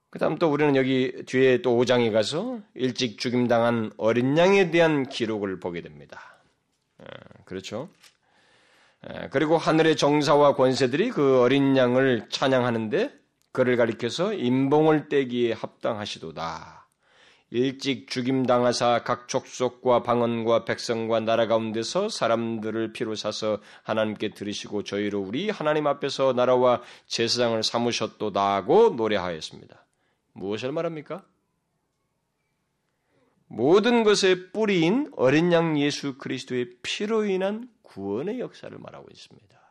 그 0.10 0.20
다음 0.20 0.38
또 0.38 0.52
우리는 0.52 0.76
여기 0.76 1.24
뒤에 1.26 1.62
또 1.62 1.78
5장에 1.78 2.12
가서 2.12 2.62
일찍 2.74 3.18
죽임당한 3.18 3.92
어린 3.98 4.38
양에 4.38 4.72
대한 4.72 5.08
기록을 5.08 5.60
보게 5.60 5.82
됩니다. 5.82 6.38
어, 6.98 7.06
그렇죠. 7.46 7.90
그리고 9.32 9.58
하늘의 9.58 9.96
정사와 9.96 10.56
권세들이 10.56 11.10
그 11.10 11.42
어린 11.42 11.76
양을 11.76 12.30
찬양하는데 12.30 13.20
그를 13.52 13.76
가리켜서 13.76 14.34
인봉을 14.34 15.10
떼기에 15.10 15.54
합당하시도다. 15.54 16.81
일찍 17.54 18.08
죽임당하사 18.08 19.04
각 19.04 19.28
족속과 19.28 20.04
방언과 20.04 20.64
백성과 20.64 21.20
나라 21.20 21.48
가운데서 21.48 22.08
사람들을 22.08 22.94
피로 22.94 23.14
사서 23.14 23.60
하나님께 23.84 24.34
들으시고 24.34 24.84
저희로 24.84 25.20
우리 25.20 25.50
하나님 25.50 25.86
앞에서 25.86 26.32
나라와 26.32 26.82
제사장을 27.08 27.62
삼으셨도다 27.62 28.56
하고 28.56 28.92
노래하였습니다. 28.92 29.86
무엇을 30.32 30.72
말합니까? 30.72 31.26
모든 33.48 34.06
것의 34.06 34.54
뿌리인 34.54 35.12
어린 35.18 35.52
양 35.52 35.78
예수 35.78 36.18
그리스도의 36.18 36.78
피로 36.82 37.26
인한 37.26 37.70
구원의 37.82 38.40
역사를 38.40 38.76
말하고 38.78 39.10
있습니다. 39.12 39.62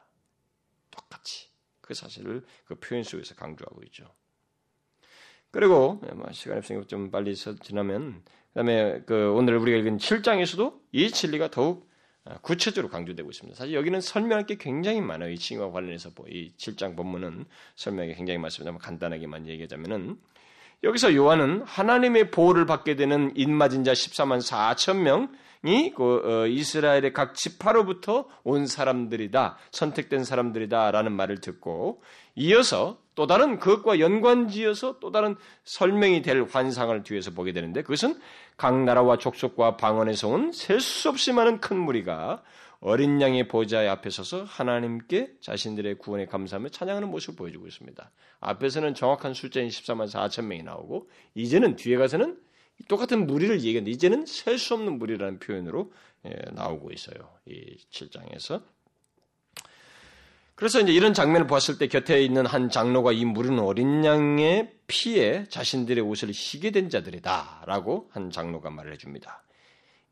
똑같이 0.90 1.48
그 1.80 1.94
사실을 1.94 2.44
그 2.66 2.74
표현 2.74 3.04
속에서 3.04 3.34
강조하고 3.36 3.82
있죠. 3.84 4.04
그리고 5.50 6.00
뭐 6.14 6.26
시간 6.32 6.58
없으니까 6.58 6.86
좀 6.86 7.10
빨리 7.10 7.34
지나면 7.34 8.22
그다음에 8.52 9.02
그 9.06 9.32
오늘 9.32 9.56
우리가 9.56 9.78
읽은 9.78 9.98
7장에서도 9.98 10.80
이 10.92 11.10
진리가 11.10 11.50
더욱 11.50 11.88
구체적으로 12.42 12.90
강조되고 12.90 13.30
있습니다. 13.30 13.56
사실 13.56 13.74
여기는 13.74 14.00
설명할 14.00 14.46
게 14.46 14.56
굉장히 14.56 15.00
많아요. 15.00 15.30
이 15.30 15.38
칭과 15.38 15.70
관련해서 15.70 16.10
뭐이 16.14 16.52
7장 16.56 16.96
본문은 16.96 17.46
설명이 17.76 18.14
굉장히 18.14 18.38
많습니다. 18.38 18.76
간단하게만 18.78 19.48
얘기하자면은 19.48 20.18
여기서 20.82 21.14
요한은 21.14 21.62
하나님의 21.62 22.30
보호를 22.30 22.66
받게 22.66 22.96
되는 22.96 23.32
인맞은 23.36 23.84
자 23.84 23.92
14만 23.92 24.38
4천 24.38 24.98
명이 24.98 25.92
그 25.94 26.22
어, 26.24 26.46
이스라엘의 26.46 27.12
각 27.12 27.34
지파로부터 27.34 28.26
온 28.44 28.66
사람들이다, 28.66 29.58
선택된 29.72 30.24
사람들이다라는 30.24 31.12
말을 31.12 31.40
듣고 31.40 32.02
이어서 32.34 32.98
또 33.20 33.26
다른 33.26 33.58
그것과 33.58 34.00
연관지어서 34.00 34.98
또 34.98 35.10
다른 35.12 35.36
설명이 35.64 36.22
될 36.22 36.44
환상을 36.44 37.02
뒤에서 37.02 37.32
보게 37.32 37.52
되는데 37.52 37.82
그것은 37.82 38.18
각 38.56 38.82
나라와 38.82 39.18
족속과 39.18 39.76
방언에서 39.76 40.28
온 40.28 40.52
셀 40.54 40.80
수 40.80 41.10
없이 41.10 41.30
많은 41.34 41.60
큰 41.60 41.76
무리가 41.76 42.42
어린 42.80 43.20
양의 43.20 43.46
보좌에 43.46 43.88
앞에 43.88 44.08
서서 44.08 44.44
하나님께 44.44 45.34
자신들의 45.42 45.98
구원에 45.98 46.24
감사하며 46.24 46.70
찬양하는 46.70 47.10
모습을 47.10 47.36
보여주고 47.36 47.66
있습니다. 47.66 48.10
앞에서는 48.40 48.94
정확한 48.94 49.34
숫자인 49.34 49.68
14만 49.68 50.08
4천 50.08 50.46
명이 50.46 50.62
나오고 50.62 51.10
이제는 51.34 51.76
뒤에 51.76 51.98
가서는 51.98 52.38
똑같은 52.88 53.26
무리를 53.26 53.54
얘기하는데 53.60 53.90
이제는 53.90 54.24
셀 54.24 54.56
수 54.56 54.72
없는 54.72 54.98
무리라는 54.98 55.40
표현으로 55.40 55.92
예, 56.24 56.30
나오고 56.52 56.90
있어요. 56.92 57.16
이 57.44 57.76
7장에서. 57.90 58.62
그래서 60.60 60.78
이제 60.78 60.92
이런 60.92 61.14
장면을 61.14 61.46
보았을 61.46 61.78
때 61.78 61.86
곁에 61.86 62.22
있는 62.22 62.44
한 62.44 62.68
장로가 62.68 63.12
이 63.12 63.24
무리는 63.24 63.58
어린 63.60 64.04
양의 64.04 64.70
피에 64.88 65.46
자신들의 65.48 66.04
옷을 66.04 66.28
희게 66.34 66.70
된 66.70 66.90
자들이다라고 66.90 68.10
한 68.12 68.30
장로가 68.30 68.68
말을 68.68 68.92
해줍니다. 68.92 69.42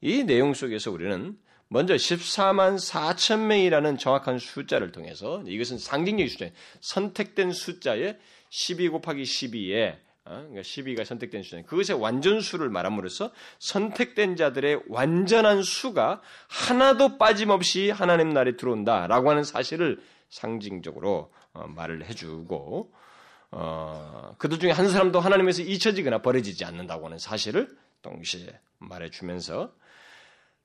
이 0.01 0.25
내용 0.25 0.55
속에서 0.55 0.91
우리는 0.91 1.37
먼저 1.69 1.95
14만 1.97 2.79
4천 2.79 3.41
명이라는 3.41 3.99
정확한 3.99 4.39
숫자를 4.39 4.91
통해서 4.91 5.43
이것은 5.47 5.77
상징적인 5.77 6.29
숫자, 6.31 6.49
선택된 6.81 7.53
숫자에 7.53 8.17
12 8.49 8.89
곱하기 8.89 9.25
12에 9.25 9.97
어, 10.25 10.31
그러니까 10.31 10.63
12가 10.63 11.05
선택된 11.05 11.43
숫자, 11.43 11.61
그것의 11.61 12.01
완전수를 12.01 12.71
말함으로써 12.71 13.33
선택된 13.59 14.37
자들의 14.37 14.81
완전한 14.89 15.63
수가 15.63 16.23
하나도 16.49 17.19
빠짐없이 17.19 17.91
하나님 17.91 18.31
나라에 18.31 18.57
들어온다라고 18.57 19.29
하는 19.29 19.45
사실을 19.45 20.01
상징적으로 20.31 21.33
어, 21.53 21.67
말을 21.67 22.05
해주고 22.07 22.93
어, 23.51 24.35
그들 24.39 24.59
중에 24.59 24.71
한 24.71 24.89
사람도 24.91 25.21
하나님에서 25.21 25.63
잊혀지거나 25.63 26.23
버려지지 26.23 26.65
않는다고 26.65 27.07
하는 27.07 27.19
사실을 27.19 27.69
동시에 28.03 28.61
말해주면서 28.79 29.73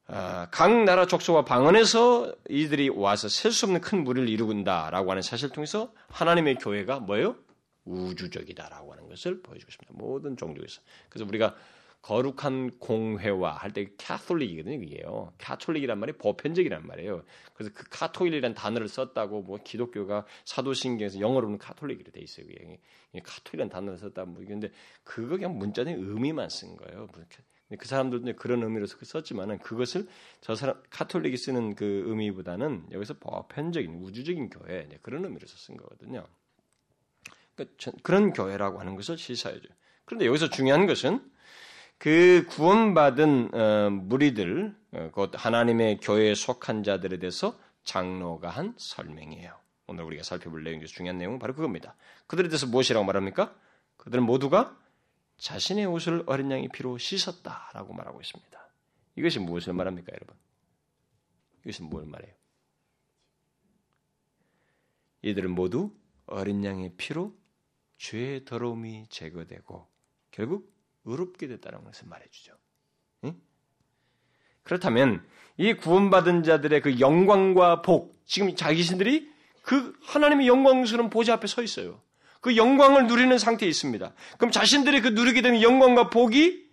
아, 0.08 0.50
각 0.52 0.84
나라 0.84 1.08
족속과 1.08 1.46
방언에서 1.46 2.36
이들이 2.50 2.90
와서 2.90 3.30
셀 3.30 3.54
수 3.54 3.66
없는 3.66 3.80
큰 3.80 4.04
무리를 4.04 4.28
이루는다라고 4.28 5.10
하는 5.12 5.22
사실을 5.22 5.54
통해서 5.54 5.94
하나님의 6.10 6.56
교회가 6.56 7.00
뭐예요? 7.00 7.38
우주적이다라고 7.86 8.92
하는 8.92 9.08
것을 9.08 9.42
보여주고 9.42 9.70
있습니다. 9.70 9.94
모든 9.94 10.36
종족에서. 10.36 10.82
그래서 11.10 11.26
우리가 11.26 11.56
거룩한 12.04 12.80
공회와 12.80 13.54
할때 13.54 13.88
캐톨릭이거든요, 13.98 14.84
이게요. 14.84 15.34
캐톨릭이란 15.38 15.98
말이 15.98 16.12
보편적이란 16.12 16.86
말이에요. 16.86 17.24
그래서 17.54 17.72
그 17.74 17.86
카톨릭이라는 17.90 18.54
단어를 18.54 18.90
썼다고 18.90 19.42
뭐 19.42 19.58
기독교가 19.64 20.26
사도신경에서 20.44 21.22
영어로는 21.22 21.58
카톨릭이로 21.58 22.12
돼 22.12 22.20
있어요. 22.20 22.46
그게 22.46 22.80
카톨릭이라는 23.24 23.70
단어를 23.70 23.98
썼다 24.00 24.26
뭐 24.26 24.44
근데 24.46 24.70
그거 25.06 25.38
그냥 25.38 25.58
문자적인 25.58 26.04
의미만 26.04 26.50
쓴 26.50 26.76
거예요. 26.76 27.08
그 27.80 27.88
사람들도 27.88 28.34
그런 28.36 28.62
의미로 28.64 28.86
썼지만은 28.86 29.60
그것을 29.60 30.06
저 30.42 30.56
사람 30.56 30.84
카톨릭이 30.90 31.38
쓰는 31.38 31.74
그 31.74 32.04
의미보다는 32.06 32.88
여기서 32.92 33.14
보편적인 33.16 33.96
우주적인 34.04 34.50
교회 34.50 34.90
그런 35.02 35.24
의미로서 35.24 35.56
쓴 35.58 35.78
거거든요. 35.78 36.28
그러니까 37.56 37.92
그런 38.04 38.34
교회라고 38.34 38.82
하는 38.82 38.96
것을 38.96 39.18
시사해줘요. 39.18 39.72
그런데 40.04 40.26
여기서 40.26 40.50
중요한 40.50 40.86
것은 40.86 41.32
그 42.04 42.46
구원받은 42.50 43.56
어, 43.56 43.90
무리들, 43.90 44.76
어, 44.92 45.10
곧 45.14 45.32
하나님의 45.34 46.02
교회에 46.02 46.36
속한 46.36 46.84
자들에 46.84 47.18
대해서 47.18 47.58
장로가 47.86 48.50
한 48.50 48.74
설명이에요. 48.76 49.58
오늘 49.88 50.04
우리가 50.04 50.22
살펴볼 50.24 50.66
내용 50.66 50.82
중에서 50.82 50.92
중요한 50.96 51.18
내용은 51.18 51.40
바로 51.40 51.56
그겁니다. 51.56 51.96
그들에 52.28 52.50
대해서 52.50 52.68
무엇이라고 52.68 53.06
말합니까? 53.06 53.56
그들은 53.96 54.24
모두가 54.24 54.78
자신의 55.38 55.86
옷을 55.86 56.24
어린 56.26 56.52
양의 56.52 56.68
피로 56.74 56.98
씻었다라고 56.98 57.94
말하고 57.94 58.20
있습니다. 58.20 58.70
이것이 59.16 59.40
무엇을 59.40 59.72
말합니까, 59.72 60.12
여러분? 60.12 60.36
이것은 61.64 61.86
뭘 61.86 62.06
말해요? 62.06 62.34
이들은 65.22 65.52
모두 65.52 65.96
어린 66.26 66.66
양의 66.66 66.96
피로 66.98 67.34
죄의 67.96 68.44
더러움이 68.44 69.06
제거되고 69.08 69.88
결국 70.32 70.73
의롭게 71.06 71.48
됐다는 71.48 71.84
것을 71.84 72.08
말해주죠. 72.08 72.54
응? 73.26 73.36
그렇다면 74.64 75.26
이 75.58 75.74
구원받은 75.74 76.44
자들의 76.44 76.82
그 76.82 77.00
영광과 77.00 77.82
복, 77.82 78.16
지금 78.26 78.56
자기신들이 78.56 79.32
그 79.62 79.96
하나님의 80.02 80.48
영광스러운 80.48 81.10
보좌 81.10 81.34
앞에 81.34 81.48
서 81.48 81.62
있어요. 81.62 82.02
그 82.42 82.58
영광을 82.58 83.08
누리는 83.08 83.38
상태에 83.38 83.70
있습니다. 83.70 84.14
그럼 84.38 84.52
자신들이 84.52 85.02
그 85.02 85.10
누리게 85.10 85.42
되는 85.42 85.62
영광과 85.62 86.10
복이 86.10 86.64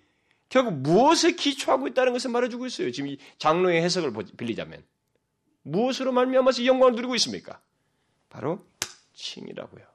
결국 0.48 0.74
무엇에 0.74 1.32
기초하고 1.32 1.86
있다는 1.86 2.12
것을 2.12 2.30
말해주고 2.30 2.66
있어요. 2.66 2.90
지금 2.90 3.08
이 3.08 3.18
장로의 3.38 3.80
해석을 3.82 4.12
빌리자면 4.36 4.84
무엇으로 5.62 6.10
말미암아서 6.10 6.62
이 6.62 6.66
영광을 6.66 6.94
누리고 6.96 7.14
있습니까? 7.16 7.60
바로 8.28 8.66
칭이라고요. 9.14 9.89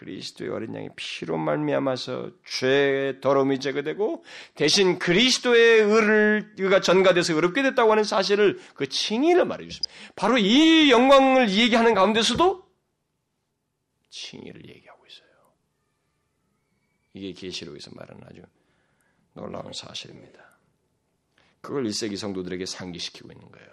그리스도의 0.00 0.50
어린 0.50 0.74
양의 0.74 0.88
피로 0.96 1.36
말미암아서 1.36 2.30
죄의 2.46 3.20
더러움이 3.20 3.60
제거되고 3.60 4.24
대신 4.54 4.98
그리스도의 4.98 5.82
의를 5.82 6.54
의가 6.56 6.80
전가돼서 6.80 7.34
의롭게 7.34 7.62
됐다고 7.62 7.90
하는 7.92 8.02
사실을 8.02 8.58
그 8.74 8.88
칭의를 8.88 9.44
말해 9.44 9.68
주십니다. 9.68 9.92
바로 10.16 10.38
이 10.38 10.90
영광을 10.90 11.50
얘기하는 11.50 11.92
가운데서도 11.92 12.66
칭의를 14.08 14.66
얘기하고 14.70 15.06
있어요. 15.06 15.28
이게 17.12 17.32
계시록에서 17.32 17.90
말하는 17.94 18.24
아주 18.26 18.40
놀라운 19.34 19.70
사실입니다. 19.74 20.58
그걸 21.60 21.84
1세기 21.84 22.16
성도들에게 22.16 22.64
상기시키고 22.64 23.32
있는 23.32 23.50
거예요. 23.52 23.68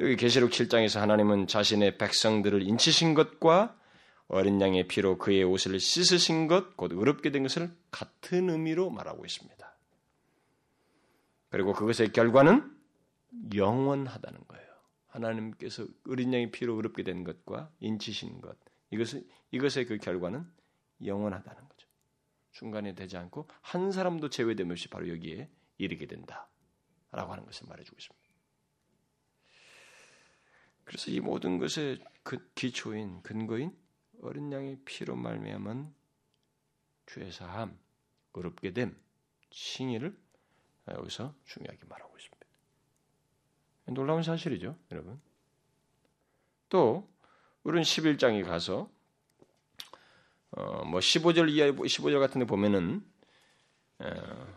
여기 0.00 0.16
계시록 0.16 0.50
7장에서 0.50 0.98
하나님은 0.98 1.46
자신의 1.46 1.96
백성들을 1.96 2.62
인치신 2.62 3.14
것과 3.14 3.76
어린 4.28 4.60
양의 4.60 4.88
피로 4.88 5.18
그의 5.18 5.44
옷을 5.44 5.78
씻으신 5.78 6.48
것, 6.48 6.76
곧 6.76 6.92
의롭게 6.92 7.30
된 7.30 7.42
것을 7.42 7.70
같은 7.90 8.50
의미로 8.50 8.90
말하고 8.90 9.24
있습니다. 9.24 9.76
그리고 11.48 11.72
그것의 11.72 12.12
결과는 12.12 12.76
영원하다는 13.54 14.40
거예요. 14.48 14.66
하나님께서 15.08 15.86
어린 16.08 16.32
양의 16.34 16.50
피로 16.50 16.74
의롭게 16.74 17.02
된 17.02 17.24
것과 17.24 17.70
인치신 17.80 18.40
것, 18.40 18.56
이것은, 18.90 19.26
이것의 19.52 19.86
그 19.86 19.98
결과는 19.98 20.44
영원하다는 21.04 21.68
거죠. 21.68 21.88
중간에 22.50 22.94
되지 22.94 23.16
않고 23.16 23.48
한 23.60 23.92
사람도 23.92 24.30
제외됨 24.30 24.70
없이 24.70 24.88
바로 24.88 25.08
여기에 25.08 25.50
이르게 25.78 26.06
된다. 26.06 26.48
라고 27.12 27.32
하는 27.32 27.44
것을 27.44 27.66
말해주고 27.68 27.96
있습니다. 27.98 28.26
그래서 30.84 31.10
이 31.10 31.20
모든 31.20 31.58
것의 31.58 31.98
그 32.22 32.50
기초인 32.54 33.22
근거인 33.22 33.76
어린 34.22 34.52
양의 34.52 34.78
피로 34.84 35.16
말미암은 35.16 35.94
죄 37.06 37.30
사함, 37.30 37.78
어렵게 38.32 38.72
됨, 38.72 38.96
칭의를 39.50 40.16
여기서 40.88 41.34
중요하게 41.44 41.86
말하고 41.88 42.16
있습니다. 42.16 42.46
놀라운 43.86 44.22
사실이죠, 44.22 44.76
여러분. 44.90 45.20
또 46.68 47.08
우리는 47.62 47.82
11장에 47.82 48.44
가서 48.44 48.90
어, 50.50 50.84
뭐 50.84 51.00
15절 51.00 51.50
이하 51.50 51.70
15절 51.70 52.18
같은 52.18 52.40
데 52.40 52.46
보면은 52.46 53.04
어, 53.98 54.54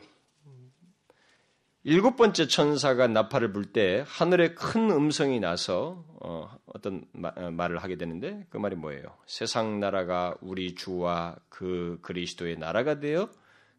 일곱 1.90 2.18
번째 2.18 2.46
천사가 2.46 3.08
나팔을 3.08 3.52
불 3.52 3.74
때 3.74 4.06
하늘에 4.08 4.54
큰 4.54 4.92
음성이 4.92 5.40
나서 5.40 6.06
어, 6.22 6.48
떤 6.84 7.04
어, 7.16 7.50
말을 7.50 7.80
하게 7.80 7.96
되는데 7.96 8.46
그 8.52 8.58
말이 8.58 8.76
뭐예요? 8.76 9.18
세상 9.26 9.80
나라가 9.80 10.36
우리 10.40 10.76
주와 10.76 11.36
그 11.50 11.98
그리스도의 12.04 12.60
나라가 12.60 13.00
되어 13.00 13.28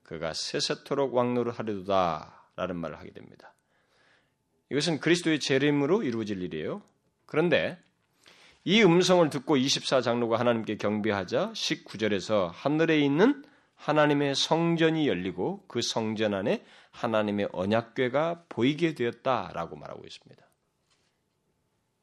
그가 0.03 0.33
세세토록 0.35 1.15
왕노를 1.15 1.53
하려도다라는 1.53 2.75
말을 2.75 2.99
하게 2.99 3.13
됩니다. 3.13 3.55
이것은 4.73 4.99
그리스도의 4.99 5.39
재림으로 5.39 6.03
이루어질 6.03 6.43
일이에요. 6.43 6.83
그런데 7.27 7.79
이 8.65 8.83
음성을 8.83 9.31
듣고 9.31 9.57
24장로가 9.57 10.33
하나님께 10.37 10.79
경배하자 10.79 11.53
19절에서 11.53 12.51
하늘에 12.53 12.99
있는 12.99 13.45
하나님의 13.81 14.35
성전이 14.35 15.09
열리고 15.09 15.65
그 15.67 15.81
성전 15.81 16.35
안에 16.35 16.65
하나님의 16.91 17.49
언약궤가 17.53 18.45
보이게 18.51 18.95
되었다라고 18.95 19.77
말하고 19.77 20.05
있습니다. 20.05 20.45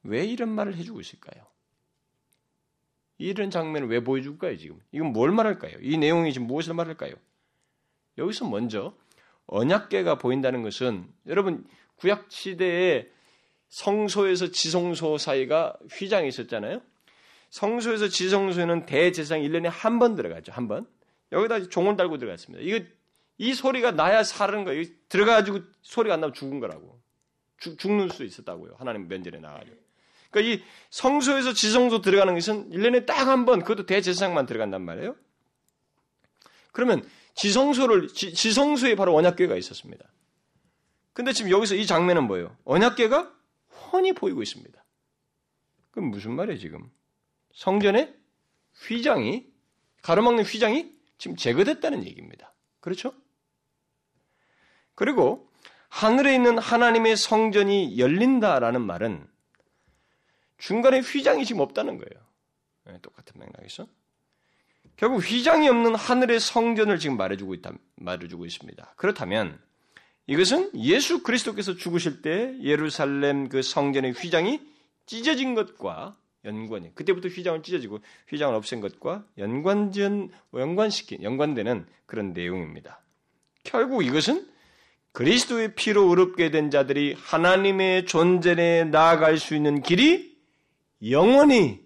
왜 0.02 0.24
이런 0.24 0.48
말을 0.48 0.76
해주고 0.76 1.00
있을까요? 1.00 1.46
이런 3.18 3.50
장면을 3.50 3.88
왜 3.88 4.02
보여줄까요, 4.02 4.56
지금? 4.56 4.80
이건 4.90 5.12
뭘 5.12 5.30
말할까요? 5.30 5.76
이 5.80 5.96
내용이 5.98 6.32
지금 6.32 6.46
무엇을 6.48 6.74
말할까요? 6.74 7.14
여기서 8.16 8.48
먼저 8.48 8.94
언약궤가 9.46 10.18
보인다는 10.18 10.62
것은 10.62 11.08
여러분 11.26 11.64
구약 11.96 12.26
시대에 12.30 13.08
성소에서 13.68 14.50
지성소 14.50 15.18
사이가 15.18 15.76
휘장이 15.92 16.26
있었잖아요. 16.28 16.80
성소에서 17.50 18.08
지성소에는 18.08 18.86
대제사장 18.86 19.40
1년에 19.42 19.68
한 19.70 19.98
번 20.00 20.16
들어가죠. 20.16 20.52
한 20.52 20.66
번. 20.66 20.86
여기다 21.32 21.68
종을 21.68 21.96
달고 21.96 22.18
들어갔습니다. 22.18 22.64
이거 22.64 22.84
이 23.38 23.54
소리가 23.54 23.92
나야 23.92 24.22
사는 24.24 24.64
거예요. 24.64 24.84
들어가가지고 25.08 25.60
소리가 25.82 26.14
안 26.14 26.20
나면 26.20 26.34
죽은 26.34 26.60
거라고. 26.60 27.00
죽, 27.58 27.78
죽는 27.78 28.08
수 28.08 28.24
있었다고요. 28.24 28.76
하나님 28.78 29.08
면전에 29.08 29.38
나가지고. 29.38 29.76
그러니까 30.30 30.54
이 30.54 30.64
성소에서 30.90 31.52
지성소 31.54 32.00
들어가는 32.02 32.34
것은 32.34 32.70
1년에 32.70 33.06
딱 33.06 33.26
한 33.28 33.44
번, 33.44 33.60
그것도 33.60 33.86
대제사장만 33.86 34.46
들어간단 34.46 34.82
말이에요. 34.82 35.16
그러면 36.72 37.08
지성소를, 37.34 38.08
지, 38.08 38.34
지성소에 38.34 38.94
바로 38.94 39.14
언약궤가 39.14 39.56
있었습니다. 39.56 40.04
근데 41.12 41.32
지금 41.32 41.50
여기서 41.50 41.74
이 41.74 41.86
장면은 41.86 42.26
뭐예요? 42.26 42.56
언약궤가 42.64 43.32
훤히 43.92 44.12
보이고 44.12 44.42
있습니다. 44.42 44.84
그럼 45.90 46.10
무슨 46.10 46.32
말이에요, 46.34 46.58
지금? 46.58 46.90
성전의 47.54 48.14
휘장이, 48.86 49.46
가로막는 50.02 50.44
휘장이 50.44 50.92
지금 51.18 51.36
제거됐다는 51.36 52.04
얘기입니다. 52.04 52.54
그렇죠? 52.80 53.12
그리고 54.94 55.48
하늘에 55.88 56.34
있는 56.34 56.58
하나님의 56.58 57.16
성전이 57.16 57.98
열린다라는 57.98 58.80
말은 58.80 59.26
중간에 60.58 61.00
휘장이 61.00 61.44
지금 61.44 61.60
없다는 61.60 61.98
거예요. 61.98 62.24
네, 62.86 62.98
똑같은 63.00 63.38
맥락에서. 63.38 63.86
결국 64.96 65.18
휘장이 65.18 65.68
없는 65.68 65.94
하늘의 65.94 66.40
성전을 66.40 66.98
지금 66.98 67.16
말해주고 67.16 67.54
있다, 67.54 67.72
말해주고 67.96 68.44
있습니다. 68.46 68.94
그렇다면 68.96 69.60
이것은 70.26 70.72
예수 70.74 71.22
그리스도께서 71.22 71.76
죽으실 71.76 72.20
때 72.20 72.56
예루살렘 72.60 73.48
그 73.48 73.62
성전의 73.62 74.12
휘장이 74.12 74.60
찢어진 75.06 75.54
것과 75.54 76.16
연관이 76.48 76.94
그때부터 76.94 77.28
휘장을 77.28 77.62
찢어지고 77.62 78.00
휘장을 78.28 78.54
없앤 78.54 78.80
것과 78.80 79.24
연관전 79.36 80.30
연관시킨 80.54 81.22
연관되는 81.22 81.86
그런 82.06 82.32
내용입니다. 82.32 83.00
결국 83.62 84.04
이것은 84.04 84.46
그리스도의 85.12 85.74
피로 85.74 86.08
의롭게 86.08 86.50
된 86.50 86.70
자들이 86.70 87.14
하나님의 87.18 88.06
존재에 88.06 88.84
나아갈 88.84 89.38
수 89.38 89.54
있는 89.54 89.82
길이 89.82 90.36
영원히 91.10 91.80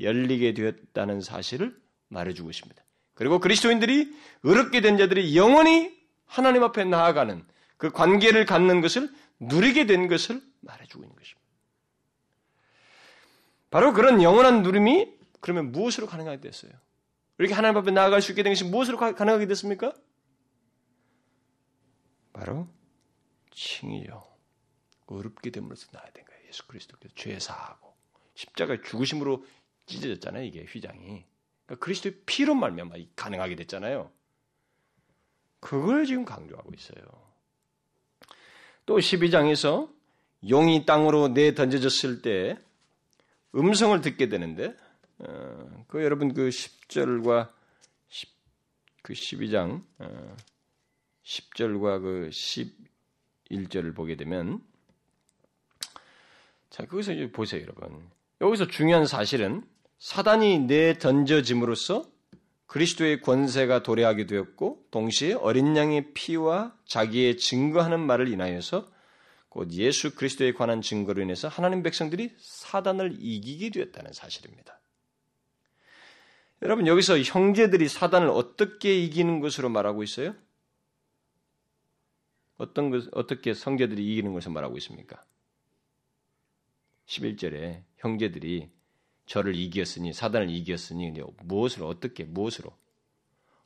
열리게 0.00 0.54
되었다는 0.54 1.20
사실을 1.20 1.76
말해주고 2.08 2.50
있습니다. 2.50 2.82
그리고 3.14 3.38
그리스도인들이 3.38 4.12
의롭게 4.42 4.80
된 4.80 4.96
자들이 4.96 5.36
영원히 5.36 5.92
하나님 6.24 6.62
앞에 6.62 6.84
나아가는 6.84 7.44
그 7.76 7.90
관계를 7.90 8.46
갖는 8.46 8.80
것을 8.80 9.10
누리게 9.40 9.86
된 9.86 10.08
것을 10.08 10.40
말해주고 10.60 11.04
있는 11.04 11.16
것입니다. 11.16 11.41
바로 13.72 13.94
그런 13.94 14.22
영원한 14.22 14.62
누림이 14.62 15.16
그러면 15.40 15.72
무엇으로 15.72 16.06
가능하게 16.06 16.40
됐어요? 16.40 16.70
이렇게 17.38 17.54
하나님 17.54 17.78
앞에 17.78 17.90
나아갈 17.90 18.20
수 18.20 18.32
있게 18.32 18.42
된 18.42 18.52
것이 18.52 18.64
무엇으로 18.64 18.98
가능하게 18.98 19.46
됐습니까? 19.46 19.94
바로 22.34 22.68
칭이요. 23.50 24.22
어렵게 25.06 25.50
됨으로써 25.50 25.88
나야 25.90 26.04
된 26.12 26.22
거예요. 26.26 26.40
예수 26.48 26.66
그리스도께서 26.66 27.14
죄 27.16 27.38
사하고 27.38 27.94
십자가 28.34 28.76
죽으심으로 28.82 29.42
찢어졌잖아요. 29.86 30.44
이게 30.44 30.64
휘장이. 30.64 31.24
그러니까 31.64 31.82
그리스도의 31.82 32.16
피로 32.26 32.54
말미암아 32.54 32.96
가능하게 33.16 33.56
됐잖아요. 33.56 34.12
그걸 35.60 36.04
지금 36.04 36.26
강조하고 36.26 36.70
있어요. 36.74 37.02
또 38.84 38.98
12장에서 38.98 39.90
용이 40.50 40.84
땅으로 40.84 41.28
내 41.28 41.54
던져졌을 41.54 42.20
때 42.20 42.58
음성을 43.54 44.00
듣게 44.00 44.28
되는데 44.28 44.74
어, 45.18 45.84
그 45.88 46.02
여러분 46.02 46.34
그 46.34 46.48
10절과 46.48 47.48
10, 48.08 48.30
그 49.02 49.12
12장 49.12 49.82
어, 49.98 50.36
10절과 51.24 52.02
그 52.02 52.30
11절을 52.30 53.94
보게 53.94 54.16
되면 54.16 54.60
자 56.70 56.86
거기서 56.86 57.12
이제 57.12 57.30
보세요 57.30 57.62
여러분. 57.62 58.10
여기서 58.40 58.66
중요한 58.66 59.06
사실은 59.06 59.62
사단이 59.98 60.60
내 60.60 60.98
던져짐으로써 60.98 62.04
그리스도의 62.66 63.20
권세가 63.20 63.82
도래하게 63.82 64.26
되었고 64.26 64.86
동시에 64.90 65.34
어린 65.34 65.76
양의 65.76 66.14
피와 66.14 66.74
자기의 66.86 67.36
증거하는 67.36 68.00
말을 68.00 68.28
인하여서 68.28 68.90
곧 69.52 69.70
예수 69.72 70.14
그리스도에 70.14 70.54
관한 70.54 70.80
증거로 70.80 71.20
인해서 71.20 71.46
하나님 71.46 71.82
백성들이 71.82 72.34
사단을 72.38 73.18
이기게 73.20 73.68
되었다는 73.68 74.14
사실입니다. 74.14 74.80
여러분 76.62 76.86
여기서 76.86 77.18
형제들이 77.18 77.86
사단을 77.86 78.30
어떻게 78.30 78.98
이기는 78.98 79.40
것으로 79.40 79.68
말하고 79.68 80.02
있어요? 80.04 80.34
어떤 82.56 82.88
것 82.88 83.04
어떻게 83.12 83.52
성제들이 83.52 84.12
이기는 84.12 84.32
것을 84.32 84.52
말하고 84.52 84.78
있습니까? 84.78 85.22
11절에 87.04 87.82
형제들이 87.98 88.70
저를 89.26 89.54
이겼으니 89.54 90.14
사단을 90.14 90.48
이겼으니 90.48 91.12
무엇으로 91.42 91.88
어떻게 91.88 92.24
무엇으로 92.24 92.74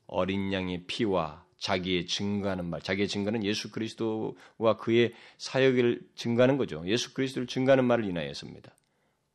어린 0.09 0.53
양의 0.53 0.87
피와 0.89 1.46
자기의 1.59 2.07
증거하는 2.07 2.67
말, 2.67 2.81
자기의 2.83 3.09
증거는 3.09 3.45
예수 3.45 3.71
그리스도와 3.71 4.77
그의 4.79 5.15
사역을 5.39 6.09
증거하는 6.15 6.57
거죠. 6.57 6.83
예수 6.87 7.15
그리스도를 7.15 7.47
증거하는 7.47 7.85
말을 7.85 8.05
인하여서입니다. 8.05 8.75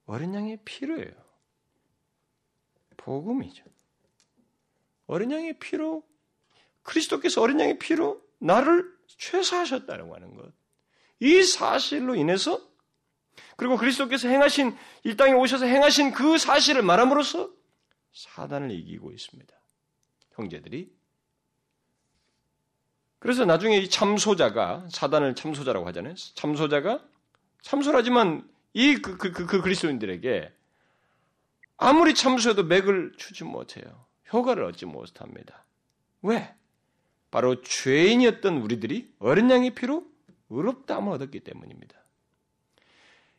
어린 0.05 0.33
양의 0.35 0.59
피로예요. 0.63 1.11
복음이죠. 2.97 3.63
어린 5.07 5.31
양의 5.31 5.57
피로 5.59 6.03
그리스도께서 6.83 7.41
어린 7.41 7.59
양의 7.59 7.79
피로 7.79 8.21
나를 8.39 8.85
최사하셨다고 9.07 10.15
하는 10.15 10.35
것. 10.35 10.51
이 11.19 11.43
사실로 11.43 12.15
인해서 12.15 12.61
그리고 13.55 13.77
그리스도께서 13.77 14.27
행하신 14.27 14.75
이 15.03 15.15
땅에 15.15 15.33
오셔서 15.33 15.65
행하신 15.65 16.13
그 16.13 16.37
사실을 16.37 16.81
말함으로써 16.81 17.51
사단을 18.13 18.71
이기고 18.71 19.11
있습니다. 19.11 19.53
형제들이 20.33 20.91
그래서 23.21 23.45
나중에 23.45 23.77
이 23.77 23.87
참소자가 23.87 24.87
사단을 24.89 25.35
참소자라고 25.35 25.85
하잖아요. 25.87 26.15
참소자가 26.15 27.03
참소하지만 27.61 28.49
이 28.73 28.95
그 28.95 29.15
그, 29.17 29.31
그, 29.31 29.45
그 29.45 29.61
그리스도인들에게 29.61 30.51
아무리 31.77 32.15
참소해도 32.15 32.63
맥을 32.63 33.13
추지 33.17 33.43
못해요. 33.43 34.05
효과를 34.33 34.63
얻지 34.63 34.87
못합니다. 34.87 35.65
왜? 36.23 36.51
바로 37.29 37.61
죄인이었던 37.61 38.57
우리들이 38.57 39.13
어린 39.19 39.51
양의 39.51 39.75
피로 39.75 40.03
의롭다함을 40.49 41.13
얻었기 41.13 41.41
때문입니다. 41.41 41.95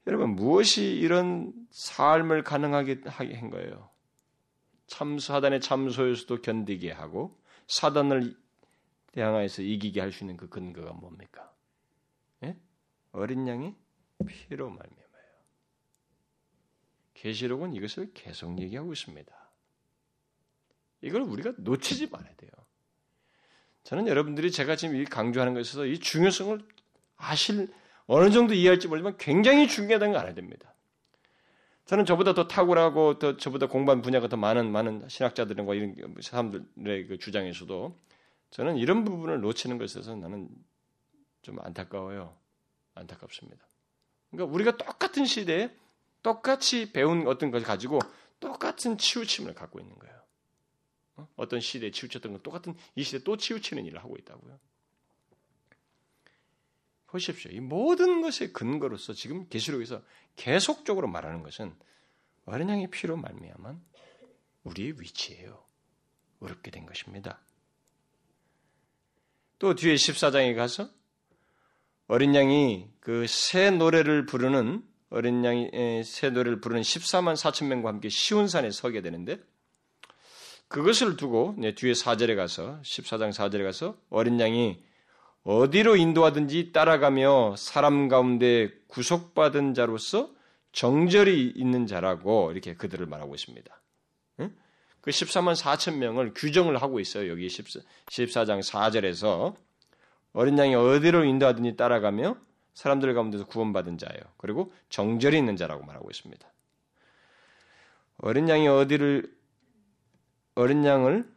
여러분 0.06 0.30
무엇이 0.36 0.92
이런 0.92 1.52
삶을 1.72 2.44
가능하게 2.44 3.00
하게 3.06 3.34
한 3.34 3.50
거예요? 3.50 3.90
참사단의 4.86 5.60
참소에서도 5.60 6.40
견디게 6.40 6.92
하고 6.92 7.36
사단을 7.66 8.36
대항하여서 9.12 9.62
이기게 9.62 10.00
할 10.00 10.12
수 10.12 10.24
있는 10.24 10.36
그 10.36 10.48
근거가 10.48 10.92
뭡니까? 10.92 11.52
예? 12.44 12.56
어린 13.12 13.46
양이 13.46 13.74
피로 14.26 14.68
말미암아요. 14.68 15.22
계시록은 17.14 17.74
이것을 17.74 18.12
계속 18.14 18.58
얘기하고 18.58 18.92
있습니다. 18.92 19.32
이걸 21.02 21.22
우리가 21.22 21.52
놓치지 21.58 22.08
말아야 22.08 22.34
돼요. 22.36 22.50
저는 23.84 24.06
여러분들이 24.06 24.50
제가 24.50 24.76
지금 24.76 25.02
강조하는 25.04 25.54
것에서 25.54 25.84
이 25.86 25.98
중요성을 25.98 26.60
아실 27.16 27.72
어느 28.06 28.30
정도 28.30 28.54
이해할지 28.54 28.88
모르지만 28.88 29.16
굉장히 29.18 29.68
중요하다는 29.68 30.12
걸 30.12 30.20
알아야 30.20 30.34
됩니다. 30.34 30.74
저는 31.84 32.06
저보다 32.06 32.32
더 32.32 32.46
탁월하고 32.46 33.18
더 33.18 33.36
저보다 33.36 33.66
공부한 33.66 34.02
분야가 34.02 34.28
더 34.28 34.36
많은 34.36 34.70
많은 34.70 35.08
신학자들과 35.08 35.74
이런 35.74 35.96
사람들의 36.20 37.06
그 37.08 37.18
주장에서도 37.18 37.98
저는 38.52 38.76
이런 38.76 39.04
부분을 39.04 39.40
놓치는 39.40 39.78
것에서 39.78 40.14
나는 40.14 40.48
좀 41.40 41.58
안타까워요. 41.60 42.36
안타깝습니다. 42.94 43.66
그러니까 44.30 44.54
우리가 44.54 44.76
똑같은 44.76 45.24
시대에 45.24 45.74
똑같이 46.22 46.92
배운 46.92 47.26
어떤 47.26 47.50
것을 47.50 47.66
가지고 47.66 47.98
똑같은 48.40 48.98
치우침을 48.98 49.54
갖고 49.54 49.80
있는 49.80 49.98
거예요. 49.98 50.22
어? 51.16 51.28
어떤 51.36 51.60
시대에 51.60 51.90
치우쳤던 51.90 52.32
건 52.32 52.42
똑같은 52.42 52.74
이 52.94 53.02
시대에 53.02 53.22
또 53.24 53.36
치우치는 53.36 53.86
일을 53.86 53.98
하고 53.98 54.16
있다고요. 54.16 54.58
보십시오. 57.06 57.50
이 57.50 57.60
모든 57.60 58.20
것의 58.20 58.52
근거로서 58.52 59.14
지금 59.14 59.48
계시록에서 59.48 60.02
계속적으로 60.36 61.08
말하는 61.08 61.42
것은 61.42 61.74
어린 62.44 62.68
양의 62.68 62.90
피로 62.90 63.16
말미암은 63.16 63.82
우리의 64.64 65.00
위치예요. 65.00 65.62
어렵게 66.40 66.70
된 66.70 66.86
것입니다. 66.86 67.40
또 69.62 69.76
뒤에 69.76 69.94
14장에 69.94 70.56
가서 70.56 70.88
어린 72.08 72.34
양이 72.34 72.88
그 72.98 73.26
새 73.28 73.70
노래를 73.70 74.26
부르는 74.26 74.82
어린 75.08 75.44
양이 75.44 75.70
새 76.02 76.30
노래를 76.30 76.60
부르는 76.60 76.82
14만 76.82 77.36
4천 77.36 77.66
명과 77.66 77.90
함께 77.90 78.08
시온산에 78.08 78.72
서게 78.72 79.02
되는데 79.02 79.38
그것을 80.66 81.16
두고 81.16 81.54
뒤에 81.76 81.92
4절에 81.92 82.34
가서 82.34 82.80
14장 82.82 83.32
4절에 83.32 83.62
가서 83.62 83.96
어린 84.10 84.40
양이 84.40 84.82
어디로 85.44 85.94
인도하든지 85.94 86.72
따라가며 86.72 87.54
사람 87.56 88.08
가운데 88.08 88.68
구속받은 88.88 89.74
자로서 89.74 90.32
정절이 90.72 91.52
있는 91.54 91.86
자라고 91.86 92.50
이렇게 92.50 92.74
그들을 92.74 93.06
말하고 93.06 93.36
있습니다. 93.36 93.81
그 95.02 95.10
14만 95.10 95.54
4천 95.60 95.96
명을 95.96 96.32
규정을 96.34 96.80
하고 96.80 97.00
있어요. 97.00 97.30
여기 97.30 97.48
14장 97.48 98.62
4절에서 98.62 99.54
어린 100.32 100.58
양이 100.58 100.74
어디로 100.74 101.24
인도하든지 101.24 101.76
따라가며 101.76 102.36
사람들 102.74 103.12
가운데서 103.12 103.46
구원받은 103.46 103.98
자예요. 103.98 104.22
그리고 104.38 104.72
정절이 104.88 105.36
있는 105.36 105.56
자라고 105.56 105.84
말하고 105.84 106.08
있습니다. 106.10 106.48
어린 108.18 108.48
양이 108.48 108.66
어디를 108.68 109.36
어린 110.54 110.84
양을 110.84 111.28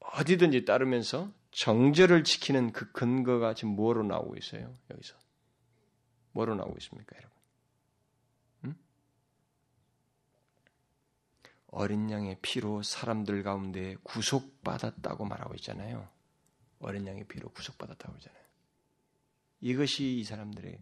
어디든지 0.00 0.66
따르면서 0.66 1.30
정절을 1.50 2.24
지키는 2.24 2.72
그 2.72 2.92
근거가 2.92 3.54
지금 3.54 3.74
뭐로 3.74 4.02
나오고 4.02 4.36
있어요? 4.36 4.74
여기서 4.90 5.14
뭐로 6.32 6.54
나오고 6.56 6.76
있습니까, 6.78 7.16
여러분? 7.16 7.33
어린 11.74 12.08
양의 12.08 12.36
피로 12.40 12.84
사람들 12.84 13.42
가운데 13.42 13.96
구속받았다고 14.04 15.24
말하고 15.24 15.54
있잖아요. 15.56 16.08
어린 16.78 17.04
양의 17.06 17.24
피로 17.24 17.48
구속받았다고 17.50 18.14
하잖아요. 18.14 18.42
이것이 19.60 20.18
이 20.18 20.24
사람들의 20.24 20.78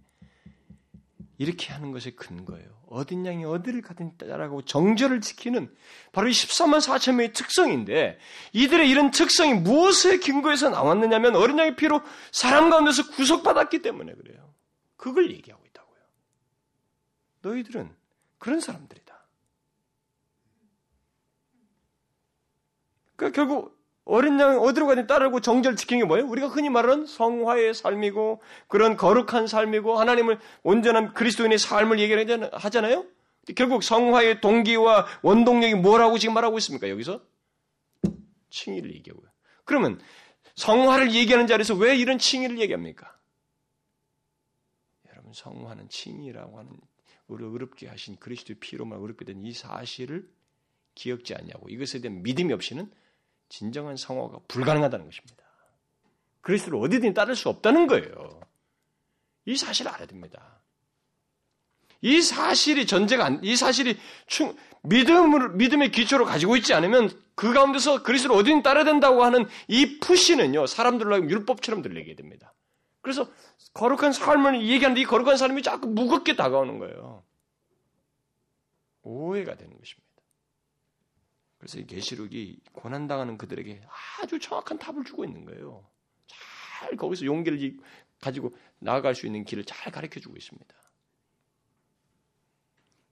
이렇게 1.38 1.72
하는 1.72 1.92
것의 1.92 2.14
근거예요. 2.16 2.82
어딘 2.88 3.24
양이 3.24 3.42
어디를 3.42 3.80
가든 3.80 4.18
따라가고 4.18 4.66
정절을 4.66 5.22
지키는 5.22 5.74
바로 6.12 6.28
이 6.28 6.32
14만 6.32 6.78
4천 6.80 7.12
명의 7.12 7.32
특성인데 7.32 8.18
이들의 8.52 8.88
이런 8.90 9.10
특성이 9.10 9.54
무엇의 9.54 10.20
근거에서 10.20 10.68
나왔느냐면 10.68 11.36
어린 11.36 11.58
양의 11.58 11.76
피로 11.76 12.02
사람 12.32 12.68
가운데서 12.68 13.08
구속받았기 13.12 13.80
때문에 13.80 14.12
그래요. 14.12 14.52
그걸 14.96 15.30
얘기하고 15.30 15.64
있다고요. 15.64 16.00
너희들은 17.40 17.96
그런 18.38 18.60
사람들이다. 18.60 19.11
그러니까 23.22 23.36
결국 23.36 23.80
어린 24.04 24.40
양 24.40 24.58
어디로 24.58 24.88
가든 24.88 25.06
따르고 25.06 25.40
정절 25.40 25.76
지키는 25.76 26.02
게 26.02 26.06
뭐예요? 26.08 26.26
우리가 26.26 26.48
흔히 26.48 26.68
말하는 26.68 27.06
성화의 27.06 27.72
삶이고 27.72 28.42
그런 28.66 28.96
거룩한 28.96 29.46
삶이고 29.46 29.96
하나님을 29.96 30.40
온전한 30.64 31.14
그리스도인의 31.14 31.58
삶을 31.58 32.00
얘기하잖아요. 32.00 33.06
결국 33.54 33.84
성화의 33.84 34.40
동기와 34.40 35.06
원동력이 35.22 35.76
뭐라고 35.76 36.18
지금 36.18 36.34
말하고 36.34 36.58
있습니까? 36.58 36.88
여기서 36.88 37.22
칭의를 38.50 38.92
얘기하고요. 38.96 39.30
그러면 39.64 40.00
성화를 40.56 41.14
얘기하는 41.14 41.46
자리에서 41.46 41.74
왜 41.76 41.96
이런 41.96 42.18
칭의를 42.18 42.58
얘기합니까? 42.58 43.16
여러분 45.10 45.32
성화는 45.32 45.88
칭의라고 45.88 46.58
하는 46.58 46.72
우리 47.28 47.44
어렵게 47.44 47.86
하신 47.86 48.16
그리스도의 48.16 48.56
피로만 48.58 48.98
어렵게 48.98 49.24
된 49.24 49.44
이 49.44 49.52
사실을 49.52 50.28
기억지 50.94 51.34
않냐고 51.34 51.68
이것에 51.68 52.00
대한 52.00 52.22
믿음이 52.22 52.52
없이는 52.52 52.90
진정한 53.52 53.98
성화가 53.98 54.38
불가능하다는 54.48 55.04
것입니다. 55.04 55.44
그리스도를 56.40 56.78
어디든지 56.80 57.12
따를 57.12 57.36
수 57.36 57.50
없다는 57.50 57.86
거예요. 57.86 58.40
이 59.44 59.56
사실을 59.58 59.92
알아야 59.92 60.06
됩니다. 60.06 60.62
이 62.00 62.22
사실이 62.22 62.86
전제가 62.86 63.26
안, 63.26 63.44
이 63.44 63.54
사실이 63.54 63.98
충, 64.26 64.56
믿음을, 64.84 65.50
믿음의 65.50 65.90
기초로 65.90 66.24
가지고 66.24 66.56
있지 66.56 66.72
않으면 66.72 67.10
그 67.34 67.52
가운데서 67.52 68.02
그리스도를 68.02 68.36
어디든 68.36 68.62
따라야 68.62 68.84
된다고 68.84 69.22
하는 69.22 69.46
이 69.68 70.00
푸시는요, 70.00 70.66
사람들로 70.66 71.12
하여금 71.12 71.30
율법처럼 71.30 71.82
들리게 71.82 72.16
됩니다. 72.16 72.54
그래서 73.02 73.28
거룩한 73.74 74.12
삶을 74.12 74.66
얘기하는데 74.66 75.02
이 75.02 75.04
거룩한 75.04 75.36
삶이 75.36 75.62
자꾸 75.62 75.88
무겁게 75.88 76.36
다가오는 76.36 76.78
거예요. 76.78 77.22
오해가 79.02 79.56
되는 79.56 79.76
것입니다. 79.76 80.11
그래서 81.62 81.78
이 81.78 81.86
계시록이 81.86 82.58
고난 82.72 83.06
당하는 83.06 83.38
그들에게 83.38 83.82
아주 84.20 84.40
정확한 84.40 84.80
답을 84.80 85.04
주고 85.04 85.24
있는 85.24 85.44
거예요. 85.44 85.86
잘 86.26 86.96
거기서 86.96 87.24
용기를 87.24 87.78
가지고 88.20 88.50
나아갈 88.80 89.14
수 89.14 89.26
있는 89.26 89.44
길을 89.44 89.64
잘 89.64 89.92
가르쳐 89.92 90.18
주고 90.18 90.36
있습니다. 90.36 90.74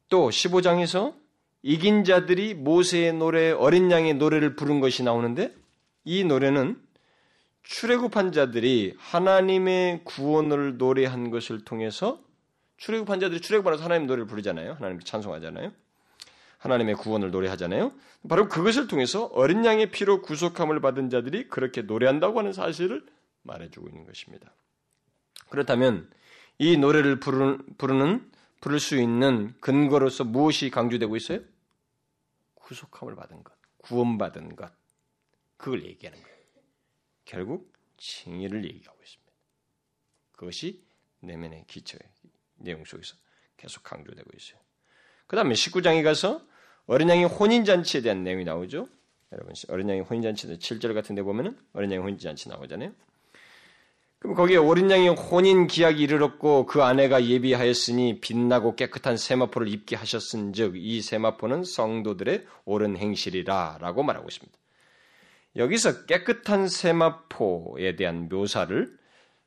또 0.08 0.30
15장에서 0.30 1.16
이긴 1.62 2.02
자들이 2.02 2.54
모세의 2.54 3.12
노래, 3.12 3.52
어린 3.52 3.88
양의 3.88 4.14
노래를 4.14 4.56
부른 4.56 4.80
것이 4.80 5.04
나오는데 5.04 5.54
이 6.02 6.24
노래는 6.24 6.82
출애굽한 7.62 8.32
자들이 8.32 8.96
하나님의 8.98 10.02
구원을 10.02 10.76
노래한 10.76 11.30
것을 11.30 11.64
통해서 11.64 12.20
출애굽한 12.78 13.20
자들이 13.20 13.42
출애굽하면서 13.42 13.84
하나님 13.84 14.08
노래를 14.08 14.26
부르잖아요. 14.26 14.72
하나님 14.72 14.98
찬송하잖아요. 14.98 15.70
하나님의 16.60 16.94
구원을 16.96 17.30
노래하잖아요. 17.30 17.92
바로 18.28 18.48
그것을 18.48 18.86
통해서 18.86 19.26
어린 19.26 19.64
양의 19.64 19.90
피로 19.90 20.20
구속함을 20.20 20.80
받은 20.80 21.08
자들이 21.08 21.48
그렇게 21.48 21.82
노래한다고 21.82 22.38
하는 22.38 22.52
사실을 22.52 23.04
말해주고 23.42 23.88
있는 23.88 24.04
것입니다. 24.04 24.52
그렇다면 25.48 26.10
이 26.58 26.76
노래를 26.76 27.18
부르는, 27.18 27.58
부르는 27.78 28.30
부를 28.60 28.78
수 28.78 28.96
있는 28.96 29.54
근거로서 29.60 30.24
무엇이 30.24 30.68
강조되고 30.68 31.16
있어요? 31.16 31.40
구속함을 32.54 33.16
받은 33.16 33.42
것, 33.42 33.54
구원받은 33.78 34.54
것, 34.54 34.70
그걸 35.56 35.82
얘기하는 35.84 36.22
거예요. 36.22 36.38
결국 37.24 37.72
칭의를 37.96 38.64
얘기하고 38.64 39.02
있습니다. 39.02 39.32
그것이 40.32 40.84
내면의 41.20 41.64
기초의 41.66 42.00
내용 42.56 42.84
속에서 42.84 43.16
계속 43.56 43.82
강조되고 43.82 44.30
있어요. 44.36 44.60
그 45.26 45.36
다음에 45.36 45.54
19장에 45.54 46.04
가서 46.04 46.46
어린 46.90 47.08
양의 47.08 47.26
혼인잔치에 47.26 48.00
대한 48.00 48.24
내용이 48.24 48.42
나오죠. 48.42 48.88
여러분, 49.30 49.54
어린 49.68 49.88
양의 49.88 50.02
혼인잔치도 50.02 50.54
7절 50.54 50.92
같은 50.92 51.14
데 51.14 51.22
보면은 51.22 51.56
어린 51.72 51.92
양의 51.92 52.02
혼인잔치 52.02 52.48
나오잖아요. 52.48 52.90
그럼 54.18 54.34
거기에 54.34 54.56
어린 54.56 54.90
양의 54.90 55.10
혼인 55.10 55.68
기약이 55.68 56.02
이르렀고 56.02 56.66
그 56.66 56.82
아내가 56.82 57.24
예비하였으니 57.24 58.20
빛나고 58.20 58.74
깨끗한 58.74 59.16
세마포를 59.16 59.68
입게 59.68 59.94
하셨은 59.94 60.52
즉 60.52 60.74
이 60.74 61.00
세마포는 61.00 61.62
성도들의 61.62 62.44
옳은 62.64 62.96
행실이라 62.96 63.78
라고 63.80 64.02
말하고 64.02 64.26
있습니다. 64.28 64.58
여기서 65.54 66.06
깨끗한 66.06 66.66
세마포에 66.66 67.94
대한 67.94 68.28
묘사를 68.28 68.98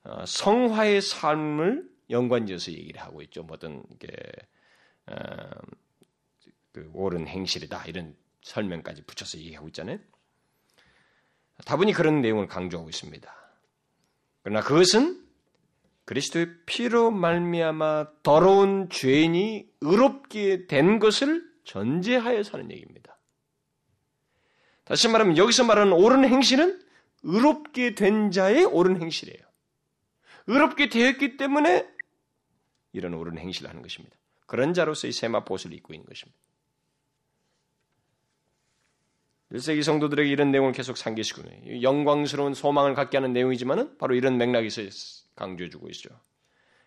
어, 0.06 0.24
성화의 0.26 1.02
삶을 1.02 1.90
연관지어서 2.10 2.72
얘기를 2.72 3.02
하고 3.02 3.22
있죠. 3.22 3.44
뭐든 3.44 3.84
이게 3.92 4.08
어, 5.08 5.14
그 6.74 6.90
옳은 6.94 7.28
행실이다 7.28 7.86
이런 7.86 8.16
설명까지 8.42 9.04
붙여서 9.04 9.38
얘기하고 9.38 9.68
있잖아요. 9.70 10.00
다분히 11.66 11.94
그런 11.94 12.22
내용을 12.22 12.48
강조하고 12.48 12.90
있습니다. 12.90 13.34
그러나 14.42 14.62
그것은 14.62 15.24
그리스도의 16.06 16.48
피로 16.66 17.12
말미암아 17.12 18.24
더러운 18.24 18.90
죄인이 18.90 19.70
의롭게 19.80 20.68
된 20.68 21.00
것을 21.00 21.50
전제하여 21.64 22.44
사는 22.44 22.70
얘기입니다. 22.70 23.18
다시 24.84 25.08
말하면 25.08 25.38
여기서 25.38 25.64
말하는 25.64 25.94
옳은 25.94 26.26
행실은 26.26 26.82
의롭게 27.22 27.96
된 27.96 28.32
자의 28.32 28.66
옳은 28.66 29.02
행실이에요. 29.02 29.40
의롭게 30.48 30.90
되었기 30.90 31.38
때문에 31.38 31.88
이런 32.92 33.14
옳은 33.14 33.38
행실을 33.38 33.70
하는 33.70 33.82
것입니다. 33.82 34.18
그런 34.46 34.74
자로서의 34.74 35.14
세마포옷을 35.14 35.72
입고 35.72 35.94
있는 35.94 36.06
것입니다. 36.06 36.43
1세기 39.54 39.84
성도들에게 39.84 40.30
이런 40.30 40.52
내용을 40.52 40.72
계속 40.72 40.98
상기시키고 40.98 41.82
영광스러운 41.82 42.54
소망을 42.54 42.96
갖게 42.96 43.18
하는 43.18 43.34
내용이지만은 43.34 43.98
바로 43.98 44.16
이런 44.16 44.38
맥락에서 44.38 44.82
강조해 45.36 45.70
주고 45.70 45.88
있죠. 45.90 46.10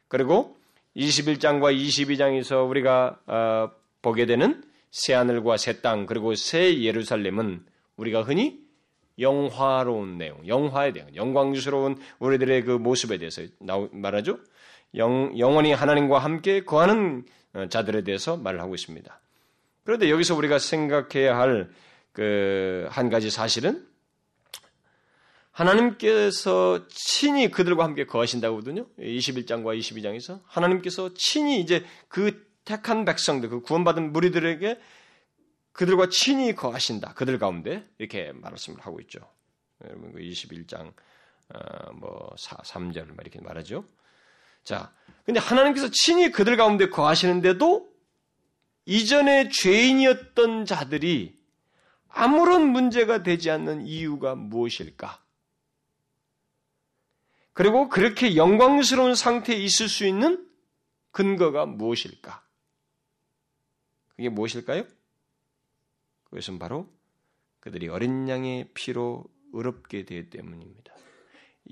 그리고 0.09 0.57
21장과 0.97 1.77
22장에서 1.77 2.69
우리가 2.69 3.21
어, 3.27 3.71
보게 4.03 4.27
되는 4.27 4.65
새 4.91 5.15
하늘과 5.15 5.59
새 5.59 5.81
땅 5.81 6.07
그리고 6.07 6.35
새 6.35 6.81
예루살렘은 6.81 7.65
우리가 7.97 8.23
흔히 8.23 8.61
영화로운 9.19 10.19
내용, 10.19 10.47
영화에 10.47 10.93
대한 10.93 11.15
영광스러운 11.15 11.99
우리들의 12.19 12.65
그 12.65 12.73
모습에 12.73 13.19
대해서 13.19 13.43
말하죠. 13.93 14.39
영, 14.97 15.33
영원히 15.39 15.73
하나님과 15.73 16.19
함께 16.19 16.65
거하는 16.65 17.25
어, 17.55 17.67
자들에 17.69 18.03
대해서 18.03 18.37
말을 18.37 18.61
하고 18.61 18.75
있습니다. 18.75 19.21
그런데 19.85 20.11
여기서 20.11 20.35
우리가 20.35 20.59
생각해야 20.59 21.39
할 21.39 21.71
그 22.17 22.89
한 22.91 23.11
가지 23.11 23.31
사실은 23.31 23.87
하나님께서 25.51 26.87
친히 26.89 27.51
그들과 27.51 27.85
함께 27.85 28.07
거하신다거든요. 28.07 28.87
21장과 28.99 29.79
22장에서 29.79 30.41
하나님께서 30.47 31.13
친히 31.15 31.61
이제 31.61 31.85
그 32.09 32.47
택한 32.65 33.05
백성들, 33.05 33.51
그 33.51 33.61
구원받은 33.61 34.13
무리들에게 34.13 34.81
그들과 35.73 36.09
친히 36.11 36.55
거하신다. 36.55 37.13
그들 37.15 37.39
가운데 37.39 37.87
이렇게 37.99 38.33
말씀을 38.33 38.81
하고 38.81 38.99
있죠. 39.01 39.21
여러분 39.85 40.13
그 40.13 40.21
21장 40.21 40.93
어, 41.55 41.93
뭐 41.93 42.35
4, 42.39 42.57
3절 42.57 43.13
이렇게 43.21 43.41
말하죠. 43.41 43.85
자, 44.65 44.93
근데 45.27 45.39
하나님께서 45.39 45.91
친히 45.93 46.31
그들 46.31 46.57
가운데 46.57 46.89
거하시는데도 46.89 47.89
이전에 48.87 49.51
죄인이었던 49.51 50.65
자들이 50.65 51.36
아무런 52.19 52.73
문제가 52.73 53.23
되지 53.23 53.51
않는 53.51 53.87
이유가 53.87 54.35
무엇일까? 54.35 55.23
그리고 57.53 57.91
그렇게 57.91 58.37
영광스러운 58.37 59.15
상태에 59.15 59.57
있을 59.57 59.87
수 59.89 60.07
있는 60.07 60.49
근거가 61.11 61.67
무엇일까? 61.67 62.43
그게 64.09 64.31
무엇일까요? 64.31 64.85
그것은 66.25 66.59
바로 66.59 66.91
그들이 67.61 67.89
어린 67.89 68.27
양의 68.31 68.71
피로 68.73 69.27
의롭게 69.53 70.07
되기 70.07 70.31
때문입니다. 70.31 70.95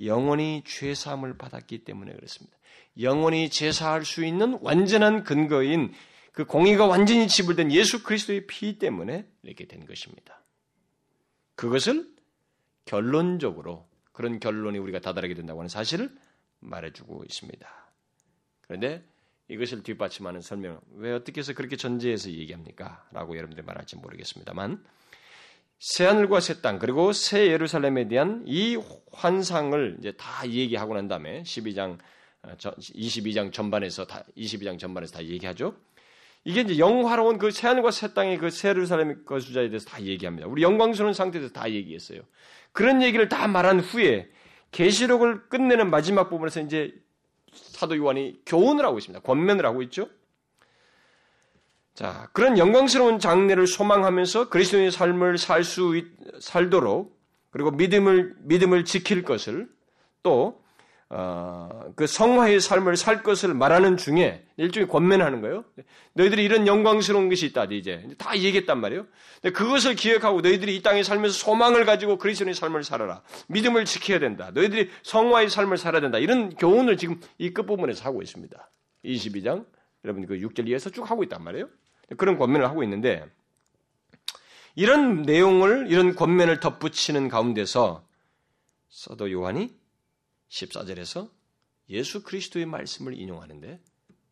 영원히 0.02 0.62
죄사함을 0.66 1.38
받았기 1.38 1.84
때문에 1.84 2.12
그렇습니다. 2.12 2.54
영원히 3.00 3.48
제사할 3.48 4.04
수 4.04 4.22
있는 4.26 4.58
완전한 4.60 5.24
근거인 5.24 5.94
그 6.34 6.44
공의가 6.44 6.86
완전히 6.86 7.28
지불된 7.28 7.70
예수 7.70 8.02
그리스도의 8.02 8.48
피 8.48 8.76
때문에 8.78 9.24
이렇게 9.44 9.66
된 9.66 9.86
것입니다. 9.86 10.42
그것을 11.54 12.12
결론적으로 12.84 13.88
그런 14.10 14.40
결론이 14.40 14.78
우리가 14.78 14.98
다다르게 14.98 15.34
된다고 15.34 15.60
하는 15.60 15.68
사실을 15.68 16.10
말해주고 16.58 17.22
있습니다. 17.24 17.68
그런데 18.62 19.04
이것을 19.46 19.84
뒷받침하는 19.84 20.40
설명, 20.40 20.80
왜 20.96 21.12
어떻게 21.12 21.38
해서 21.38 21.52
그렇게 21.52 21.76
전제해서 21.76 22.30
얘기합니까? 22.30 23.06
라고 23.12 23.36
여러분들이 23.36 23.64
말할지 23.64 23.96
모르겠습니다만, 23.96 24.84
새하늘과 25.78 26.40
새 26.40 26.60
땅, 26.62 26.80
그리고 26.80 27.12
새 27.12 27.46
예루살렘에 27.46 28.08
대한 28.08 28.42
이 28.46 28.76
환상을 29.12 29.98
이제 30.00 30.12
다 30.12 30.48
얘기하고 30.48 30.94
난 30.94 31.06
다음에 31.06 31.42
12장, 31.42 31.98
22장 32.42 33.48
어, 33.48 33.50
전반에서 33.52 34.06
다, 34.06 34.24
22장 34.36 34.78
전반에서 34.80 35.12
다 35.12 35.24
얘기하죠. 35.24 35.76
이게 36.44 36.60
이제 36.60 36.78
영화로운 36.78 37.38
그 37.38 37.50
새하늘과 37.50 37.90
새 37.90 38.12
땅의 38.12 38.38
그새 38.38 38.68
예루살렘 38.68 39.24
거주자에 39.24 39.68
대해서 39.70 39.86
다 39.88 40.02
얘기합니다. 40.02 40.46
우리 40.46 40.62
영광스러운 40.62 41.14
상태에서 41.14 41.48
다 41.48 41.70
얘기했어요. 41.70 42.20
그런 42.72 43.02
얘기를 43.02 43.28
다 43.28 43.48
말한 43.48 43.80
후에 43.80 44.30
계시록을 44.70 45.48
끝내는 45.48 45.88
마지막 45.88 46.28
부분에서 46.28 46.60
이제 46.60 46.92
사도 47.52 47.96
요한이 47.96 48.42
교훈을 48.44 48.84
하고 48.84 48.98
있습니다. 48.98 49.22
권면을 49.22 49.64
하고 49.64 49.82
있죠. 49.82 50.08
자, 51.94 52.28
그런 52.32 52.58
영광스러운 52.58 53.20
장래를 53.20 53.66
소망하면서 53.66 54.48
그리스도의 54.50 54.90
삶을 54.90 55.38
살 55.38 55.62
수 55.62 56.02
살도록 56.40 57.16
그리고 57.50 57.70
믿음을 57.70 58.34
믿음을 58.40 58.84
지킬 58.84 59.22
것을 59.22 59.68
또 60.24 60.63
어, 61.16 61.68
그 61.94 62.08
성화의 62.08 62.60
삶을 62.60 62.96
살 62.96 63.22
것을 63.22 63.54
말하는 63.54 63.96
중에 63.96 64.44
일종의 64.56 64.88
권면하는 64.88 65.42
거예요. 65.42 65.64
너희들이 66.14 66.42
이런 66.42 66.66
영광스러운 66.66 67.28
것이 67.28 67.46
있다, 67.46 67.66
이제 67.66 68.04
다 68.18 68.36
얘기했단 68.36 68.80
말이에요. 68.80 69.06
그것을 69.54 69.94
기억하고 69.94 70.40
너희들이 70.40 70.74
이 70.74 70.82
땅에 70.82 71.04
살면서 71.04 71.38
소망을 71.38 71.84
가지고 71.84 72.18
그리스도의 72.18 72.54
삶을 72.54 72.82
살아라. 72.82 73.22
믿음을 73.46 73.84
지켜야 73.84 74.18
된다. 74.18 74.50
너희들이 74.52 74.90
성화의 75.04 75.50
삶을 75.50 75.78
살아야 75.78 76.00
된다. 76.00 76.18
이런 76.18 76.52
교훈을 76.56 76.96
지금 76.96 77.20
이 77.38 77.54
끝부분에서 77.54 78.04
하고 78.04 78.20
있습니다. 78.20 78.70
22장 79.04 79.66
여러분 80.04 80.26
그 80.26 80.34
6절 80.34 80.66
이하에서 80.66 80.90
쭉 80.90 81.08
하고 81.08 81.22
있단 81.22 81.44
말이에요. 81.44 81.68
그런 82.16 82.36
권면을 82.38 82.68
하고 82.68 82.82
있는데 82.82 83.24
이런 84.74 85.22
내용을 85.22 85.86
이런 85.88 86.16
권면을 86.16 86.58
덧붙이는 86.58 87.28
가운데서 87.28 88.04
사도 88.90 89.30
요한이 89.30 89.83
14절에서 90.54 91.30
예수 91.90 92.22
그리스도의 92.22 92.66
말씀을 92.66 93.18
인용하는데 93.18 93.80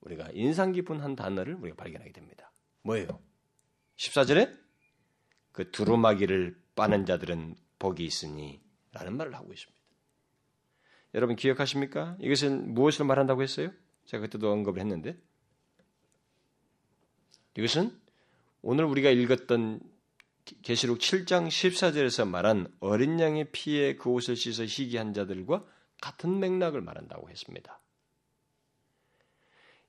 우리가 0.00 0.30
인상 0.32 0.72
깊은 0.72 1.00
한 1.00 1.16
단어를 1.16 1.54
우리가 1.54 1.76
발견하게 1.76 2.12
됩니다. 2.12 2.52
뭐예요? 2.82 3.20
14절에 3.96 4.58
그 5.52 5.70
두루마기를 5.70 6.60
빠는 6.74 7.06
자들은 7.06 7.56
복이 7.78 8.04
있으니 8.04 8.60
라는 8.92 9.16
말을 9.16 9.34
하고 9.34 9.52
있습니다. 9.52 9.82
여러분 11.14 11.36
기억하십니까? 11.36 12.16
이것은 12.20 12.72
무엇을 12.74 13.04
말한다고 13.04 13.42
했어요? 13.42 13.70
제가 14.06 14.22
그때도 14.22 14.50
언급을 14.50 14.80
했는데 14.80 15.18
이것은 17.56 18.00
오늘 18.62 18.84
우리가 18.86 19.10
읽었던 19.10 19.80
계시록 20.62 20.98
7장 20.98 21.48
14절에서 21.48 22.26
말한 22.26 22.74
어린 22.80 23.20
양의 23.20 23.52
피에 23.52 23.96
그 23.96 24.10
옷을 24.10 24.36
씻어 24.36 24.64
희귀한 24.64 25.12
자들과 25.12 25.64
같은 26.02 26.40
맥락을 26.40 26.82
말한다고 26.82 27.30
했습니다. 27.30 27.80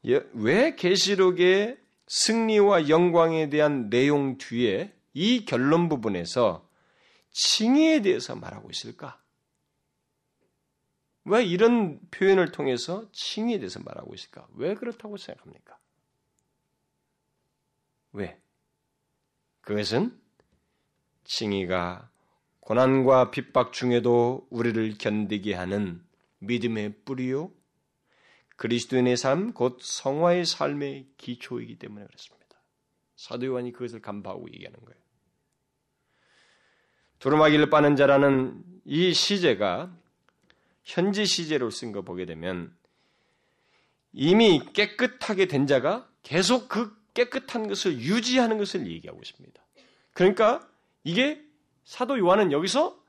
예, 0.05 0.25
왜 0.33 0.75
계시록의 0.75 1.77
승리와 2.07 2.87
영광에 2.87 3.49
대한 3.49 3.89
내용 3.89 4.37
뒤에 4.37 4.93
이 5.13 5.43
결론 5.43 5.89
부분에서 5.89 6.69
칭의에 7.31 8.01
대해서 8.01 8.35
말하고 8.35 8.69
있을까? 8.69 9.19
왜 11.25 11.43
이런 11.43 11.99
표현을 12.11 12.51
통해서 12.51 13.09
칭의에 13.11 13.57
대해서 13.57 13.79
말하고 13.79 14.13
있을까? 14.13 14.47
왜 14.55 14.75
그렇다고 14.75 15.17
생각합니까? 15.17 15.79
왜? 18.11 18.39
그것은 19.61 20.21
칭의가 21.23 22.12
고난과 22.63 23.31
핍박 23.31 23.73
중에도 23.73 24.47
우리를 24.49 24.97
견디게 24.97 25.53
하는 25.53 26.01
믿음의 26.39 27.03
뿌리요 27.03 27.51
그리스도인의 28.55 29.17
삶, 29.17 29.51
곧 29.53 29.79
성화의 29.81 30.45
삶의 30.45 31.07
기초이기 31.17 31.77
때문에 31.77 32.05
그렇습니다. 32.05 32.61
사도 33.17 33.47
요한이 33.47 33.73
그것을 33.73 34.01
간파하고 34.01 34.47
얘기하는 34.53 34.79
거예요. 34.79 35.01
두루마기를 37.19 37.69
빠는 37.69 37.95
자라는 37.95 38.63
이 38.85 39.13
시제가 39.13 39.93
현지 40.83 41.25
시제로 41.25 41.69
쓴 41.69 41.91
거 41.91 42.01
보게 42.01 42.25
되면 42.25 42.73
이미 44.13 44.61
깨끗하게 44.73 45.47
된 45.47 45.67
자가 45.67 46.09
계속 46.21 46.69
그 46.69 46.95
깨끗한 47.13 47.67
것을 47.67 47.97
유지하는 47.99 48.57
것을 48.57 48.87
얘기하고 48.87 49.19
있습니다. 49.21 49.65
그러니까 50.13 50.65
이게 51.03 51.43
사도 51.83 52.17
요한은 52.17 52.51
여기서 52.51 53.01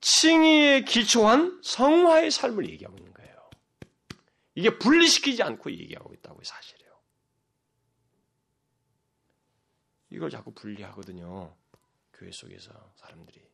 칭의에 0.00 0.82
기초한 0.82 1.60
성화의 1.62 2.30
삶을 2.30 2.68
얘기하고 2.70 2.96
있는 2.98 3.12
거예요. 3.12 3.50
이게 4.54 4.78
분리시키지 4.78 5.42
않고 5.42 5.70
얘기하고 5.70 6.14
있다고 6.14 6.42
사실이에요. 6.42 6.86
이걸 10.10 10.30
자꾸 10.30 10.52
분리하거든요. 10.52 11.54
교회 12.12 12.30
속에서 12.30 12.72
사람들이. 12.94 13.46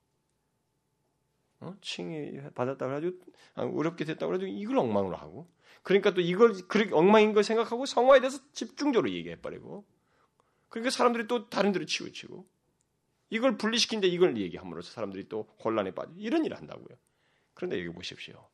어? 1.60 1.76
칭의 1.80 2.50
받았다고 2.54 2.92
해가지고, 2.92 3.18
아, 3.54 3.62
어렵게 3.62 4.04
됐다고 4.04 4.34
해가지고 4.34 4.52
이걸 4.52 4.78
엉망으로 4.78 5.16
하고, 5.16 5.50
그러니까 5.82 6.12
또 6.12 6.20
이걸 6.20 6.52
그렇게 6.68 6.92
엉망인 6.94 7.32
걸 7.32 7.44
생각하고 7.44 7.86
성화에 7.86 8.20
대해서 8.20 8.40
집중적으로 8.52 9.10
얘기해버리고, 9.10 9.84
그러니까 10.68 10.90
사람들이 10.90 11.26
또 11.28 11.48
다른 11.48 11.72
데로 11.72 11.86
치우치고, 11.86 12.46
이걸 13.32 13.56
분리시킨데 13.56 14.08
이걸 14.08 14.36
얘기함으로써 14.36 14.92
사람들이 14.92 15.26
또 15.30 15.44
혼란에 15.64 15.90
빠져 15.94 16.12
이런 16.16 16.44
일을 16.44 16.58
한다고요. 16.58 16.98
그런데 17.54 17.78
여기 17.78 17.88
보십시오. 17.88 18.46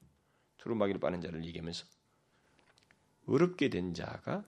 두루마기를 0.59 1.01
빠는 1.01 1.21
자를 1.21 1.45
얘기하면서 1.47 1.85
어렵게 3.27 3.71
된 3.71 3.93
자가 3.93 4.45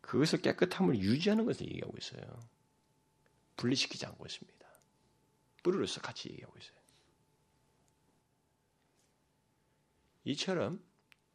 그것을 0.00 0.42
깨끗함을 0.42 0.98
유지하는 0.98 1.44
것을 1.44 1.68
얘기하고 1.68 1.96
있어요. 1.96 2.22
분리시키지 3.56 4.04
않고 4.04 4.26
있습니다. 4.26 4.68
뿌리로서 5.62 6.00
같이 6.00 6.28
얘기하고 6.28 6.58
있어요. 6.58 6.78
이처럼 10.24 10.82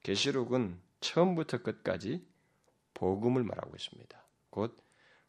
계시록은 0.02 0.82
처음부터 1.00 1.64
끝까지 1.64 2.28
복음을 2.94 3.42
말하고 3.46 3.74
있습니다. 3.74 4.22
곧 4.50 4.78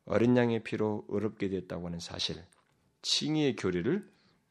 어린 0.05 0.37
양의 0.37 0.65
피로 0.65 1.07
의롭게 1.09 1.49
됐다고 1.49 1.87
하는 1.87 2.01
사실, 2.01 2.45
칭의의 3.05 3.57
교리를 3.57 4.03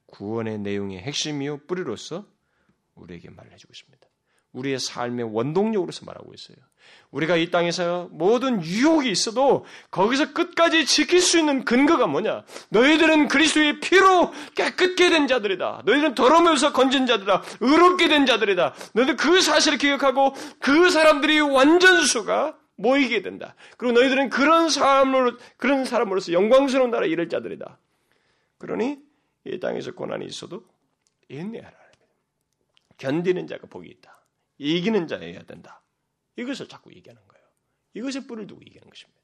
구원의 0.08 0.60
내용의 0.60 1.00
핵심이요 1.00 1.66
뿌리로서 1.68 2.26
우리에게 2.96 3.30
말해주고 3.32 3.72
있습니다. 3.74 4.08
우리의 4.54 4.80
삶의 4.80 5.34
원동력으로서 5.34 6.06
말하고 6.06 6.32
있어요. 6.36 6.58
우리가 7.10 7.38
이 7.38 7.50
땅에서 7.50 8.08
모든 8.12 8.64
유혹이 8.64 9.10
있어도 9.10 9.66
거기서 9.90 10.34
끝까지 10.34 10.86
지킬 10.86 11.22
수 11.22 11.40
있는 11.40 11.66
근거가 11.66 12.06
뭐냐? 12.06 12.44
너희들은 12.70 13.30
그리스도의 13.30 13.80
피로 13.80 14.32
깨끗게 14.54 15.10
된 15.10 15.28
자들이다. 15.28 15.84
너희들은 15.86 16.14
더러면서 16.14 16.72
건진 16.72 17.08
자들이다. 17.08 17.42
의롭게 17.62 18.08
된 18.10 18.28
자들이다. 18.28 18.76
너희들 18.94 19.16
그 19.16 19.42
사실을 19.42 19.80
기억하고 19.80 20.36
그 20.60 20.92
사람들이 20.92 21.40
완전수가 21.40 22.58
모이게 22.76 23.24
된다. 23.24 23.56
그리고 23.78 24.00
너희들은 24.00 24.30
그런 24.30 24.70
사람으로 24.70 25.38
그런 25.58 25.86
사람으로서 25.86 26.32
영광스러운 26.32 26.92
나라에 26.92 27.10
이를 27.10 27.28
자들이다. 27.30 27.80
그러니 28.64 28.98
이 29.44 29.60
땅에서 29.60 29.92
고난이 29.92 30.26
있어도 30.26 30.66
인내하라. 31.28 31.78
견디는 32.96 33.46
자가 33.46 33.68
복이 33.68 33.90
있다. 33.90 34.26
이기는 34.58 35.06
자여야 35.06 35.44
된다. 35.44 35.82
이것을 36.38 36.70
자꾸 36.70 36.94
얘기하는 36.94 37.22
거예요. 37.28 37.46
이것에 37.94 38.26
뿔을 38.26 38.48
두고 38.48 38.62
얘기하는 38.62 38.90
것입니다. 38.90 39.22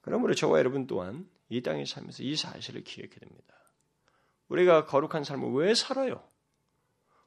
그러므로 0.00 0.34
저와 0.34 0.58
여러분 0.58 0.88
또한 0.88 1.30
이 1.48 1.62
땅에 1.62 1.84
살면서 1.84 2.24
이 2.24 2.34
사실을 2.34 2.82
기억해야 2.82 3.20
됩니다. 3.20 3.54
우리가 4.48 4.86
거룩한 4.86 5.22
삶을 5.22 5.52
왜 5.52 5.76
살아요? 5.76 6.26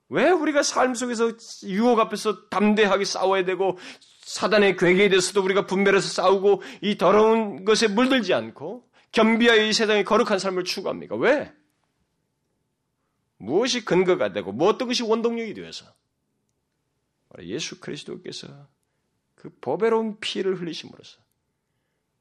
왜 0.10 0.30
우리가 0.30 0.64
삶 0.64 0.96
속에서 0.96 1.32
유혹 1.64 2.02
앞에서 2.02 2.50
담대하게 2.50 3.06
싸워야 3.06 3.46
되고 3.46 3.78
사단의 4.26 4.76
괴계에 4.76 5.08
대해서도 5.08 5.42
우리가 5.46 5.66
분별해서 5.66 6.10
싸우고 6.10 6.62
이 6.82 6.98
더러운 6.98 7.64
것에 7.64 7.88
물들지 7.88 8.34
않고 8.34 8.87
겸비하여 9.18 9.64
이 9.64 9.74
세상의 9.74 10.04
거룩한 10.04 10.38
삶을 10.38 10.64
추구합니까? 10.64 11.16
왜? 11.16 11.52
무엇이 13.38 13.84
근거가 13.84 14.32
되고 14.32 14.52
뭐 14.52 14.68
어떤 14.68 14.88
것이 14.88 15.02
원동력이 15.02 15.56
되어서 15.56 15.92
예수 17.40 17.80
그리스도께서 17.80 18.68
그 19.34 19.50
보배로운 19.60 20.20
피를 20.20 20.62
흘리심으로써 20.62 21.20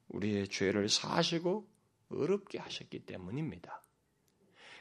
우리의 0.08 0.48
죄를 0.48 0.88
사하시고 0.88 1.68
어렵게 2.08 2.58
하셨기 2.58 3.00
때문입니다. 3.04 3.82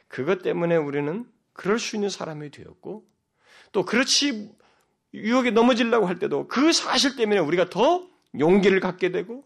그것 0.08 0.42
때문에 0.42 0.78
우리는 0.78 1.30
그럴 1.52 1.80
수 1.80 1.98
있는 1.98 2.10
사람이 2.10 2.52
되었고 2.52 3.06
또 3.74 3.84
그렇지 3.84 4.56
유혹에 5.14 5.52
넘어지려고 5.52 6.06
할 6.06 6.20
때도 6.20 6.48
그 6.48 6.72
사실 6.72 7.18
때문에 7.18 7.40
우리가 7.42 7.70
더 7.70 8.08
용기를 8.40 8.80
갖게 8.80 9.12
되고 9.12 9.44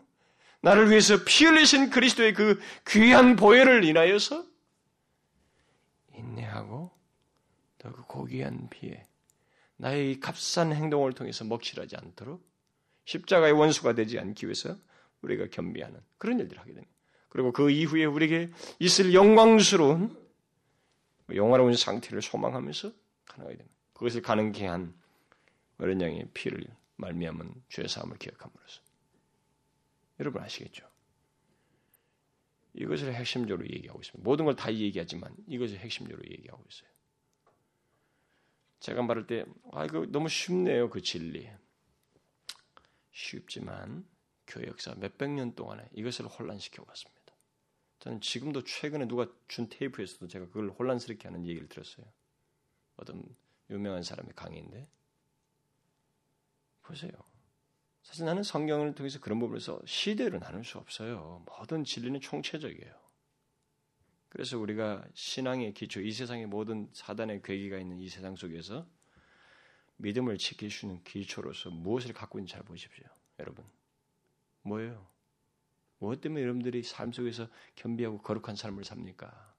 나를 0.62 0.90
위해서 0.90 1.24
피 1.24 1.46
흘리신 1.46 1.90
그리스도의 1.90 2.34
그 2.34 2.60
귀한 2.88 3.36
보혈을 3.36 3.84
인하여서 3.84 4.46
인내하고 6.14 6.92
더그 7.78 8.04
고귀한 8.04 8.70
피에 8.70 9.06
나의 9.78 10.20
값싼 10.20 10.74
행동을 10.74 11.14
통해서 11.14 11.46
먹칠하지 11.46 11.96
않도록 11.96 12.46
십자가의 13.06 13.54
원수가 13.54 13.94
되지 13.94 14.20
않기 14.20 14.46
위해서 14.46 14.76
우리가 15.22 15.48
겸비하는 15.48 16.00
그런 16.18 16.40
일들을 16.40 16.62
하게 16.62 16.74
됩니다. 16.74 16.94
그리고 17.30 17.52
그 17.52 17.72
이후에 17.72 18.06
우리에게 18.06 18.50
있을 18.80 19.14
영광스러운 19.14 20.18
영화로운 21.34 21.76
상태를 21.76 22.22
소망하면서 22.22 22.92
가능하게 23.26 23.58
됩니다. 23.58 23.78
그것을 23.94 24.22
가능케 24.22 24.66
한 24.66 24.94
어린 25.78 26.02
양의 26.02 26.28
피를 26.34 26.66
말미암은 26.98 27.64
죄 27.70 27.88
사함을 27.88 28.18
기억함으로써 28.18 28.82
여러분 30.20 30.42
아시겠죠? 30.42 30.88
이것을 32.74 33.14
핵심적으로 33.14 33.68
얘기하고 33.70 34.00
있습니다. 34.02 34.24
모든 34.24 34.46
걸 34.46 34.56
다 34.56 34.74
얘기하지만 34.74 35.36
이것을 35.48 35.78
핵심적으로 35.80 36.30
얘기하고 36.30 36.64
있어요. 36.70 36.90
제가 38.80 39.02
말할 39.02 39.28
때, 39.28 39.46
아, 39.74 39.86
이거 39.86 40.06
너무 40.06 40.30
쉽네요, 40.30 40.90
그 40.90 41.02
진리. 41.02 41.50
쉽지만, 43.12 44.08
교회 44.48 44.68
역사 44.68 44.94
몇백 44.96 45.30
년 45.32 45.54
동안에 45.56 45.90
이것을 45.94 46.26
혼란시켜 46.28 46.84
왔습니다. 46.88 47.20
저는 48.00 48.22
지금도 48.22 48.64
최근에 48.64 49.08
누가 49.08 49.28
준 49.48 49.68
테이프에서도 49.70 50.28
제가 50.28 50.46
그걸 50.48 50.70
혼란스럽게 50.70 51.28
하는 51.28 51.46
얘기를 51.46 51.68
들었어요. 51.68 52.06
어떤 52.96 53.24
유명한 53.70 54.04
사람의 54.04 54.34
강의인데. 54.36 54.90
보세요. 56.82 57.12
사실 58.10 58.26
나는 58.26 58.42
성경을 58.42 58.96
통해서 58.96 59.20
그런 59.20 59.38
부분에서 59.38 59.80
시대로 59.86 60.40
나눌 60.40 60.66
수 60.66 60.80
없어요. 60.80 61.46
모든 61.46 61.84
진리는 61.84 62.20
총체적이에요. 62.20 62.92
그래서 64.30 64.58
우리가 64.58 65.06
신앙의 65.14 65.76
기초, 65.76 66.02
이 66.02 66.12
세상의 66.12 66.48
모든 66.48 66.90
사단의 66.92 67.44
괴기가 67.44 67.78
있는 67.78 68.00
이 68.00 68.10
세상 68.10 68.36
속에서 68.36 68.88
믿음을 69.98 70.40
지킬 70.40 70.72
수 70.72 70.88
있는 70.88 71.04
기초로서 71.04 71.70
무엇을 71.70 72.14
갖고 72.14 72.40
있는지 72.40 72.54
잘 72.54 72.64
보십시오. 72.64 73.06
여러분. 73.38 73.64
뭐예요? 74.64 75.08
무엇 76.00 76.20
때문에 76.20 76.42
여러분들이 76.42 76.82
삶 76.82 77.12
속에서 77.12 77.48
겸비하고 77.76 78.24
거룩한 78.24 78.56
삶을 78.56 78.86
삽니까? 78.86 79.56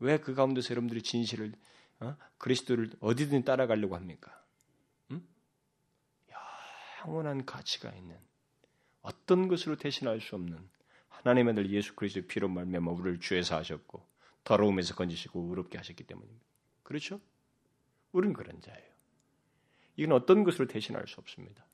왜 0.00 0.18
그 0.18 0.34
가운데서 0.34 0.72
여러분들이 0.72 1.00
진실을, 1.02 1.54
어? 2.00 2.14
그리스도를 2.36 2.90
어디든 3.00 3.44
따라가려고 3.44 3.96
합니까? 3.96 4.41
음? 7.04 7.08
영원한 7.08 7.44
가치가 7.44 7.90
있는 7.90 8.16
어떤 9.02 9.48
것으로 9.48 9.76
대신할 9.76 10.20
수 10.20 10.34
없는 10.36 10.58
하나님의 11.08 11.52
아들 11.52 11.70
예수 11.70 11.94
그리스도의 11.94 12.26
피로 12.26 12.48
말미암아 12.48 12.92
우리를 12.92 13.20
죄사 13.20 13.56
하셨고 13.56 14.04
더러움에서 14.44 14.94
건지시고 14.94 15.48
의롭게 15.50 15.78
하셨기 15.78 16.04
때문입니다. 16.04 16.44
그렇죠? 16.82 17.20
우리는 18.12 18.34
그런 18.34 18.60
자예요. 18.60 18.92
이건 19.96 20.12
어떤 20.12 20.44
것으로 20.44 20.66
대신할 20.66 21.06
수 21.06 21.20
없습니다. 21.20 21.64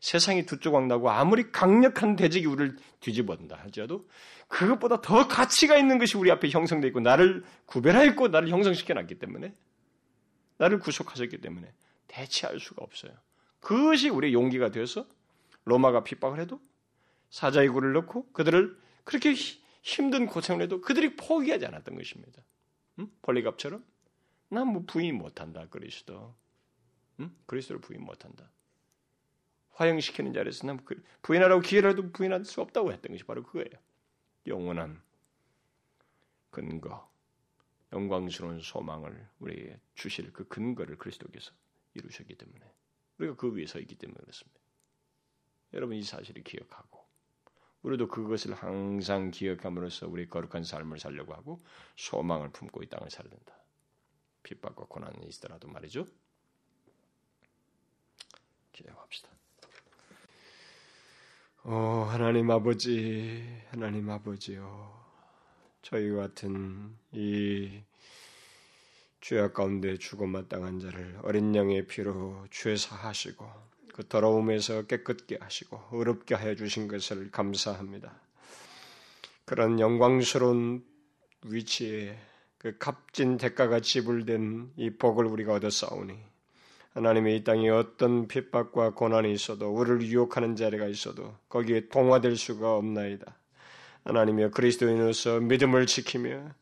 세상이 0.00 0.46
두 0.46 0.58
조각 0.58 0.86
나고 0.86 1.10
아무리 1.10 1.52
강력한 1.52 2.16
대적이 2.16 2.46
우리를 2.46 2.76
뒤집어든다 3.00 3.56
할지라도 3.56 4.08
그것보다 4.48 5.00
더 5.00 5.28
가치가 5.28 5.76
있는 5.76 5.98
것이 5.98 6.16
우리 6.16 6.30
앞에 6.30 6.48
형성되어 6.50 6.88
있고 6.88 7.00
나를 7.00 7.44
구별하였고 7.66 8.28
나를 8.28 8.48
형성시켜 8.48 8.94
놨기 8.94 9.20
때문에 9.20 9.54
나를 10.58 10.80
구속하셨기 10.80 11.40
때문에 11.40 11.72
대체할 12.08 12.58
수가 12.58 12.82
없어요. 12.82 13.12
그것이 13.62 14.08
우리의 14.10 14.34
용기가 14.34 14.70
되어서 14.70 15.08
로마가 15.64 16.02
핍박을 16.02 16.40
해도 16.40 16.60
사자의 17.30 17.68
굴을 17.68 17.92
넣고 17.94 18.30
그들을 18.32 18.76
그렇게 19.04 19.32
힘든 19.82 20.26
고생을 20.26 20.62
해도 20.62 20.80
그들이 20.80 21.16
포기하지 21.16 21.64
않았던 21.66 21.94
것입니다. 21.96 22.42
응? 22.98 23.10
벌리갑처럼 23.22 23.84
난 24.50 24.66
뭐 24.66 24.82
부인 24.86 25.16
못한다 25.16 25.66
그리스도. 25.70 26.34
응? 27.20 27.34
그리스도를 27.46 27.80
부인 27.80 28.04
못한다. 28.04 28.50
화형시키는 29.70 30.32
자리에서 30.34 30.66
난그 30.66 31.02
부인하라고 31.22 31.62
기회라도 31.62 32.10
부인할 32.12 32.44
수 32.44 32.60
없다고 32.60 32.92
했던 32.92 33.12
것이 33.12 33.24
바로 33.24 33.42
그거예요. 33.42 33.70
영원한 34.46 35.00
근거, 36.50 37.08
영광스러운 37.92 38.60
소망을 38.60 39.26
우리에게 39.38 39.80
주실 39.94 40.32
그 40.32 40.46
근거를 40.48 40.98
그리스도께서 40.98 41.52
이루셨기 41.94 42.34
때문에 42.34 42.60
우리가 43.22 43.36
그 43.36 43.54
위에 43.54 43.66
서 43.66 43.78
있기 43.78 43.94
때문에 43.94 44.18
그렇습니다. 44.20 44.60
여러분 45.74 45.96
이 45.96 46.02
사실을 46.02 46.42
기억하고 46.42 47.00
우리도 47.82 48.08
그것을 48.08 48.54
항상 48.54 49.30
기억함으로써 49.30 50.08
우리 50.08 50.28
거룩한 50.28 50.64
삶을 50.64 50.98
살려고 50.98 51.34
하고 51.34 51.60
소망을 51.96 52.50
품고 52.50 52.82
이 52.82 52.86
땅을 52.88 53.10
살아야 53.10 53.30
된다. 53.30 53.54
핍박과 54.42 54.86
고난이 54.86 55.26
있더라도 55.26 55.68
말이죠. 55.68 56.06
기도합시다. 58.72 59.30
오 61.64 61.70
하나님 62.04 62.50
아버지, 62.50 63.62
하나님 63.70 64.10
아버지요. 64.10 65.00
저희 65.82 66.10
같은 66.10 66.96
이 67.12 67.82
죄악 69.22 69.54
가운데 69.54 69.96
죽어 69.98 70.26
마땅한 70.26 70.80
자를 70.80 71.16
어린 71.22 71.54
양의 71.54 71.86
피로 71.86 72.44
죄사하시고 72.50 73.46
그 73.94 74.08
더러움에서 74.08 74.82
깨끗게 74.82 75.38
하시고 75.40 75.80
어렵게 75.92 76.34
하여 76.34 76.56
주신 76.56 76.88
것을 76.88 77.30
감사합니다. 77.30 78.12
그런 79.44 79.78
영광스러운 79.78 80.84
위치에 81.44 82.18
그 82.58 82.76
값진 82.78 83.36
대가가 83.36 83.78
지불된 83.78 84.72
이 84.76 84.90
복을 84.90 85.24
우리가 85.26 85.54
얻었사오니 85.54 86.18
하나님의 86.94 87.36
이 87.36 87.44
땅에 87.44 87.70
어떤 87.70 88.26
핍박과 88.26 88.94
고난이 88.94 89.32
있어도 89.32 89.70
우리를 89.70 90.02
유혹하는 90.02 90.56
자리가 90.56 90.86
있어도 90.88 91.36
거기에 91.48 91.88
동화될 91.88 92.36
수가 92.36 92.74
없나이다. 92.74 93.38
하나님이여 94.04 94.50
그리스도인으로서 94.50 95.38
믿음을 95.38 95.86
지키며 95.86 96.54